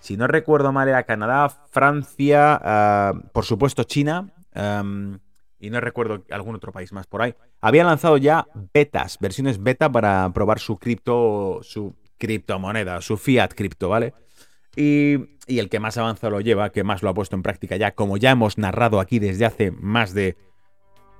si 0.00 0.16
no 0.16 0.26
recuerdo 0.26 0.72
mal, 0.72 0.88
era 0.88 1.04
Canadá, 1.04 1.48
Francia, 1.48 2.60
ah, 2.62 3.12
por 3.32 3.44
supuesto 3.44 3.84
China, 3.84 4.32
y 5.58 5.70
no 5.70 5.80
recuerdo 5.80 6.24
algún 6.30 6.54
otro 6.54 6.72
país 6.72 6.92
más 6.92 7.06
por 7.06 7.22
ahí. 7.22 7.34
Habían 7.60 7.86
lanzado 7.86 8.16
ya 8.18 8.46
betas, 8.72 9.18
versiones 9.18 9.62
beta 9.62 9.90
para 9.90 10.30
probar 10.32 10.58
su 10.58 10.78
cripto, 10.78 11.60
su 11.62 11.94
criptomoneda, 12.18 13.00
su 13.00 13.16
fiat 13.16 13.52
cripto, 13.54 13.88
¿vale? 13.88 14.14
Y, 14.76 15.34
el 15.46 15.68
que 15.68 15.78
más 15.78 15.98
avanzado 15.98 16.30
lo 16.32 16.40
lleva, 16.40 16.70
que 16.70 16.84
más 16.84 17.02
lo 17.02 17.10
ha 17.10 17.14
puesto 17.14 17.36
en 17.36 17.42
práctica 17.42 17.76
ya, 17.76 17.94
como 17.94 18.16
ya 18.16 18.30
hemos 18.30 18.58
narrado 18.58 18.98
aquí 18.98 19.18
desde 19.18 19.44
hace 19.44 19.70
más 19.70 20.14
de 20.14 20.36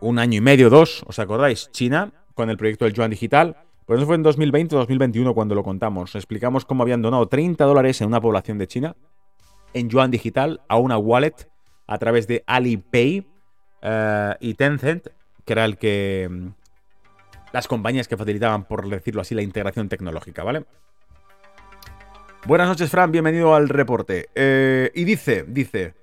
un 0.01 0.19
año 0.19 0.39
y 0.39 0.41
medio, 0.41 0.71
dos, 0.71 1.05
¿os 1.07 1.19
acordáis? 1.19 1.71
China 1.73 2.13
con 2.35 2.51
el 2.51 2.57
proyecto 2.57 2.85
del 2.85 2.95
Yuan 2.95 3.11
Digital. 3.11 3.57
Pues 3.87 3.99
eso 3.99 4.07
fue 4.07 4.17
en 4.17 4.23
2020 4.23 4.75
o 4.75 4.79
2021 4.79 5.35
cuando 5.35 5.55
lo 5.55 5.63
contamos. 5.63 6.15
Explicamos 6.15 6.65
cómo 6.65 6.83
habían 6.83 7.03
donado 7.03 7.29
30 7.29 7.65
dólares 7.65 8.01
en 8.01 8.09
una 8.09 8.21
población 8.21 8.59
de 8.59 8.67
China 8.67 8.97
en 9.75 9.91
Yuan 9.91 10.11
Digital 10.11 10.63
a 10.69 10.77
una 10.77 10.97
wallet 10.97 11.51
a 11.87 11.99
través 11.99 12.27
de 12.27 12.43
Alipay 12.47 13.27
eh, 13.83 14.35
y 14.41 14.55
Tencent, 14.55 15.09
que 15.45 15.53
era 15.53 15.65
el 15.65 15.77
que... 15.77 16.29
Mm, 16.31 16.49
las 17.53 17.69
compañías 17.69 18.09
que 18.09 18.17
facilitaban, 18.17 18.65
por 18.65 18.89
decirlo 18.89 19.21
así, 19.21 19.33
la 19.33 19.43
integración 19.43 19.89
tecnológica, 19.89 20.43
¿vale? 20.43 20.65
Buenas 22.47 22.69
noches, 22.69 22.91
Fran, 22.91 23.11
bienvenido 23.11 23.55
al 23.55 23.71
reporte. 23.71 24.29
Eh, 24.35 24.91
y 24.95 25.05
dice, 25.05 25.45
dice... 25.49 25.95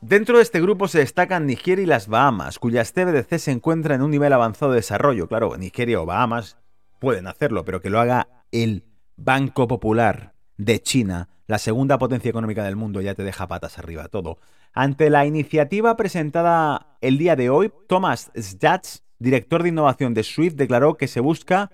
Dentro 0.00 0.36
de 0.36 0.42
este 0.42 0.60
grupo 0.60 0.86
se 0.88 1.00
destacan 1.00 1.44
Nigeria 1.44 1.82
y 1.82 1.86
las 1.86 2.06
Bahamas, 2.06 2.58
cuyas 2.58 2.92
CBDC 2.92 3.38
se 3.38 3.50
encuentran 3.50 3.96
en 3.96 4.02
un 4.02 4.12
nivel 4.12 4.32
avanzado 4.32 4.70
de 4.70 4.76
desarrollo. 4.76 5.26
Claro, 5.26 5.56
Nigeria 5.58 6.00
o 6.00 6.06
Bahamas 6.06 6.56
pueden 7.00 7.26
hacerlo, 7.26 7.64
pero 7.64 7.82
que 7.82 7.90
lo 7.90 7.98
haga 7.98 8.28
el 8.52 8.84
Banco 9.16 9.66
Popular 9.66 10.34
de 10.56 10.80
China, 10.80 11.28
la 11.48 11.58
segunda 11.58 11.98
potencia 11.98 12.30
económica 12.30 12.64
del 12.64 12.76
mundo, 12.76 13.00
ya 13.00 13.14
te 13.14 13.24
deja 13.24 13.48
patas 13.48 13.78
arriba 13.78 14.08
todo. 14.08 14.38
Ante 14.72 15.10
la 15.10 15.26
iniciativa 15.26 15.96
presentada 15.96 16.96
el 17.00 17.18
día 17.18 17.34
de 17.34 17.50
hoy, 17.50 17.72
Thomas 17.88 18.30
Stats, 18.38 19.02
director 19.18 19.64
de 19.64 19.70
innovación 19.70 20.14
de 20.14 20.22
SWIFT, 20.22 20.56
declaró 20.56 20.96
que 20.96 21.08
se 21.08 21.20
busca, 21.20 21.70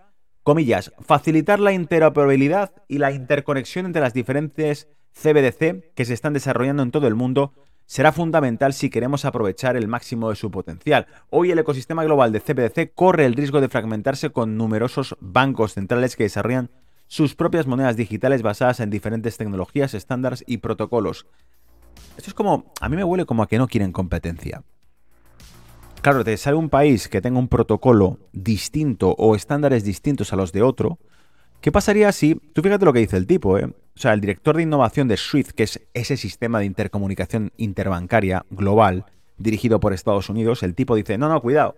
comillas, 0.47 0.93
facilitar 1.01 1.59
la 1.59 1.73
interoperabilidad 1.73 2.71
y 2.87 2.99
la 2.99 3.11
interconexión 3.11 3.85
entre 3.85 4.01
las 4.01 4.15
diferentes 4.15 4.87
CBDC 5.13 5.93
que 5.93 6.05
se 6.05 6.15
están 6.15 6.35
desarrollando 6.35 6.85
en 6.85 6.93
todo 6.93 7.09
el 7.09 7.17
mundo 7.17 7.53
será 7.85 8.13
fundamental 8.13 8.73
si 8.73 8.89
queremos 8.89 9.25
aprovechar 9.25 9.77
el 9.77 9.89
máximo 9.89 10.31
de 10.31 10.37
su 10.37 10.53
potencial. 10.53 11.09
Hoy 11.31 11.51
el 11.51 11.59
ecosistema 11.59 12.05
global 12.05 12.31
de 12.31 12.41
CBDC 12.41 12.95
corre 12.95 13.27
el 13.27 13.35
riesgo 13.35 13.61
de 13.61 13.69
fragmentarse 13.69 14.31
con 14.31 14.57
numerosos 14.57 15.17
bancos 15.19 15.75
centrales 15.75 16.15
que 16.15 16.23
desarrollan 16.23 16.71
sus 17.09 17.35
propias 17.35 17.67
monedas 17.67 17.97
digitales 17.97 18.43
basadas 18.43 18.79
en 18.79 18.89
diferentes 18.89 19.37
tecnologías, 19.37 19.95
estándares 19.95 20.45
y 20.47 20.59
protocolos. 20.59 21.27
Esto 22.17 22.31
es 22.31 22.35
como, 22.35 22.73
a 22.81 22.89
mí 22.89 22.95
me 22.95 23.03
huele 23.03 23.27
como 23.27 23.43
a 23.43 23.49
que 23.49 23.59
no 23.59 23.67
quieren 23.67 23.91
competencia. 23.91 24.63
Claro, 26.07 26.23
te 26.23 26.37
sale 26.37 26.57
un 26.57 26.71
país 26.71 27.09
que 27.09 27.21
tenga 27.21 27.41
un 27.41 27.49
protocolo 27.49 28.21
distinto 28.33 29.17
o 29.19 29.35
estándares 29.35 29.83
distintos 29.83 30.33
a 30.33 30.37
los 30.37 30.53
de 30.53 30.63
otro, 30.63 31.01
¿Qué 31.61 31.73
pasaría 31.73 32.13
si, 32.13 32.37
tú 32.53 32.63
fíjate 32.63 32.85
lo 32.85 32.93
que 32.93 33.01
dice 33.01 33.17
el 33.17 33.27
tipo, 33.27 33.59
¿eh? 33.59 33.65
o 33.65 33.99
sea, 33.99 34.13
el 34.13 34.21
director 34.21 34.57
de 34.57 34.63
innovación 34.63 35.09
de 35.09 35.17
SWIFT, 35.17 35.51
que 35.51 35.65
es 35.65 35.81
ese 35.95 36.17
sistema 36.17 36.61
de 36.61 36.67
intercomunicación 36.67 37.51
interbancaria 37.57 38.47
global 38.51 39.07
dirigido 39.37 39.81
por 39.81 39.93
Estados 39.93 40.29
Unidos, 40.31 40.63
el 40.63 40.77
tipo 40.77 40.95
dice, 40.95 41.19
no, 41.19 41.29
no, 41.29 41.43
cuidado. 41.43 41.75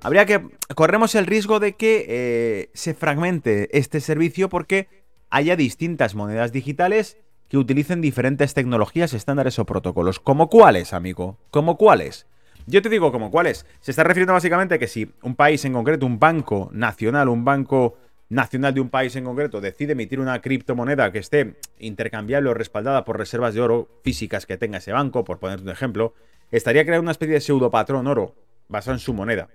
Habría 0.00 0.24
que, 0.24 0.48
corremos 0.74 1.14
el 1.14 1.26
riesgo 1.26 1.60
de 1.60 1.74
que 1.74 2.06
eh, 2.08 2.70
se 2.72 2.94
fragmente 2.94 3.68
este 3.76 4.00
servicio 4.00 4.48
porque 4.48 4.88
haya 5.28 5.56
distintas 5.56 6.14
monedas 6.14 6.52
digitales 6.52 7.18
que 7.50 7.58
utilicen 7.58 8.00
diferentes 8.00 8.54
tecnologías, 8.54 9.12
estándares 9.12 9.58
o 9.58 9.66
protocolos. 9.66 10.20
¿Como 10.20 10.48
cuáles, 10.48 10.94
amigo? 10.94 11.36
¿Como 11.50 11.76
cuáles? 11.76 12.26
Yo 12.66 12.82
te 12.82 12.88
digo 12.88 13.10
como 13.10 13.30
cuáles. 13.30 13.66
Se 13.80 13.90
está 13.90 14.04
refiriendo 14.04 14.32
básicamente 14.32 14.74
a 14.74 14.78
que 14.78 14.86
si 14.86 15.12
un 15.22 15.34
país 15.34 15.64
en 15.64 15.72
concreto, 15.72 16.06
un 16.06 16.18
banco 16.18 16.70
nacional, 16.72 17.28
un 17.28 17.44
banco 17.44 17.96
nacional 18.28 18.72
de 18.72 18.80
un 18.80 18.88
país 18.88 19.14
en 19.16 19.24
concreto 19.24 19.60
decide 19.60 19.92
emitir 19.92 20.18
una 20.18 20.40
criptomoneda 20.40 21.12
que 21.12 21.18
esté 21.18 21.56
intercambiable 21.78 22.48
o 22.48 22.54
respaldada 22.54 23.04
por 23.04 23.18
reservas 23.18 23.52
de 23.54 23.60
oro 23.60 24.00
físicas 24.02 24.46
que 24.46 24.56
tenga 24.56 24.78
ese 24.78 24.92
banco, 24.92 25.22
por 25.24 25.38
poner 25.38 25.60
un 25.60 25.68
ejemplo, 25.68 26.14
estaría 26.50 26.84
creando 26.84 27.02
una 27.02 27.12
especie 27.12 27.34
de 27.34 27.40
pseudo 27.40 27.70
patrón 27.70 28.06
oro 28.06 28.34
basado 28.68 28.94
en 28.94 29.00
su 29.00 29.12
moneda. 29.12 29.48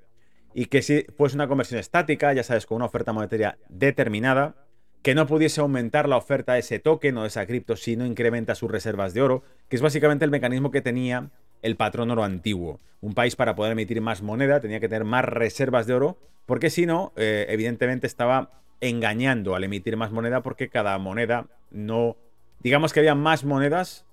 Y 0.53 0.65
que 0.65 0.81
si 0.81 1.05
fuese 1.17 1.35
una 1.35 1.47
conversión 1.47 1.79
estática, 1.79 2.33
ya 2.33 2.43
sabes, 2.43 2.65
con 2.65 2.77
una 2.77 2.85
oferta 2.85 3.13
monetaria 3.13 3.57
determinada, 3.69 4.55
que 5.01 5.15
no 5.15 5.25
pudiese 5.25 5.61
aumentar 5.61 6.07
la 6.07 6.17
oferta 6.17 6.53
de 6.53 6.59
ese 6.59 6.79
token 6.79 7.17
o 7.17 7.21
de 7.21 7.27
esa 7.29 7.45
cripto 7.45 7.75
si 7.75 7.95
no 7.95 8.05
incrementa 8.05 8.55
sus 8.55 8.69
reservas 8.69 9.13
de 9.13 9.21
oro, 9.21 9.43
que 9.69 9.75
es 9.75 9.81
básicamente 9.81 10.25
el 10.25 10.31
mecanismo 10.31 10.69
que 10.69 10.81
tenía 10.81 11.31
el 11.67 11.75
patrón 11.75 12.09
oro 12.09 12.23
antiguo. 12.23 12.79
Un 12.99 13.13
país 13.13 13.35
para 13.35 13.55
poder 13.55 13.73
emitir 13.73 14.01
más 14.01 14.23
moneda 14.23 14.59
tenía 14.59 14.79
que 14.79 14.89
tener 14.89 15.03
más 15.03 15.23
reservas 15.23 15.85
de 15.85 15.93
oro, 15.93 16.17
porque 16.45 16.69
si 16.69 16.85
no, 16.85 17.13
eh, 17.15 17.45
evidentemente 17.49 18.07
estaba 18.07 18.61
engañando 18.81 19.55
al 19.55 19.63
emitir 19.63 19.97
más 19.97 20.11
moneda 20.11 20.41
porque 20.41 20.69
cada 20.69 20.97
moneda 20.97 21.47
no... 21.71 22.17
Digamos 22.59 22.91
que 22.91 23.01
había 23.01 23.13
más 23.13 23.43
monedas, 23.43 24.05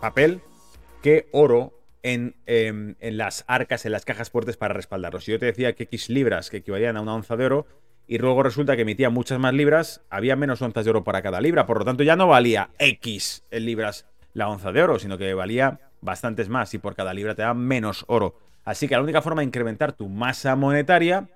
papel, 0.00 0.40
que 1.02 1.28
oro 1.32 1.74
en, 2.02 2.34
em, 2.46 2.94
en, 3.00 3.18
las 3.18 3.44
arcas, 3.46 3.84
en 3.84 3.92
las 3.92 4.04
cajas 4.04 4.30
fuertes 4.30 4.56
para 4.56 4.72
respaldarlo. 4.72 5.20
Si 5.20 5.32
yo 5.32 5.38
te 5.38 5.46
decía 5.46 5.74
que 5.74 5.84
X 5.84 6.08
libras 6.08 6.48
que 6.48 6.58
equivalían 6.58 6.96
a 6.96 7.02
una 7.02 7.14
onza 7.14 7.36
de 7.36 7.44
oro 7.44 7.66
y 8.06 8.18
luego 8.18 8.42
resulta 8.42 8.76
que 8.76 8.82
emitía 8.82 9.10
muchas 9.10 9.38
más 9.38 9.52
libras, 9.52 10.02
había 10.08 10.36
menos 10.36 10.62
onzas 10.62 10.84
de 10.84 10.90
oro 10.90 11.04
para 11.04 11.22
cada 11.22 11.40
libra. 11.40 11.66
Por 11.66 11.78
lo 11.78 11.84
tanto, 11.84 12.04
ya 12.04 12.16
no 12.16 12.28
valía 12.28 12.70
X 12.78 13.44
en 13.50 13.66
libras 13.66 14.06
la 14.32 14.48
onza 14.48 14.72
de 14.72 14.82
oro, 14.82 14.98
sino 14.98 15.18
que 15.18 15.34
valía 15.34 15.80
bastantes 16.06 16.48
más 16.48 16.72
y 16.72 16.78
por 16.78 16.94
cada 16.94 17.12
libra 17.12 17.34
te 17.34 17.42
da 17.42 17.52
menos 17.52 18.06
oro. 18.08 18.38
Así 18.64 18.88
que 18.88 18.94
la 18.94 19.02
única 19.02 19.20
forma 19.20 19.42
de 19.42 19.46
incrementar 19.46 19.92
tu 19.92 20.08
masa 20.08 20.56
monetaria 20.56 21.28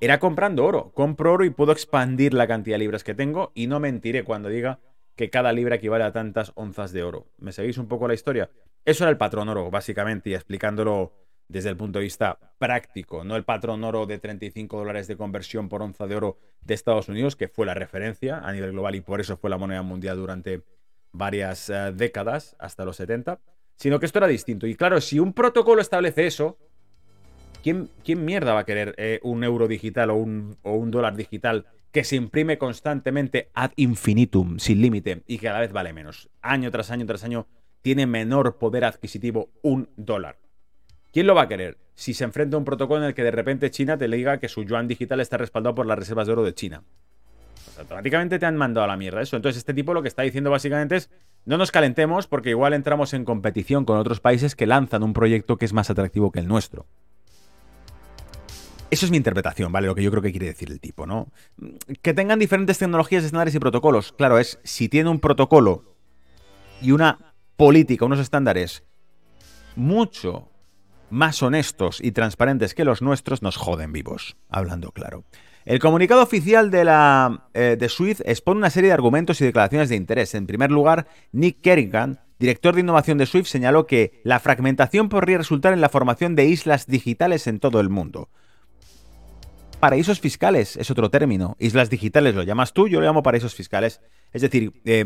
era 0.00 0.18
comprando 0.18 0.66
oro. 0.66 0.92
Compro 0.92 1.32
oro 1.32 1.44
y 1.46 1.50
puedo 1.50 1.72
expandir 1.72 2.34
la 2.34 2.46
cantidad 2.46 2.74
de 2.74 2.80
libras 2.80 3.04
que 3.04 3.14
tengo 3.14 3.52
y 3.54 3.66
no 3.66 3.80
mentiré 3.80 4.24
cuando 4.24 4.50
diga 4.50 4.80
que 5.16 5.30
cada 5.30 5.52
libra 5.52 5.76
equivale 5.76 6.04
a 6.04 6.12
tantas 6.12 6.52
onzas 6.54 6.92
de 6.92 7.02
oro. 7.02 7.26
¿Me 7.38 7.52
seguís 7.52 7.78
un 7.78 7.88
poco 7.88 8.06
la 8.06 8.14
historia? 8.14 8.50
Eso 8.84 9.04
era 9.04 9.10
el 9.10 9.16
patrón 9.16 9.48
oro, 9.48 9.70
básicamente, 9.70 10.30
y 10.30 10.34
explicándolo 10.34 11.12
desde 11.48 11.68
el 11.68 11.76
punto 11.76 11.98
de 11.98 12.04
vista 12.04 12.38
práctico, 12.58 13.24
no 13.24 13.34
el 13.34 13.44
patrón 13.44 13.82
oro 13.82 14.06
de 14.06 14.18
35 14.18 14.78
dólares 14.78 15.08
de 15.08 15.16
conversión 15.16 15.68
por 15.68 15.82
onza 15.82 16.06
de 16.06 16.14
oro 16.14 16.38
de 16.60 16.74
Estados 16.74 17.08
Unidos, 17.08 17.34
que 17.34 17.48
fue 17.48 17.66
la 17.66 17.74
referencia 17.74 18.38
a 18.38 18.52
nivel 18.52 18.70
global 18.70 18.94
y 18.94 19.00
por 19.00 19.20
eso 19.20 19.36
fue 19.36 19.50
la 19.50 19.58
moneda 19.58 19.82
mundial 19.82 20.16
durante 20.16 20.62
varias 21.10 21.68
eh, 21.68 21.92
décadas, 21.92 22.54
hasta 22.60 22.84
los 22.84 22.96
70, 22.96 23.40
sino 23.80 23.98
que 23.98 24.04
esto 24.04 24.18
era 24.18 24.26
distinto. 24.26 24.66
Y 24.66 24.74
claro, 24.74 25.00
si 25.00 25.18
un 25.18 25.32
protocolo 25.32 25.80
establece 25.80 26.26
eso, 26.26 26.58
¿quién, 27.62 27.88
mierda 28.04 28.52
va 28.52 28.60
a 28.60 28.66
querer 28.66 28.94
eh, 28.98 29.20
un 29.22 29.42
euro 29.42 29.68
digital 29.68 30.10
o 30.10 30.16
un, 30.16 30.58
o 30.62 30.74
un 30.74 30.90
dólar 30.90 31.16
digital 31.16 31.64
que 31.90 32.04
se 32.04 32.16
imprime 32.16 32.58
constantemente 32.58 33.48
ad 33.54 33.70
infinitum, 33.76 34.58
sin 34.58 34.82
límite, 34.82 35.22
y 35.26 35.38
cada 35.38 35.60
vez 35.60 35.72
vale 35.72 35.94
menos? 35.94 36.28
Año 36.42 36.70
tras 36.70 36.90
año 36.90 37.06
tras 37.06 37.24
año 37.24 37.46
tiene 37.80 38.06
menor 38.06 38.58
poder 38.58 38.84
adquisitivo 38.84 39.48
un 39.62 39.88
dólar. 39.96 40.36
¿Quién 41.10 41.26
lo 41.26 41.34
va 41.34 41.42
a 41.42 41.48
querer? 41.48 41.78
Si 41.94 42.12
se 42.12 42.24
enfrenta 42.24 42.56
a 42.56 42.58
un 42.58 42.66
protocolo 42.66 43.00
en 43.00 43.08
el 43.08 43.14
que 43.14 43.24
de 43.24 43.30
repente 43.30 43.70
China 43.70 43.96
te 43.96 44.08
diga 44.08 44.38
que 44.38 44.48
su 44.48 44.62
yuan 44.62 44.88
digital 44.88 45.20
está 45.20 45.38
respaldado 45.38 45.74
por 45.74 45.86
las 45.86 45.98
reservas 45.98 46.26
de 46.26 46.34
oro 46.34 46.44
de 46.44 46.52
China. 46.52 46.82
automáticamente 47.78 48.38
te 48.38 48.44
han 48.44 48.58
mandado 48.58 48.84
a 48.84 48.88
la 48.88 48.98
mierda 48.98 49.22
eso. 49.22 49.36
Entonces 49.36 49.56
este 49.56 49.72
tipo 49.72 49.94
lo 49.94 50.02
que 50.02 50.08
está 50.08 50.20
diciendo 50.20 50.50
básicamente 50.50 50.96
es, 50.96 51.10
no 51.44 51.58
nos 51.58 51.72
calentemos 51.72 52.26
porque 52.26 52.50
igual 52.50 52.74
entramos 52.74 53.14
en 53.14 53.24
competición 53.24 53.84
con 53.84 53.98
otros 53.98 54.20
países 54.20 54.54
que 54.54 54.66
lanzan 54.66 55.02
un 55.02 55.12
proyecto 55.12 55.56
que 55.56 55.64
es 55.64 55.72
más 55.72 55.90
atractivo 55.90 56.30
que 56.30 56.40
el 56.40 56.48
nuestro. 56.48 56.86
Eso 58.90 59.06
es 59.06 59.10
mi 59.12 59.16
interpretación, 59.16 59.70
¿vale? 59.70 59.86
Lo 59.86 59.94
que 59.94 60.02
yo 60.02 60.10
creo 60.10 60.22
que 60.22 60.32
quiere 60.32 60.46
decir 60.46 60.70
el 60.70 60.80
tipo, 60.80 61.06
¿no? 61.06 61.28
Que 62.02 62.12
tengan 62.12 62.40
diferentes 62.40 62.78
tecnologías, 62.78 63.22
estándares 63.22 63.54
y 63.54 63.60
protocolos. 63.60 64.12
Claro, 64.12 64.38
es 64.38 64.58
si 64.64 64.88
tiene 64.88 65.10
un 65.10 65.20
protocolo 65.20 65.94
y 66.82 66.90
una 66.90 67.34
política, 67.56 68.04
unos 68.04 68.18
estándares 68.18 68.82
mucho 69.76 70.48
más 71.08 71.42
honestos 71.42 72.00
y 72.02 72.12
transparentes 72.12 72.74
que 72.74 72.84
los 72.84 73.00
nuestros, 73.00 73.42
nos 73.42 73.56
joden 73.56 73.92
vivos, 73.92 74.36
hablando 74.48 74.90
claro. 74.90 75.24
El 75.64 75.78
comunicado 75.78 76.22
oficial 76.22 76.70
de, 76.70 76.84
la, 76.84 77.48
eh, 77.54 77.76
de 77.78 77.88
Swift 77.88 78.22
expone 78.24 78.58
una 78.58 78.70
serie 78.70 78.88
de 78.88 78.94
argumentos 78.94 79.40
y 79.40 79.44
declaraciones 79.44 79.88
de 79.88 79.96
interés. 79.96 80.34
En 80.34 80.46
primer 80.46 80.70
lugar, 80.70 81.06
Nick 81.32 81.60
Kerrigan, 81.60 82.20
director 82.38 82.74
de 82.74 82.80
innovación 82.80 83.18
de 83.18 83.26
Swift, 83.26 83.46
señaló 83.46 83.86
que 83.86 84.20
la 84.24 84.40
fragmentación 84.40 85.08
podría 85.08 85.38
resultar 85.38 85.72
en 85.72 85.80
la 85.80 85.90
formación 85.90 86.34
de 86.34 86.46
islas 86.46 86.86
digitales 86.86 87.46
en 87.46 87.60
todo 87.60 87.80
el 87.80 87.90
mundo. 87.90 88.30
Paraísos 89.80 90.20
fiscales 90.20 90.76
es 90.76 90.90
otro 90.90 91.10
término. 91.10 91.56
Islas 91.58 91.90
digitales 91.90 92.34
lo 92.34 92.42
llamas 92.42 92.72
tú, 92.72 92.88
yo 92.88 93.00
lo 93.00 93.06
llamo 93.06 93.22
paraísos 93.22 93.54
fiscales. 93.54 94.00
Es 94.32 94.42
decir, 94.42 94.72
eh, 94.84 95.04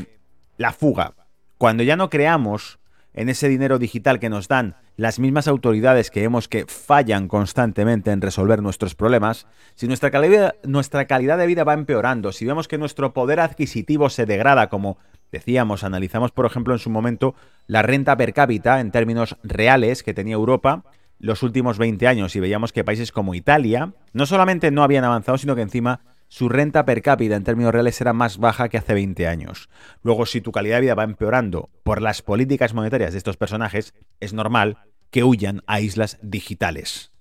la 0.56 0.72
fuga. 0.72 1.14
Cuando 1.58 1.82
ya 1.82 1.96
no 1.96 2.10
creamos 2.10 2.78
en 3.14 3.28
ese 3.28 3.48
dinero 3.48 3.78
digital 3.78 4.18
que 4.18 4.28
nos 4.28 4.48
dan 4.48 4.76
las 4.96 5.18
mismas 5.18 5.48
autoridades 5.48 6.10
que 6.10 6.20
vemos 6.20 6.48
que 6.48 6.66
fallan 6.66 7.28
constantemente 7.28 8.10
en 8.10 8.20
resolver 8.20 8.62
nuestros 8.62 8.94
problemas, 8.94 9.46
si 9.74 9.86
nuestra 9.86 10.10
calidad, 10.10 10.56
nuestra 10.64 11.06
calidad 11.06 11.38
de 11.38 11.46
vida 11.46 11.64
va 11.64 11.74
empeorando, 11.74 12.32
si 12.32 12.44
vemos 12.44 12.68
que 12.68 12.78
nuestro 12.78 13.12
poder 13.12 13.40
adquisitivo 13.40 14.10
se 14.10 14.26
degrada, 14.26 14.68
como 14.68 14.98
decíamos, 15.32 15.84
analizamos 15.84 16.32
por 16.32 16.46
ejemplo 16.46 16.74
en 16.74 16.78
su 16.78 16.90
momento 16.90 17.34
la 17.66 17.82
renta 17.82 18.16
per 18.16 18.34
cápita 18.34 18.80
en 18.80 18.90
términos 18.90 19.36
reales 19.42 20.02
que 20.02 20.14
tenía 20.14 20.34
Europa 20.34 20.84
los 21.18 21.42
últimos 21.42 21.78
20 21.78 22.06
años 22.06 22.36
y 22.36 22.40
veíamos 22.40 22.72
que 22.72 22.84
países 22.84 23.12
como 23.12 23.34
Italia 23.34 23.94
no 24.12 24.26
solamente 24.26 24.70
no 24.70 24.82
habían 24.82 25.04
avanzado, 25.04 25.38
sino 25.38 25.54
que 25.54 25.62
encima 25.62 26.00
su 26.28 26.48
renta 26.48 26.84
per 26.84 27.02
cápita 27.02 27.36
en 27.36 27.44
términos 27.44 27.72
reales 27.72 28.00
era 28.00 28.12
más 28.12 28.38
baja 28.38 28.68
que 28.68 28.78
hace 28.78 28.94
20 28.94 29.26
años. 29.26 29.68
Luego, 30.02 30.26
si 30.26 30.40
tu 30.40 30.52
calidad 30.52 30.76
de 30.76 30.82
vida 30.82 30.94
va 30.94 31.04
empeorando 31.04 31.70
por 31.82 32.02
las 32.02 32.22
políticas 32.22 32.74
monetarias 32.74 33.12
de 33.12 33.18
estos 33.18 33.36
personajes, 33.36 33.94
es 34.20 34.32
normal 34.32 34.78
que 35.10 35.24
huyan 35.24 35.62
a 35.66 35.80
islas 35.80 36.18
digitales. 36.22 37.12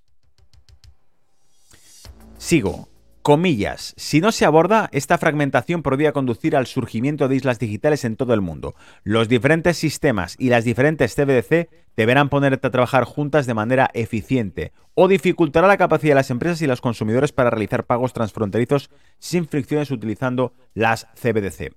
Sigo. 2.37 2.92
Comillas, 3.23 3.93
si 3.95 4.19
no 4.19 4.33
se 4.33 4.43
aborda, 4.43 4.89
esta 4.91 5.17
fragmentación 5.17 5.81
podría 5.81 6.11
conducir 6.11 6.57
al 6.57 6.67
surgimiento 6.67 7.29
de 7.29 7.37
islas 7.37 7.57
digitales 7.57 8.03
en 8.03 8.17
todo 8.17 8.33
el 8.33 8.41
mundo. 8.41 8.75
Los 9.05 9.29
diferentes 9.29 9.77
sistemas 9.77 10.35
y 10.37 10.49
las 10.49 10.65
diferentes 10.65 11.15
CBDC 11.15 11.69
deberán 11.95 12.27
ponerte 12.27 12.67
a 12.67 12.71
trabajar 12.71 13.05
juntas 13.05 13.45
de 13.45 13.53
manera 13.53 13.89
eficiente 13.93 14.73
o 14.93 15.07
dificultará 15.07 15.67
la 15.67 15.77
capacidad 15.77 16.11
de 16.11 16.15
las 16.15 16.31
empresas 16.31 16.61
y 16.63 16.67
los 16.67 16.81
consumidores 16.81 17.31
para 17.31 17.49
realizar 17.49 17.85
pagos 17.85 18.11
transfronterizos 18.11 18.89
sin 19.19 19.47
fricciones 19.47 19.89
utilizando 19.89 20.51
las 20.73 21.07
CBDC. 21.15 21.73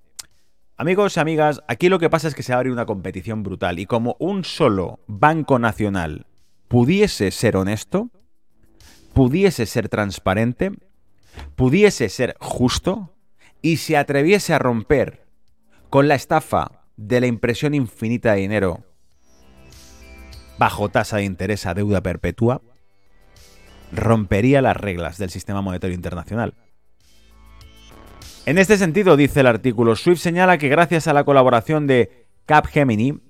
Amigos 0.75 1.15
y 1.15 1.21
amigas, 1.21 1.61
aquí 1.69 1.87
lo 1.87 1.97
que 1.97 2.09
pasa 2.09 2.27
es 2.27 2.35
que 2.35 2.43
se 2.43 2.51
abre 2.51 2.73
una 2.73 2.85
competición 2.85 3.43
brutal 3.43 3.79
y 3.79 3.85
como 3.85 4.17
un 4.19 4.43
solo 4.43 4.99
banco 5.07 5.59
nacional 5.59 6.25
pudiese 6.67 7.31
ser 7.31 7.55
honesto, 7.55 8.09
pudiese 9.13 9.65
ser 9.65 9.87
transparente, 9.87 10.73
pudiese 11.55 12.09
ser 12.09 12.35
justo 12.39 13.15
y 13.61 13.77
se 13.77 13.97
atreviese 13.97 14.53
a 14.53 14.59
romper 14.59 15.25
con 15.89 16.07
la 16.07 16.15
estafa 16.15 16.83
de 16.95 17.21
la 17.21 17.27
impresión 17.27 17.73
infinita 17.73 18.33
de 18.33 18.41
dinero 18.41 18.83
bajo 20.57 20.89
tasa 20.89 21.17
de 21.17 21.23
interés 21.23 21.65
a 21.65 21.73
deuda 21.73 22.01
perpetua, 22.01 22.61
rompería 23.91 24.61
las 24.61 24.75
reglas 24.75 25.17
del 25.17 25.29
sistema 25.29 25.61
monetario 25.61 25.95
internacional. 25.95 26.55
En 28.45 28.57
este 28.57 28.77
sentido, 28.77 29.17
dice 29.17 29.41
el 29.41 29.47
artículo, 29.47 29.95
Swift 29.95 30.21
señala 30.21 30.57
que 30.57 30.69
gracias 30.69 31.07
a 31.07 31.13
la 31.13 31.25
colaboración 31.25 31.85
de 31.85 32.25
Capgemini, 32.45 33.21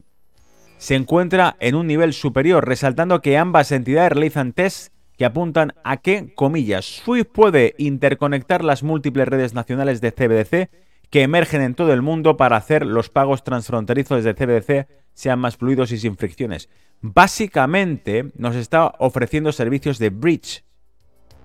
se 0.78 0.96
encuentra 0.96 1.58
en 1.60 1.76
un 1.76 1.88
nivel 1.88 2.14
superior, 2.14 2.68
resaltando 2.68 3.22
que 3.22 3.38
ambas 3.38 3.72
entidades 3.72 4.12
realizan 4.12 4.54
tests 4.54 4.92
que 5.18 5.26
apuntan 5.26 5.74
a 5.84 5.98
que, 5.98 6.34
comillas, 6.36 7.02
SWIFT 7.04 7.32
puede 7.32 7.76
interconectar 7.78 8.64
las 8.64 8.84
múltiples 8.84 9.28
redes 9.28 9.54
nacionales 9.54 10.00
de 10.00 10.12
CBDC 10.12 10.70
que 11.10 11.24
emergen 11.24 11.62
en 11.62 11.76
todo 11.76 11.94
el 11.94 12.02
mundo 12.02 12.38
para 12.38 12.58
hacer 12.58 12.86
los 12.86 13.10
pagos 13.10 13.44
transfronterizos 13.44 14.24
de 14.24 14.36
CBDC 14.36 14.88
sean 15.14 15.40
más 15.40 15.58
fluidos 15.58 15.92
y 15.92 15.98
sin 15.98 16.18
fricciones. 16.18 16.70
Básicamente 17.02 18.32
nos 18.36 18.56
está 18.56 18.94
ofreciendo 19.00 19.52
servicios 19.52 19.98
de 19.98 20.10
bridge, 20.10 20.64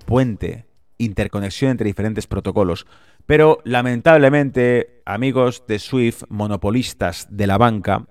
puente, 0.05 0.67
interconexión 0.99 1.71
entre 1.71 1.87
diferentes 1.87 2.27
protocolos. 2.27 2.87
Pero 3.25 3.61
lamentablemente, 3.65 5.03
amigos 5.07 5.65
de 5.67 5.79
SWIFT, 5.79 6.25
monopolistas 6.29 7.29
de 7.31 7.47
la 7.47 7.57
banca, 7.57 8.07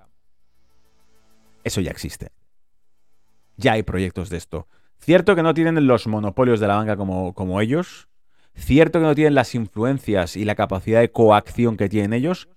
eso 1.64 1.82
ya 1.82 1.91
existe. 1.91 2.32
Ya 3.57 3.74
hay 3.74 3.84
proyectos 3.84 4.30
de 4.30 4.38
esto. 4.38 4.68
Cierto 5.02 5.36
que 5.36 5.41
no 5.41 5.56
tienen 5.56 5.88
los 5.88 6.06
monopolios 6.06 6.60
de 6.60 6.68
la 6.68 6.76
banca 6.76 6.95
como, 6.95 7.34
como 7.34 7.60
ellos. 7.60 8.08
Cierto 8.54 8.99
que 8.99 9.06
no 9.06 9.16
tienen 9.16 9.34
las 9.34 9.56
influencias 9.56 10.38
y 10.38 10.45
la 10.45 10.54
capacidad 10.54 10.99
de 10.99 11.12
coacción 11.12 11.76
que 11.76 11.89
tienen 11.89 12.14
ellos. 12.14 12.49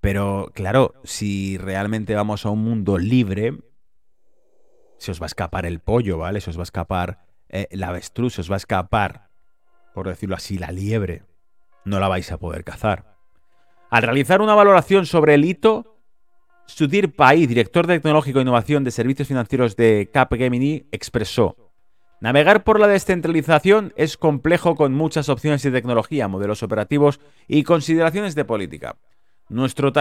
Pero 0.00 0.50
claro, 0.52 0.94
si 1.04 1.56
realmente 1.56 2.14
vamos 2.16 2.44
a 2.44 2.50
un 2.50 2.64
mundo 2.64 2.98
libre, 2.98 3.56
se 4.98 5.12
os 5.12 5.20
va 5.20 5.26
a 5.26 5.28
escapar 5.28 5.64
el 5.64 5.78
pollo, 5.78 6.18
¿vale? 6.18 6.40
Se 6.40 6.50
os 6.50 6.58
va 6.58 6.62
a 6.62 6.64
escapar 6.64 7.24
eh, 7.48 7.68
la 7.70 7.88
avestruz, 7.88 8.34
se 8.34 8.40
os 8.40 8.50
va 8.50 8.54
a 8.54 8.56
escapar, 8.56 9.30
por 9.94 10.08
decirlo 10.08 10.34
así, 10.34 10.58
la 10.58 10.72
liebre. 10.72 11.22
No 11.84 12.00
la 12.00 12.08
vais 12.08 12.32
a 12.32 12.38
poder 12.38 12.64
cazar. 12.64 13.16
Al 13.90 14.02
realizar 14.02 14.42
una 14.42 14.54
valoración 14.54 15.06
sobre 15.06 15.34
el 15.34 15.44
hito, 15.44 15.93
Sudhir 16.66 17.14
Pai, 17.14 17.46
director 17.46 17.86
tecnológico 17.86 18.38
e 18.38 18.42
innovación 18.42 18.84
de 18.84 18.90
servicios 18.90 19.28
financieros 19.28 19.76
de 19.76 20.10
Capgemini, 20.12 20.86
expresó: 20.92 21.56
Navegar 22.20 22.64
por 22.64 22.80
la 22.80 22.88
descentralización 22.88 23.92
es 23.96 24.16
complejo 24.16 24.74
con 24.74 24.94
muchas 24.94 25.28
opciones 25.28 25.62
de 25.62 25.70
tecnología, 25.70 26.26
modelos 26.26 26.62
operativos 26.62 27.20
y 27.46 27.64
consideraciones 27.64 28.34
de 28.34 28.44
política. 28.44 28.96
Nuestro 29.48 29.92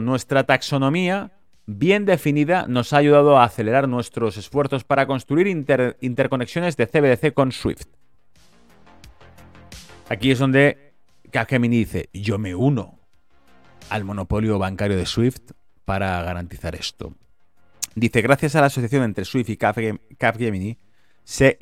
nuestra 0.00 0.44
taxonomía 0.44 1.32
bien 1.66 2.04
definida 2.04 2.66
nos 2.66 2.92
ha 2.92 2.96
ayudado 2.96 3.38
a 3.38 3.44
acelerar 3.44 3.88
nuestros 3.88 4.36
esfuerzos 4.36 4.82
para 4.82 5.06
construir 5.06 5.46
interconexiones 5.46 6.76
de 6.76 6.86
CBDC 6.88 7.32
con 7.32 7.52
Swift. 7.52 7.86
Aquí 10.08 10.32
es 10.32 10.40
donde 10.40 10.94
Capgemini 11.30 11.78
dice, 11.78 12.08
yo 12.12 12.36
me 12.36 12.56
uno 12.56 12.99
al 13.90 14.04
monopolio 14.04 14.58
bancario 14.58 14.96
de 14.96 15.06
SWIFT 15.06 15.52
para 15.84 16.22
garantizar 16.22 16.74
esto. 16.74 17.12
Dice, 17.94 18.22
gracias 18.22 18.54
a 18.54 18.60
la 18.60 18.68
asociación 18.68 19.02
entre 19.02 19.24
SWIFT 19.24 19.50
y 19.50 19.56
Capgemini, 20.16 20.78
se 21.24 21.58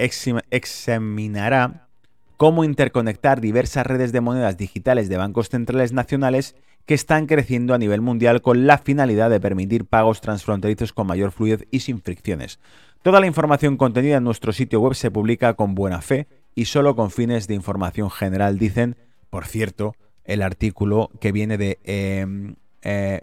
examinará 0.51 1.89
cómo 2.37 2.65
interconectar 2.65 3.41
diversas 3.41 3.87
redes 3.87 4.13
de 4.13 4.21
monedas 4.21 4.57
digitales 4.57 5.09
de 5.09 5.17
bancos 5.17 5.49
centrales 5.49 5.93
nacionales 5.93 6.55
que 6.87 6.95
están 6.95 7.27
creciendo 7.27 7.75
a 7.75 7.79
nivel 7.79 8.01
mundial 8.01 8.41
con 8.41 8.67
la 8.67 8.79
finalidad 8.79 9.29
de 9.29 9.41
permitir 9.41 9.85
pagos 9.85 10.21
transfronterizos 10.21 10.93
con 10.93 11.07
mayor 11.07 11.33
fluidez 11.33 11.67
y 11.71 11.81
sin 11.81 12.01
fricciones. 12.01 12.61
Toda 13.03 13.21
la 13.21 13.27
información 13.27 13.77
contenida 13.77 14.17
en 14.17 14.25
nuestro 14.25 14.53
sitio 14.53 14.81
web 14.81 14.95
se 14.95 15.11
publica 15.11 15.55
con 15.55 15.75
buena 15.75 16.01
fe 16.01 16.29
y 16.55 16.65
solo 16.65 16.97
con 16.97 17.11
fines 17.11 17.47
de 17.47 17.55
información 17.55 18.11
general, 18.11 18.59
dicen, 18.59 18.97
por 19.31 19.47
cierto, 19.47 19.95
el 20.29 20.43
artículo 20.43 21.11
que 21.21 21.33
viene 21.33 21.57
de 21.59 21.79
em, 21.85 22.55
eh, 22.83 23.21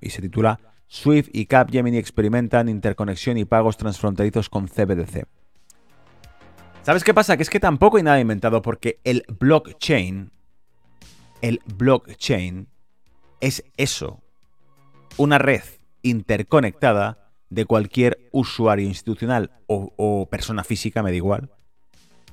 y 0.00 0.10
se 0.10 0.22
titula 0.22 0.60
Swift 0.86 1.28
y 1.32 1.46
Capgemini 1.46 1.98
experimentan 1.98 2.68
interconexión 2.68 3.36
y 3.36 3.44
pagos 3.44 3.76
transfronterizos 3.76 4.48
con 4.48 4.68
CBDC. 4.68 5.26
¿Sabes 6.82 7.04
qué 7.04 7.12
pasa? 7.12 7.36
Que 7.36 7.42
es 7.42 7.50
que 7.50 7.60
tampoco 7.60 7.96
hay 7.96 8.02
nada 8.04 8.20
inventado 8.20 8.62
porque 8.62 9.00
el 9.04 9.24
blockchain, 9.40 10.30
el 11.40 11.60
blockchain 11.76 12.68
es 13.40 13.64
eso, 13.76 14.22
una 15.16 15.38
red 15.38 15.62
interconectada 16.02 17.32
de 17.50 17.64
cualquier 17.64 18.28
usuario 18.30 18.86
institucional 18.86 19.50
o, 19.66 19.92
o 19.96 20.26
persona 20.30 20.62
física, 20.62 21.02
me 21.02 21.10
da 21.10 21.16
igual, 21.16 21.50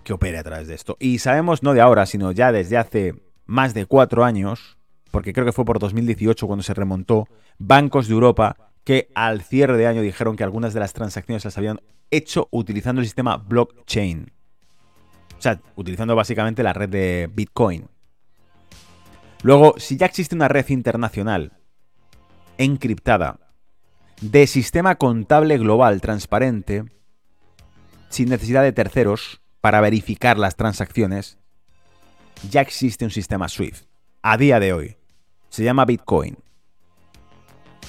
que 0.09 0.13
opere 0.13 0.39
a 0.39 0.43
través 0.43 0.67
de 0.67 0.73
esto. 0.73 0.97
Y 0.99 1.19
sabemos 1.19 1.61
no 1.61 1.75
de 1.75 1.81
ahora, 1.81 2.07
sino 2.07 2.31
ya 2.31 2.51
desde 2.51 2.77
hace 2.77 3.13
más 3.45 3.75
de 3.75 3.85
cuatro 3.85 4.25
años, 4.25 4.79
porque 5.11 5.33
creo 5.33 5.45
que 5.45 5.51
fue 5.51 5.65
por 5.65 5.77
2018 5.77 6.47
cuando 6.47 6.63
se 6.63 6.73
remontó, 6.73 7.27
bancos 7.59 8.07
de 8.07 8.15
Europa 8.15 8.71
que 8.83 9.11
al 9.13 9.43
cierre 9.43 9.77
de 9.77 9.85
año 9.85 10.01
dijeron 10.01 10.35
que 10.35 10.43
algunas 10.43 10.73
de 10.73 10.79
las 10.79 10.93
transacciones 10.93 11.45
las 11.45 11.59
habían 11.59 11.79
hecho 12.09 12.47
utilizando 12.49 13.01
el 13.01 13.05
sistema 13.05 13.37
blockchain. 13.37 14.31
O 15.37 15.41
sea, 15.43 15.61
utilizando 15.75 16.15
básicamente 16.15 16.63
la 16.63 16.73
red 16.73 16.89
de 16.89 17.29
Bitcoin. 17.31 17.87
Luego, 19.43 19.75
si 19.77 19.95
ya 19.95 20.07
existe 20.07 20.33
una 20.33 20.47
red 20.47 20.67
internacional 20.69 21.53
encriptada 22.57 23.39
de 24.21 24.47
sistema 24.47 24.95
contable 24.95 25.59
global 25.59 26.01
transparente, 26.01 26.85
sin 28.09 28.29
necesidad 28.29 28.63
de 28.63 28.73
terceros 28.73 29.41
para 29.61 29.81
verificar 29.81 30.37
las 30.37 30.55
transacciones, 30.55 31.37
ya 32.49 32.61
existe 32.61 33.05
un 33.05 33.11
sistema 33.11 33.49
SWIFT. 33.49 33.85
A 34.21 34.37
día 34.37 34.59
de 34.59 34.73
hoy. 34.73 34.97
Se 35.49 35.63
llama 35.63 35.85
Bitcoin. 35.85 36.37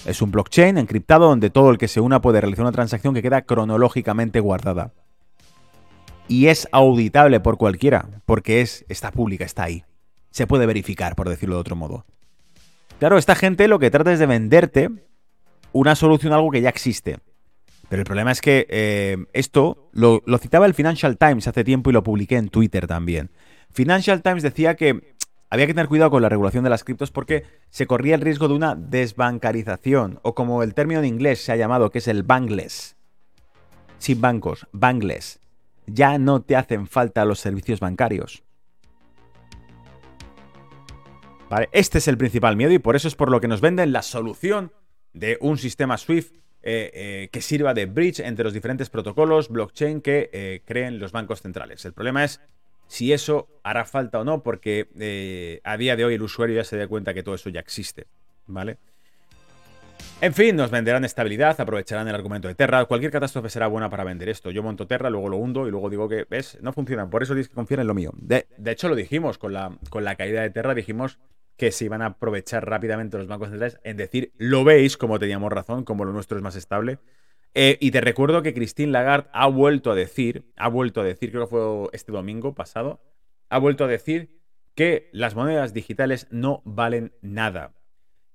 Es 0.07 0.23
un 0.23 0.31
blockchain 0.31 0.79
encriptado 0.79 1.29
donde 1.29 1.51
todo 1.51 1.71
el 1.71 1.79
que 1.79 1.89
se 1.89 2.01
una 2.01 2.21
puede 2.21 2.41
realizar 2.41 2.65
una 2.65 2.73
transacción 2.73 3.15
que 3.15 3.23
queda 3.23 3.43
cronológicamente 3.43 4.41
guardada. 4.41 4.93
Y 6.27 6.47
es 6.47 6.69
auditable 6.73 7.41
por 7.41 7.59
cualquiera, 7.59 8.09
porque 8.25 8.61
es, 8.61 8.85
está 8.89 9.11
pública, 9.11 9.45
está 9.45 9.65
ahí. 9.65 9.85
Se 10.31 10.47
puede 10.47 10.67
verificar, 10.67 11.17
por 11.17 11.29
decirlo 11.29 11.57
de 11.57 11.61
otro 11.61 11.77
modo. 11.77 12.07
Claro, 12.99 13.19
esta 13.19 13.35
gente 13.35 13.69
lo 13.69 13.79
que 13.79 13.91
trata 13.91 14.13
es 14.13 14.19
de 14.19 14.27
venderte 14.27 14.91
una 15.73 15.95
solución 15.95 16.33
a 16.33 16.37
algo 16.37 16.51
que 16.51 16.61
ya 16.61 16.69
existe. 16.69 17.19
Pero 17.91 18.03
el 18.03 18.07
problema 18.07 18.31
es 18.31 18.41
que 18.41 18.69
eh, 18.71 19.17
esto 19.33 19.91
lo, 19.93 20.23
citaba 20.39 20.65
el 20.67 20.75
Financial 20.75 21.19
Times 21.19 21.49
hace 21.49 21.65
tiempo 21.65 21.91
y 21.91 21.93
lo 21.93 22.05
publiqué 22.05 22.37
en 22.37 22.49
Twitter 22.49 22.87
también. 22.87 23.33
Financial 23.73 24.23
Times 24.23 24.45
decía 24.45 24.77
que 24.77 25.17
había 25.51 25.67
que 25.67 25.75
tener 25.75 25.89
cuidado 25.89 26.13
con 26.13 26.23
la 26.23 26.29
regulación 26.29 26.63
de 26.63 26.71
las 26.71 26.85
criptos 26.85 27.11
porque 27.11 27.43
se 27.69 27.89
corría 27.89 28.15
el 28.15 28.21
riesgo 28.21 28.47
de 28.47 28.55
una 28.55 28.77
desbancarización, 28.77 30.21
o 30.23 30.37
como 30.37 30.63
el 30.63 30.73
término 30.73 31.01
en 31.01 31.07
inglés 31.07 31.43
se 31.43 31.51
ha 31.51 31.57
llamado, 31.57 31.91
que 31.91 31.99
es 31.99 32.07
el 32.07 32.23
bankless. 32.23 32.95
Sin 33.99 34.21
bancos, 34.21 34.69
bankless. 34.71 35.41
Ya 35.89 36.17
no 36.19 36.43
te 36.43 36.55
hacen 36.55 36.87
falta 36.87 37.25
los 37.25 37.41
servicios 37.41 37.81
bancarios. 37.81 38.45
Vale, 41.49 41.69
este 41.73 41.99
es 41.99 42.07
el 42.07 42.17
principal 42.17 42.57
miedo 42.57 42.71
y 42.71 42.79
por 42.79 42.95
eso 42.95 43.09
es 43.09 43.17
por 43.17 43.33
lo 43.33 43.41
que 43.41 43.49
nos 43.49 43.61
venden 43.61 43.93
la 43.93 44.03
solución 44.03 44.71
de 45.13 45.39
un 45.41 45.59
sistema 45.59 45.99
SWIFT 45.99 46.41
eh, 46.63 46.91
eh, 46.93 47.29
que 47.33 47.41
sirva 47.41 47.73
de 47.73 47.87
bridge 47.87 48.21
entre 48.21 48.45
los 48.45 48.53
diferentes 48.53 48.91
protocolos 48.91 49.49
blockchain 49.49 50.01
que 50.01 50.29
eh, 50.33 50.63
creen 50.65 50.99
los 50.99 51.13
bancos 51.13 51.41
centrales. 51.41 51.85
El 51.85 51.93
problema 51.93 52.25
es 52.25 52.41
si 52.87 53.13
eso 53.13 53.49
hará 53.63 53.85
falta 53.85 54.21
o 54.21 54.25
no, 54.25 54.43
porque 54.43 55.61
a 55.65 55.77
día 55.77 55.97
de 55.97 56.05
hoy 56.05 56.15
el 56.15 56.23
usuario 56.23 56.57
ya 56.57 56.65
se 56.65 56.77
da 56.77 56.89
cuenta 56.89 57.15
que 57.15 57.23
todo 57.23 57.37
eso 57.37 57.49
ya 57.49 57.61
existe, 57.61 58.07
¿vale? 58.47 58.79
En 60.21 60.35
fin, 60.35 60.55
nos 60.55 60.71
venderán 60.71 61.05
estabilidad, 61.05 61.59
aprovecharán 61.59 62.07
el 62.09 62.15
argumento 62.15 62.47
de 62.47 62.55
Terra. 62.55 62.85
Cualquier 62.85 63.11
catástrofe 63.11 63.49
será 63.49 63.69
buena 63.69 63.89
para 63.89 64.05
vender 64.05 64.29
esto. 64.29 64.51
Yo 64.51 64.63
monto 64.63 64.87
Terra, 64.87 65.09
luego 65.09 65.31
lo 65.31 65.39
hundo 65.39 65.67
y 65.67 65.71
luego 65.71 65.89
digo 65.89 66.09
que, 66.09 66.27
¿ves? 66.29 66.59
No 66.61 66.73
funcionan. 66.75 67.09
Por 67.09 67.23
eso 67.23 67.33
tienes 67.33 67.49
que 67.49 67.55
confiar 67.55 67.81
en 67.81 67.87
lo 67.87 67.95
mío. 67.95 68.13
De, 68.17 68.47
hecho, 68.67 68.89
lo 68.89 68.97
dijimos 68.97 69.39
con 69.39 69.55
la, 69.55 69.79
con 69.89 70.05
la 70.05 70.17
caída 70.17 70.43
de 70.43 70.51
Terra. 70.51 70.75
Dijimos 70.75 71.19
que 71.61 71.73
se 71.73 71.85
iban 71.85 72.01
a 72.01 72.07
aprovechar 72.07 72.67
rápidamente 72.67 73.19
los 73.19 73.27
bancos 73.27 73.51
centrales 73.51 73.79
en 73.85 73.99
decir, 73.99 74.33
lo 74.39 74.65
veis, 74.65 74.97
como 74.97 75.19
teníamos 75.19 75.53
razón, 75.53 75.85
como 75.85 76.07
lo 76.07 76.13
nuestro 76.15 76.39
es 76.39 76.43
más 76.43 76.57
estable. 76.57 77.01
Eh, 77.53 77.77
y 77.83 77.91
te 77.91 78.01
recuerdo 78.01 78.41
que 78.41 78.55
Christine 78.55 78.93
Lagarde 78.93 79.29
ha 79.35 79.47
vuelto 79.47 79.91
a 79.91 79.95
decir, 79.95 80.51
ha 80.57 80.69
vuelto 80.71 81.03
a 81.03 81.05
decir, 81.05 81.31
creo 81.31 81.43
que 81.43 81.51
fue 81.51 81.91
este 81.93 82.13
domingo 82.13 82.55
pasado, 82.55 83.03
ha 83.51 83.59
vuelto 83.59 83.85
a 83.85 83.89
decir 83.89 84.41
que 84.75 85.11
las 85.13 85.35
monedas 85.35 85.75
digitales 85.75 86.29
no 86.31 86.63
valen 86.65 87.13
nada. 87.21 87.75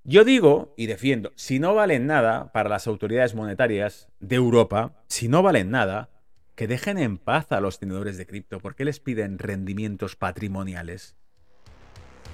Yo 0.04 0.24
digo 0.24 0.76
y 0.78 0.86
defiendo, 0.86 1.32
si 1.36 1.58
no 1.58 1.74
valen 1.74 2.06
nada 2.06 2.52
para 2.52 2.70
las 2.70 2.86
autoridades 2.86 3.34
monetarias 3.34 4.08
de 4.20 4.36
Europa, 4.36 5.04
si 5.08 5.30
no 5.30 5.42
valen 5.42 5.72
nada, 5.72 6.12
que 6.54 6.68
dejen 6.68 7.00
en 7.00 7.18
paz 7.18 7.52
a 7.52 7.60
los 7.60 7.80
tenedores 7.80 8.20
de 8.20 8.28
cripto. 8.28 8.60
¿Por 8.60 8.76
qué 8.76 8.86
les 8.86 9.00
piden 9.00 9.40
rendimientos 9.40 10.16
patrimoniales? 10.16 11.16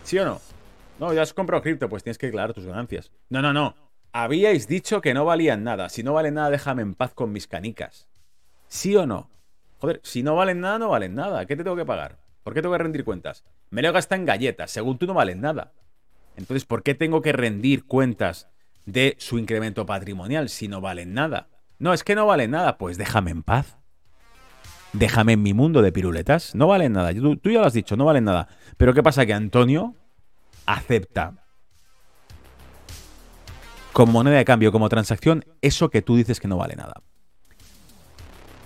¿Sí 0.03 0.19
o 0.19 0.25
no? 0.25 0.41
No, 1.01 1.11
ya 1.13 1.23
has 1.23 1.33
comprado 1.33 1.63
cripto, 1.63 1.89
pues 1.89 2.03
tienes 2.03 2.19
que 2.19 2.27
declarar 2.27 2.53
tus 2.53 2.67
ganancias. 2.67 3.11
No, 3.27 3.41
no, 3.41 3.53
no. 3.53 3.73
Habíais 4.13 4.67
dicho 4.67 5.01
que 5.01 5.15
no 5.15 5.25
valían 5.25 5.63
nada. 5.63 5.89
Si 5.89 6.03
no 6.03 6.13
valen 6.13 6.35
nada, 6.35 6.51
déjame 6.51 6.83
en 6.83 6.93
paz 6.93 7.11
con 7.15 7.31
mis 7.31 7.47
canicas. 7.47 8.07
¿Sí 8.67 8.95
o 8.95 9.07
no? 9.07 9.27
Joder, 9.79 9.99
si 10.03 10.21
no 10.21 10.35
valen 10.35 10.61
nada, 10.61 10.77
no 10.77 10.89
valen 10.89 11.15
nada. 11.15 11.47
¿Qué 11.47 11.55
te 11.55 11.63
tengo 11.63 11.75
que 11.75 11.87
pagar? 11.87 12.19
¿Por 12.43 12.53
qué 12.53 12.61
tengo 12.61 12.75
que 12.77 12.83
rendir 12.83 13.03
cuentas? 13.03 13.43
Me 13.71 13.81
lo 13.81 13.91
gasta 13.91 14.15
en 14.15 14.25
galletas. 14.25 14.69
Según 14.69 14.99
tú 14.99 15.07
no 15.07 15.15
valen 15.15 15.41
nada. 15.41 15.73
Entonces, 16.35 16.65
¿por 16.65 16.83
qué 16.83 16.93
tengo 16.93 17.23
que 17.23 17.31
rendir 17.31 17.85
cuentas 17.85 18.47
de 18.85 19.15
su 19.17 19.39
incremento 19.39 19.87
patrimonial 19.87 20.49
si 20.49 20.67
no 20.67 20.81
valen 20.81 21.15
nada? 21.15 21.47
No, 21.79 21.93
es 21.93 22.03
que 22.03 22.13
no 22.13 22.27
valen 22.27 22.51
nada. 22.51 22.77
Pues 22.77 22.99
déjame 22.99 23.31
en 23.31 23.41
paz. 23.41 23.75
Déjame 24.93 25.33
en 25.33 25.41
mi 25.41 25.55
mundo 25.55 25.81
de 25.81 25.91
piruletas. 25.91 26.53
No 26.53 26.67
valen 26.67 26.93
nada. 26.93 27.11
Tú, 27.11 27.37
tú 27.37 27.49
ya 27.49 27.61
lo 27.61 27.65
has 27.65 27.73
dicho, 27.73 27.97
no 27.97 28.05
valen 28.05 28.25
nada. 28.25 28.49
Pero 28.77 28.93
¿qué 28.93 29.01
pasa? 29.01 29.25
Que 29.25 29.33
Antonio 29.33 29.95
acepta 30.65 31.41
como 33.93 34.13
moneda 34.13 34.37
de 34.37 34.45
cambio, 34.45 34.71
como 34.71 34.89
transacción, 34.89 35.45
eso 35.61 35.89
que 35.89 36.01
tú 36.01 36.15
dices 36.15 36.39
que 36.39 36.47
no 36.47 36.57
vale 36.57 36.75
nada. 36.75 37.01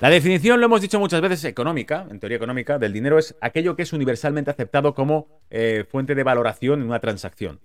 La 0.01 0.09
definición, 0.09 0.59
lo 0.59 0.65
hemos 0.65 0.81
dicho 0.81 0.99
muchas 0.99 1.21
veces, 1.21 1.45
económica, 1.45 2.05
en 2.11 2.19
teoría 2.19 2.35
económica, 2.37 2.77
del 2.77 2.93
dinero 2.93 3.17
es 3.17 3.35
aquello 3.41 3.75
que 3.75 3.83
es 3.83 3.93
universalmente 3.93 4.51
aceptado 4.51 4.93
como 4.93 5.41
eh, 5.49 5.85
fuente 5.89 6.15
de 6.15 6.23
valoración 6.23 6.81
en 6.81 6.87
una 6.87 6.99
transacción. 6.99 7.61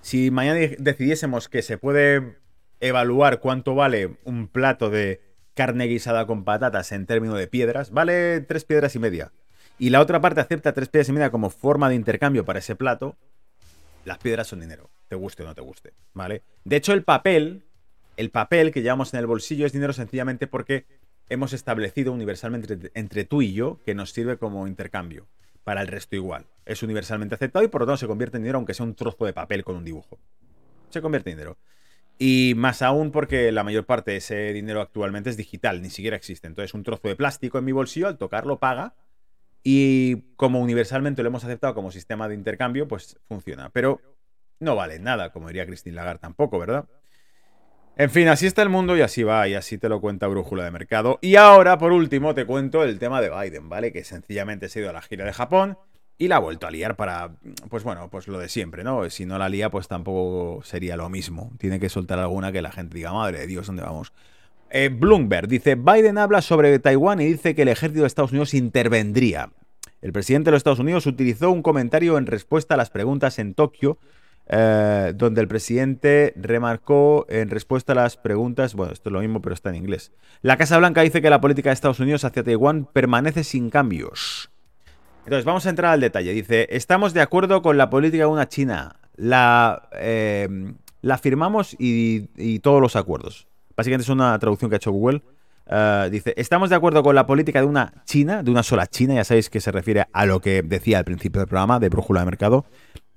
Si 0.00 0.30
mañana 0.30 0.60
decidiésemos 0.78 1.48
que 1.48 1.62
se 1.62 1.78
puede 1.78 2.38
evaluar 2.80 3.40
cuánto 3.40 3.74
vale 3.74 4.18
un 4.24 4.48
plato 4.48 4.90
de 4.90 5.20
carne 5.54 5.86
guisada 5.86 6.26
con 6.26 6.44
patatas 6.44 6.92
en 6.92 7.06
términos 7.06 7.38
de 7.38 7.48
piedras, 7.48 7.90
vale 7.90 8.40
tres 8.42 8.64
piedras 8.64 8.94
y 8.94 8.98
media. 8.98 9.32
Y 9.78 9.90
la 9.90 10.00
otra 10.00 10.20
parte 10.20 10.40
acepta 10.40 10.72
tres 10.72 10.88
piedras 10.88 11.08
y 11.08 11.12
media 11.12 11.30
como 11.30 11.50
forma 11.50 11.88
de 11.88 11.94
intercambio 11.94 12.44
para 12.44 12.58
ese 12.58 12.74
plato, 12.74 13.16
las 14.04 14.18
piedras 14.18 14.48
son 14.48 14.60
dinero 14.60 14.90
te 15.08 15.16
guste 15.16 15.42
o 15.42 15.46
no 15.46 15.54
te 15.54 15.62
guste, 15.62 15.94
¿vale? 16.12 16.42
De 16.64 16.76
hecho, 16.76 16.92
el 16.92 17.02
papel, 17.02 17.64
el 18.16 18.30
papel 18.30 18.70
que 18.70 18.82
llevamos 18.82 19.12
en 19.14 19.20
el 19.20 19.26
bolsillo 19.26 19.66
es 19.66 19.72
dinero 19.72 19.92
sencillamente 19.92 20.46
porque 20.46 20.86
hemos 21.28 21.52
establecido 21.52 22.12
universalmente 22.12 22.90
entre, 22.94 23.24
tú 23.24 23.42
y 23.42 23.52
yo 23.52 23.80
que 23.84 23.94
nos 23.94 24.12
sirve 24.12 24.36
como 24.36 24.66
intercambio. 24.68 25.26
Para 25.64 25.82
el 25.82 25.88
resto 25.88 26.16
igual. 26.16 26.46
Es 26.64 26.82
universalmente 26.82 27.34
aceptado 27.34 27.62
y 27.62 27.68
por 27.68 27.82
lo 27.82 27.86
tanto 27.86 27.98
se 27.98 28.06
convierte 28.06 28.38
en 28.38 28.44
dinero 28.44 28.56
aunque 28.56 28.72
sea 28.72 28.86
un 28.86 28.94
trozo 28.94 29.26
de 29.26 29.34
papel 29.34 29.64
con 29.64 29.76
un 29.76 29.84
dibujo. 29.84 30.18
Se 30.88 31.02
convierte 31.02 31.30
en 31.30 31.36
dinero. 31.36 31.58
Y 32.18 32.54
más 32.56 32.80
aún 32.80 33.12
porque 33.12 33.52
la 33.52 33.64
mayor 33.64 33.84
parte 33.84 34.12
de 34.12 34.16
ese 34.16 34.54
dinero 34.54 34.80
actualmente 34.80 35.28
es 35.28 35.36
digital, 35.36 35.82
ni 35.82 35.90
siquiera 35.90 36.16
existe. 36.16 36.46
Entonces 36.46 36.72
un 36.72 36.84
trozo 36.84 37.08
de 37.08 37.16
plástico 37.16 37.58
en 37.58 37.66
mi 37.66 37.72
bolsillo, 37.72 38.08
al 38.08 38.16
tocarlo 38.16 38.58
paga. 38.58 38.94
Y 39.70 40.22
como 40.36 40.62
universalmente 40.62 41.22
lo 41.22 41.28
hemos 41.28 41.44
aceptado 41.44 41.74
como 41.74 41.90
sistema 41.90 42.26
de 42.26 42.34
intercambio, 42.34 42.88
pues 42.88 43.18
funciona. 43.28 43.68
Pero 43.68 44.00
no 44.60 44.74
vale 44.74 44.98
nada, 44.98 45.30
como 45.30 45.48
diría 45.48 45.66
Christine 45.66 45.94
Lagarde 45.94 46.20
tampoco, 46.20 46.58
¿verdad? 46.58 46.86
En 47.98 48.08
fin, 48.08 48.28
así 48.28 48.46
está 48.46 48.62
el 48.62 48.70
mundo 48.70 48.96
y 48.96 49.02
así 49.02 49.24
va, 49.24 49.46
y 49.46 49.52
así 49.52 49.76
te 49.76 49.90
lo 49.90 50.00
cuenta 50.00 50.26
Brújula 50.26 50.64
de 50.64 50.70
Mercado. 50.70 51.18
Y 51.20 51.36
ahora, 51.36 51.76
por 51.76 51.92
último, 51.92 52.34
te 52.34 52.46
cuento 52.46 52.82
el 52.82 52.98
tema 52.98 53.20
de 53.20 53.28
Biden, 53.28 53.68
¿vale? 53.68 53.92
Que 53.92 54.04
sencillamente 54.04 54.70
se 54.70 54.78
ha 54.78 54.82
ido 54.82 54.90
a 54.90 54.94
la 54.94 55.02
gira 55.02 55.26
de 55.26 55.34
Japón 55.34 55.76
y 56.16 56.28
la 56.28 56.36
ha 56.36 56.38
vuelto 56.38 56.66
a 56.66 56.70
liar 56.70 56.96
para, 56.96 57.32
pues 57.68 57.84
bueno, 57.84 58.08
pues 58.08 58.26
lo 58.26 58.38
de 58.38 58.48
siempre, 58.48 58.84
¿no? 58.84 59.10
Si 59.10 59.26
no 59.26 59.36
la 59.36 59.50
lía, 59.50 59.68
pues 59.68 59.86
tampoco 59.86 60.62
sería 60.64 60.96
lo 60.96 61.10
mismo. 61.10 61.52
Tiene 61.58 61.78
que 61.78 61.90
soltar 61.90 62.18
alguna 62.18 62.52
que 62.52 62.62
la 62.62 62.72
gente 62.72 62.96
diga, 62.96 63.12
madre 63.12 63.40
de 63.40 63.46
Dios, 63.46 63.66
¿dónde 63.66 63.82
vamos? 63.82 64.14
Eh, 64.70 64.88
Bloomberg 64.88 65.46
dice, 65.46 65.74
Biden 65.74 66.16
habla 66.16 66.40
sobre 66.40 66.78
Taiwán 66.78 67.20
y 67.20 67.26
dice 67.26 67.54
que 67.54 67.62
el 67.62 67.68
ejército 67.68 68.00
de 68.00 68.06
Estados 68.06 68.30
Unidos 68.30 68.54
intervendría. 68.54 69.50
El 70.00 70.12
presidente 70.12 70.48
de 70.48 70.52
los 70.52 70.60
Estados 70.60 70.78
Unidos 70.78 71.06
utilizó 71.06 71.50
un 71.50 71.62
comentario 71.62 72.18
en 72.18 72.26
respuesta 72.26 72.74
a 72.74 72.76
las 72.76 72.90
preguntas 72.90 73.38
en 73.38 73.54
Tokio 73.54 73.98
eh, 74.50 75.12
donde 75.14 75.42
el 75.42 75.48
presidente 75.48 76.32
remarcó 76.34 77.26
en 77.28 77.50
respuesta 77.50 77.92
a 77.92 77.96
las 77.96 78.16
preguntas, 78.16 78.74
bueno, 78.74 78.94
esto 78.94 79.10
es 79.10 79.12
lo 79.12 79.20
mismo, 79.20 79.42
pero 79.42 79.54
está 79.54 79.68
en 79.68 79.76
inglés. 79.76 80.10
La 80.40 80.56
Casa 80.56 80.78
Blanca 80.78 81.02
dice 81.02 81.20
que 81.20 81.28
la 81.28 81.40
política 81.40 81.68
de 81.68 81.74
Estados 81.74 82.00
Unidos 82.00 82.24
hacia 82.24 82.42
Taiwán 82.42 82.86
permanece 82.86 83.44
sin 83.44 83.68
cambios. 83.68 84.50
Entonces, 85.24 85.44
vamos 85.44 85.66
a 85.66 85.70
entrar 85.70 85.92
al 85.92 86.00
detalle. 86.00 86.32
Dice, 86.32 86.66
estamos 86.70 87.12
de 87.12 87.20
acuerdo 87.20 87.60
con 87.60 87.76
la 87.76 87.90
política 87.90 88.24
de 88.24 88.30
una 88.30 88.48
China. 88.48 88.96
La, 89.16 89.90
eh, 89.92 90.48
la 91.02 91.18
firmamos 91.18 91.76
y, 91.78 92.58
todos 92.60 92.80
los 92.80 92.96
acuerdos. 92.96 93.46
Básicamente 93.76 94.04
es 94.04 94.08
una 94.08 94.38
traducción 94.38 94.70
que 94.70 94.76
ha 94.76 94.78
hecho 94.78 94.92
Google. 94.92 95.22
Eh, 95.70 96.08
dice, 96.10 96.32
estamos 96.36 96.70
de 96.70 96.76
acuerdo 96.76 97.02
con 97.02 97.14
la 97.14 97.26
política 97.26 97.60
de 97.60 97.66
una 97.66 97.92
China, 98.06 98.42
de 98.42 98.50
una 98.50 98.62
sola 98.62 98.86
China, 98.86 99.14
ya 99.14 99.24
sabéis 99.24 99.50
que 99.50 99.60
se 99.60 99.70
refiere 99.70 100.06
a 100.12 100.26
lo 100.26 100.40
que 100.40 100.62
decía 100.62 100.98
al 100.98 101.04
principio 101.04 101.40
del 101.40 101.48
programa 101.48 101.78
de 101.78 101.90
Brújula 101.90 102.20
de 102.20 102.26
Mercado, 102.26 102.64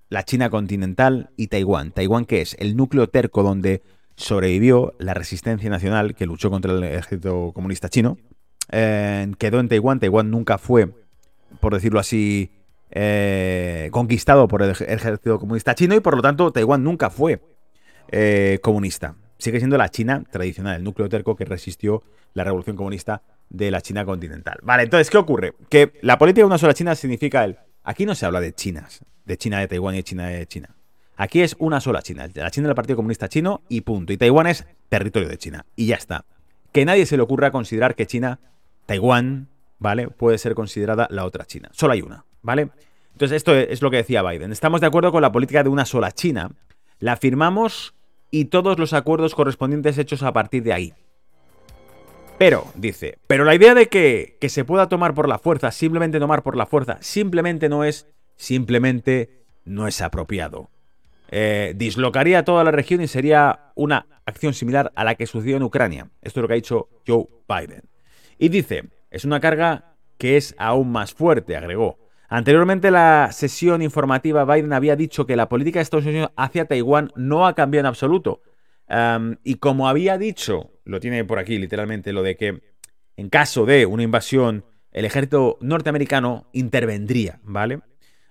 la 0.10 0.24
China 0.24 0.50
continental 0.50 1.30
y 1.38 1.48
Taiwán. 1.48 1.92
Taiwán 1.92 2.26
que 2.26 2.42
es 2.42 2.58
el 2.60 2.76
núcleo 2.76 3.08
terco 3.08 3.44
donde 3.44 3.82
sobrevivió 4.16 4.94
la 5.00 5.14
resistencia 5.14 5.70
nacional 5.70 6.14
que 6.14 6.26
luchó 6.26 6.50
contra 6.50 6.74
el 6.74 6.84
ejército 6.84 7.54
comunista 7.54 7.88
chino. 7.88 8.18
Eh, 8.70 9.32
quedó 9.38 9.62
en 9.62 9.70
Taiwán. 9.70 10.00
Taiwán 10.00 10.30
nunca 10.30 10.58
fue, 10.58 10.90
por 11.62 11.74
decirlo 11.74 12.00
así, 12.00 12.52
eh, 12.92 13.88
conquistado 13.92 14.50
por 14.50 14.62
el 14.62 14.72
ejército 14.72 15.40
comunista 15.40 15.74
chino 15.76 15.96
y 15.96 16.02
por 16.02 16.18
lo 16.18 16.22
tanto 16.22 16.52
Taiwán 16.52 16.84
nunca 16.84 17.10
fue 17.10 17.42
comunista. 18.62 19.16
Sigue 19.42 19.58
siendo 19.58 19.76
la 19.76 19.90
China 19.90 20.24
tradicional, 20.30 20.76
el 20.76 20.84
núcleo 20.84 21.10
terco 21.10 21.36
que 21.36 21.46
resistió 21.46 22.04
la 22.36 22.44
revolución 22.44 22.76
comunista 22.76 23.24
de 23.50 23.72
la 23.72 23.82
China 23.82 24.06
continental. 24.06 24.60
Vale, 24.62 24.84
entonces, 24.84 25.10
¿qué 25.10 25.18
ocurre? 25.18 25.56
Que 25.68 25.94
la 26.04 26.20
política 26.20 26.44
de 26.44 26.46
una 26.46 26.60
sola 26.60 26.76
China 26.76 26.94
significa 26.94 27.44
el... 27.44 27.58
Aquí 27.84 28.06
no 28.06 28.14
se 28.14 28.28
habla 28.28 28.40
de 28.40 28.54
Chinas, 28.54 29.04
de 29.26 29.38
China 29.38 29.60
de 29.60 29.68
Taiwán 29.68 29.96
y 29.96 29.98
de 29.98 30.04
China 30.04 30.28
de 30.28 30.46
China. 30.46 30.76
Aquí 31.16 31.42
es 31.42 31.56
una 31.58 31.82
sola 31.82 32.04
China, 32.04 32.30
la 32.36 32.52
China 32.52 32.68
del 32.68 32.76
Partido 32.76 32.98
Comunista 32.98 33.30
Chino 33.30 33.64
y 33.68 33.82
punto. 33.82 34.14
Y 34.14 34.18
Taiwán 34.18 34.46
es 34.46 34.64
territorio 34.90 35.28
de 35.28 35.40
China. 35.40 35.66
Y 35.76 35.88
ya 35.88 35.96
está. 35.96 36.24
Que 36.72 36.86
nadie 36.86 37.08
se 37.08 37.18
le 37.18 37.24
ocurra 37.24 37.50
considerar 37.50 37.96
que 37.96 38.06
China, 38.06 38.40
Taiwán, 38.86 39.48
¿vale? 39.80 40.08
Puede 40.08 40.38
ser 40.38 40.54
considerada 40.54 41.08
la 41.10 41.26
otra 41.26 41.46
China. 41.46 41.70
Solo 41.74 41.94
hay 41.94 42.04
una, 42.04 42.26
¿vale? 42.44 42.70
Entonces, 43.14 43.38
esto 43.38 43.56
es 43.56 43.82
lo 43.82 43.90
que 43.90 43.98
decía 43.98 44.22
Biden. 44.22 44.52
Estamos 44.52 44.82
de 44.82 44.88
acuerdo 44.88 45.12
con 45.12 45.24
la 45.24 45.32
política 45.32 45.64
de 45.64 45.70
una 45.70 45.86
sola 45.86 46.12
China. 46.12 46.52
La 47.00 47.18
firmamos 47.18 47.96
y 48.32 48.46
todos 48.46 48.80
los 48.80 48.94
acuerdos 48.94 49.36
correspondientes 49.36 49.98
hechos 49.98 50.24
a 50.24 50.34
partir 50.34 50.64
de 50.64 50.74
ahí. 50.74 50.94
Pero, 52.38 52.66
dice, 52.74 53.20
pero 53.28 53.44
la 53.44 53.54
idea 53.54 53.76
de 53.76 53.88
que, 53.88 54.38
que 54.42 54.50
se 54.50 54.66
pueda 54.66 54.90
tomar 54.90 55.14
por 55.14 55.30
la 55.30 55.38
fuerza, 55.38 55.70
simplemente 55.72 56.20
tomar 56.20 56.42
por 56.42 56.58
la 56.58 56.66
fuerza, 56.66 56.98
simplemente 57.02 57.70
no 57.70 57.84
es, 57.84 58.08
simplemente 58.36 59.44
no 59.64 59.88
es 59.88 60.02
apropiado. 60.02 60.72
Eh, 61.30 61.74
dislocaría 61.78 62.44
toda 62.44 62.64
la 62.64 62.72
región 62.72 63.02
y 63.02 63.08
sería 63.08 63.72
una 63.76 64.08
acción 64.26 64.54
similar 64.54 64.92
a 64.96 65.04
la 65.04 65.16
que 65.16 65.28
sucedió 65.28 65.58
en 65.58 65.64
Ucrania. 65.64 66.10
Esto 66.22 66.40
es 66.40 66.42
lo 66.42 66.48
que 66.48 66.54
ha 66.54 66.56
dicho 66.56 66.90
Joe 67.08 67.28
Biden. 67.48 67.84
Y 68.38 68.50
dice, 68.50 68.86
es 69.10 69.24
una 69.24 69.40
carga 69.40 69.96
que 70.18 70.36
es 70.36 70.54
aún 70.58 70.92
más 70.92 71.14
fuerte, 71.14 71.56
agregó. 71.56 72.01
Anteriormente 72.34 72.92
la 72.92 73.30
sesión 73.34 73.82
informativa 73.82 74.46
Biden 74.46 74.72
había 74.72 74.96
dicho 74.96 75.26
que 75.26 75.36
la 75.36 75.50
política 75.50 75.80
de 75.80 75.84
Estados 75.84 76.06
Unidos 76.06 76.32
hacia 76.38 76.64
Taiwán 76.64 77.12
no 77.18 77.46
ha 77.46 77.56
cambiado 77.56 77.82
en 77.82 77.88
absoluto. 77.88 78.42
y 79.44 79.56
como 79.56 79.90
había 79.90 80.18
dicho, 80.18 80.72
lo 80.86 81.02
tiene 81.02 81.26
por 81.26 81.40
aquí 81.40 81.58
literalmente, 81.58 82.14
lo 82.14 82.24
de 82.24 82.38
que 82.38 82.62
en 83.18 83.30
caso 83.30 83.66
de 83.66 83.86
una 83.86 84.04
invasión, 84.04 84.64
el 84.94 85.04
ejército 85.04 85.58
norteamericano 85.60 86.48
intervendría, 86.54 87.42
¿vale? 87.44 87.82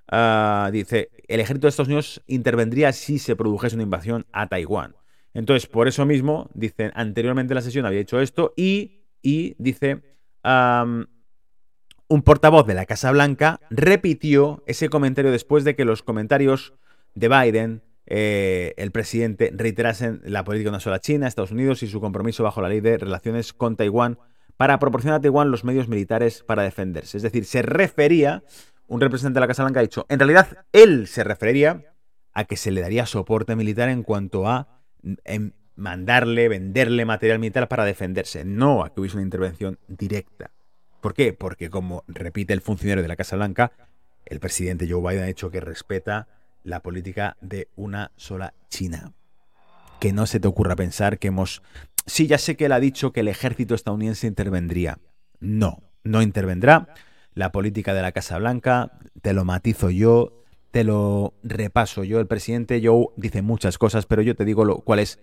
Ah, 0.08 0.70
dice, 0.72 1.10
el 1.28 1.40
ejército 1.40 1.66
de 1.66 1.68
Estados 1.68 1.88
Unidos 1.88 2.22
intervendría 2.26 2.94
si 2.94 3.18
se 3.18 3.36
produjese 3.36 3.76
una 3.76 3.82
invasión 3.82 4.24
a 4.32 4.46
Taiwán. 4.46 4.96
Entonces, 5.34 5.68
por 5.68 5.88
eso 5.88 6.06
mismo, 6.06 6.48
dicen, 6.54 6.90
anteriormente 6.94 7.54
la 7.54 7.60
sesión 7.60 7.84
había 7.84 8.00
hecho 8.00 8.18
esto 8.18 8.54
y, 8.56 9.02
y 9.20 9.56
dice, 9.58 10.00
un 12.10 12.22
portavoz 12.22 12.66
de 12.66 12.74
la 12.74 12.86
Casa 12.86 13.12
Blanca 13.12 13.60
repitió 13.70 14.64
ese 14.66 14.88
comentario 14.88 15.30
después 15.30 15.62
de 15.62 15.76
que 15.76 15.84
los 15.84 16.02
comentarios 16.02 16.74
de 17.14 17.28
Biden, 17.28 17.82
eh, 18.06 18.74
el 18.78 18.90
presidente, 18.90 19.52
reiterasen 19.54 20.20
la 20.24 20.42
política 20.42 20.70
de 20.70 20.70
una 20.70 20.80
sola 20.80 20.98
China, 20.98 21.28
Estados 21.28 21.52
Unidos 21.52 21.84
y 21.84 21.86
su 21.86 22.00
compromiso 22.00 22.42
bajo 22.42 22.60
la 22.60 22.68
ley 22.68 22.80
de 22.80 22.98
relaciones 22.98 23.52
con 23.52 23.76
Taiwán 23.76 24.18
para 24.56 24.80
proporcionar 24.80 25.18
a 25.18 25.20
Taiwán 25.20 25.52
los 25.52 25.62
medios 25.62 25.86
militares 25.86 26.42
para 26.42 26.64
defenderse. 26.64 27.16
Es 27.16 27.22
decir, 27.22 27.44
se 27.44 27.62
refería, 27.62 28.42
un 28.88 29.00
representante 29.00 29.36
de 29.36 29.40
la 29.42 29.46
Casa 29.46 29.62
Blanca 29.62 29.78
ha 29.78 29.84
dicho, 29.84 30.04
en 30.08 30.18
realidad 30.18 30.66
él 30.72 31.06
se 31.06 31.22
referiría 31.22 31.94
a 32.32 32.44
que 32.44 32.56
se 32.56 32.72
le 32.72 32.80
daría 32.80 33.06
soporte 33.06 33.54
militar 33.54 33.88
en 33.88 34.02
cuanto 34.02 34.48
a 34.48 34.82
en 35.24 35.54
mandarle, 35.76 36.48
venderle 36.48 37.04
material 37.04 37.38
militar 37.38 37.68
para 37.68 37.84
defenderse, 37.84 38.44
no 38.44 38.82
a 38.82 38.92
que 38.92 39.00
hubiese 39.00 39.16
una 39.16 39.24
intervención 39.24 39.78
directa. 39.86 40.50
¿Por 41.00 41.14
qué? 41.14 41.32
Porque 41.32 41.70
como 41.70 42.04
repite 42.08 42.52
el 42.52 42.60
funcionario 42.60 43.02
de 43.02 43.08
la 43.08 43.16
Casa 43.16 43.36
Blanca, 43.36 43.72
el 44.26 44.40
presidente 44.40 44.86
Joe 44.88 45.00
Biden 45.00 45.24
ha 45.24 45.28
dicho 45.28 45.50
que 45.50 45.60
respeta 45.60 46.28
la 46.62 46.80
política 46.80 47.36
de 47.40 47.68
una 47.76 48.12
sola 48.16 48.54
China. 48.68 49.12
Que 49.98 50.12
no 50.12 50.26
se 50.26 50.40
te 50.40 50.48
ocurra 50.48 50.76
pensar 50.76 51.18
que 51.18 51.28
hemos... 51.28 51.62
Sí, 52.06 52.26
ya 52.26 52.38
sé 52.38 52.56
que 52.56 52.66
él 52.66 52.72
ha 52.72 52.80
dicho 52.80 53.12
que 53.12 53.20
el 53.20 53.28
ejército 53.28 53.74
estadounidense 53.74 54.26
intervendría. 54.26 54.98
No, 55.40 55.82
no 56.04 56.22
intervendrá. 56.22 56.94
La 57.34 57.52
política 57.52 57.94
de 57.94 58.02
la 58.02 58.12
Casa 58.12 58.38
Blanca, 58.38 58.98
te 59.22 59.32
lo 59.32 59.44
matizo 59.44 59.90
yo, 59.90 60.44
te 60.70 60.84
lo 60.84 61.34
repaso 61.42 62.04
yo. 62.04 62.20
El 62.20 62.26
presidente 62.26 62.80
Joe 62.82 63.06
dice 63.16 63.42
muchas 63.42 63.78
cosas, 63.78 64.06
pero 64.06 64.22
yo 64.22 64.34
te 64.34 64.44
digo 64.44 64.64
lo, 64.64 64.78
cuál 64.78 65.00
es 65.00 65.20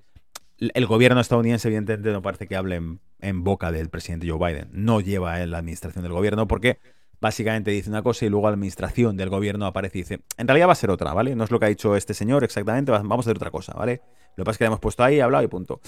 el 0.60 0.86
gobierno 0.88 1.22
estadounidense, 1.22 1.68
evidentemente, 1.68 2.12
no 2.12 2.22
parece 2.22 2.48
que 2.48 2.56
hable 2.56 2.82
en, 3.20 3.44
boca 3.44 3.72
del 3.72 3.90
presidente 3.90 4.28
Joe 4.30 4.40
Biden. 4.40 4.70
No 4.72 5.02
lleva 5.02 5.42
en 5.42 5.52
la 5.52 5.60
administración 5.60 6.04
del 6.04 6.14
gobierno 6.14 6.48
porque 6.48 6.80
básicamente 7.20 7.72
dice 7.72 7.90
una 7.90 8.02
cosa 8.02 8.26
y 8.26 8.30
luego 8.30 8.48
la 8.48 8.54
administración 8.54 9.18
del 9.18 9.30
gobierno 9.30 9.66
aparece 9.66 10.00
y 10.00 10.02
dice, 10.02 10.20
en 10.38 10.48
realidad 10.48 10.68
va 10.68 10.72
a 10.74 10.76
ser 10.76 10.90
otra, 10.90 11.14
¿vale? 11.14 11.36
No 11.36 11.44
es 11.44 11.52
lo 11.52 11.60
que 11.60 11.66
ha 11.66 11.70
dicho 11.70 11.96
este 11.96 12.14
señor 12.14 12.44
exactamente, 12.44 12.92
vamos 12.92 13.26
a 13.26 13.30
hacer 13.30 13.38
otra 13.38 13.52
cosa, 13.52 13.74
¿vale? 13.74 14.02
Lo 14.36 14.44
que 14.44 14.46
pasa 14.46 14.52
es 14.52 14.58
que 14.60 14.64
le 14.64 14.68
hemos 14.68 14.80
puesto 14.80 15.04
ahí, 15.04 15.20
hablado 15.20 15.44
y 15.44 15.48
punto. 15.48 15.80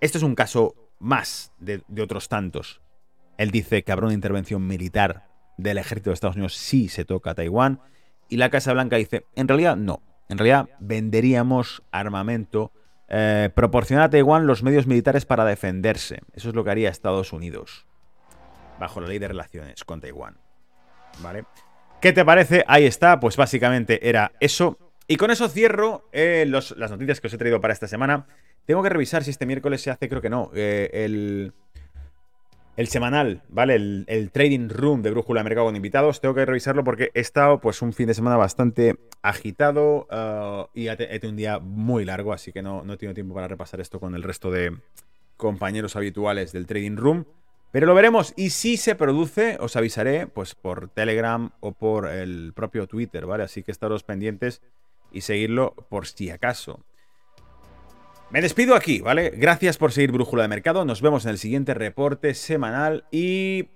Este 0.00 0.18
es 0.18 0.24
un 0.24 0.34
caso 0.34 0.74
más 0.98 1.52
de, 1.58 1.82
de 1.88 2.02
otros 2.02 2.28
tantos. 2.28 2.80
Él 3.38 3.50
dice 3.50 3.82
que 3.82 3.92
habrá 3.92 4.06
una 4.06 4.14
intervención 4.14 4.66
militar 4.66 5.28
del 5.56 5.78
ejército 5.78 6.10
de 6.10 6.14
Estados 6.14 6.36
Unidos 6.36 6.54
si 6.54 6.88
se 6.88 7.04
toca 7.04 7.30
a 7.30 7.34
Taiwán. 7.34 7.80
Y 8.28 8.36
la 8.36 8.50
Casa 8.50 8.72
Blanca 8.72 8.96
dice, 8.96 9.26
en 9.36 9.48
realidad 9.48 9.76
no. 9.76 10.02
En 10.28 10.38
realidad 10.38 10.68
venderíamos 10.80 11.82
armamento 11.90 12.72
eh, 13.14 13.50
proporcionar 13.54 14.06
a 14.06 14.10
Taiwán 14.10 14.46
los 14.46 14.62
medios 14.62 14.86
militares 14.86 15.26
para 15.26 15.44
defenderse. 15.44 16.20
Eso 16.32 16.48
es 16.48 16.54
lo 16.54 16.64
que 16.64 16.70
haría 16.70 16.88
Estados 16.88 17.34
Unidos. 17.34 17.86
Bajo 18.80 19.02
la 19.02 19.08
ley 19.08 19.18
de 19.18 19.28
relaciones 19.28 19.84
con 19.84 20.00
Taiwán. 20.00 20.38
¿Vale? 21.20 21.44
¿Qué 22.00 22.14
te 22.14 22.24
parece? 22.24 22.64
Ahí 22.66 22.86
está. 22.86 23.20
Pues 23.20 23.36
básicamente 23.36 24.08
era 24.08 24.32
eso. 24.40 24.78
Y 25.06 25.16
con 25.16 25.30
eso 25.30 25.50
cierro 25.50 26.08
eh, 26.12 26.46
las 26.48 26.90
noticias 26.90 27.20
que 27.20 27.26
os 27.26 27.34
he 27.34 27.38
traído 27.38 27.60
para 27.60 27.74
esta 27.74 27.86
semana. 27.86 28.26
Tengo 28.64 28.82
que 28.82 28.88
revisar 28.88 29.22
si 29.22 29.30
este 29.30 29.44
miércoles 29.44 29.82
se 29.82 29.90
hace, 29.90 30.08
creo 30.08 30.22
que 30.22 30.30
no. 30.30 30.50
Eh, 30.54 30.88
el, 30.92 31.52
el 32.76 32.88
semanal, 32.88 33.42
¿vale? 33.48 33.74
El, 33.74 34.30
trading 34.32 34.68
room 34.68 35.02
de 35.02 35.10
Brújula 35.10 35.40
de 35.40 35.44
Mercado 35.44 35.66
con 35.66 35.76
invitados. 35.76 36.20
Tengo 36.20 36.34
que 36.34 36.46
revisarlo 36.46 36.84
porque 36.84 37.10
he 37.14 37.20
estado 37.20 37.60
pues 37.60 37.82
un 37.82 37.92
fin 37.92 38.06
de 38.06 38.14
semana 38.14 38.36
bastante 38.36 38.96
agitado 39.20 40.06
uh, 40.10 40.68
y 40.74 40.88
he 40.88 40.96
tenido 40.96 41.30
un 41.30 41.36
día 41.36 41.58
muy 41.58 42.04
largo, 42.04 42.32
así 42.32 42.52
que 42.52 42.62
no, 42.62 42.82
no 42.82 42.96
tiempo 42.96 43.34
para 43.34 43.48
repasar 43.48 43.80
esto 43.80 44.00
con 44.00 44.14
el 44.14 44.22
resto 44.22 44.50
de 44.50 44.76
compañeros 45.36 45.96
habituales 45.96 46.52
del 46.52 46.66
trading 46.66 46.96
room. 46.96 47.26
Pero 47.72 47.86
lo 47.86 47.94
veremos 47.94 48.34
y 48.36 48.50
si 48.50 48.76
se 48.76 48.94
produce, 48.94 49.56
os 49.60 49.76
avisaré 49.76 50.26
pues 50.26 50.54
por 50.54 50.88
Telegram 50.88 51.50
o 51.60 51.72
por 51.72 52.06
el 52.08 52.52
propio 52.54 52.86
Twitter, 52.86 53.26
¿vale? 53.26 53.44
Así 53.44 53.62
que 53.62 53.70
estaros 53.70 54.04
pendientes 54.04 54.62
y 55.10 55.22
seguirlo 55.22 55.74
por 55.88 56.06
si 56.06 56.30
acaso. 56.30 56.84
Me 58.32 58.40
despido 58.40 58.74
aquí, 58.74 59.02
¿vale? 59.02 59.28
Gracias 59.36 59.76
por 59.76 59.92
seguir 59.92 60.10
Brújula 60.10 60.44
de 60.44 60.48
Mercado. 60.48 60.86
Nos 60.86 61.02
vemos 61.02 61.26
en 61.26 61.32
el 61.32 61.38
siguiente 61.38 61.74
reporte 61.74 62.32
semanal 62.32 63.04
y... 63.10 63.68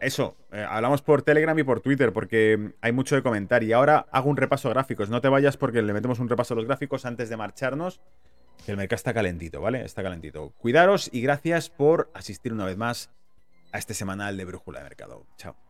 Eso, 0.00 0.38
eh, 0.52 0.64
hablamos 0.66 1.02
por 1.02 1.20
Telegram 1.20 1.58
y 1.58 1.62
por 1.64 1.80
Twitter 1.80 2.10
porque 2.10 2.72
hay 2.80 2.92
mucho 2.92 3.14
de 3.14 3.22
comentar. 3.22 3.62
Y 3.62 3.74
ahora 3.74 4.06
hago 4.10 4.30
un 4.30 4.38
repaso 4.38 4.68
de 4.68 4.72
gráficos. 4.74 5.10
No 5.10 5.20
te 5.20 5.28
vayas 5.28 5.58
porque 5.58 5.82
le 5.82 5.92
metemos 5.92 6.18
un 6.18 6.30
repaso 6.30 6.54
a 6.54 6.56
los 6.56 6.64
gráficos 6.64 7.04
antes 7.04 7.28
de 7.28 7.36
marcharnos. 7.36 8.00
El 8.66 8.78
mercado 8.78 8.96
está 8.96 9.12
calentito, 9.12 9.60
¿vale? 9.60 9.84
Está 9.84 10.02
calentito. 10.02 10.54
Cuidaros 10.56 11.10
y 11.12 11.20
gracias 11.20 11.68
por 11.68 12.10
asistir 12.14 12.54
una 12.54 12.64
vez 12.64 12.78
más 12.78 13.10
a 13.70 13.76
este 13.76 13.92
semanal 13.92 14.34
de 14.38 14.46
Brújula 14.46 14.78
de 14.78 14.84
Mercado. 14.84 15.26
Chao. 15.36 15.69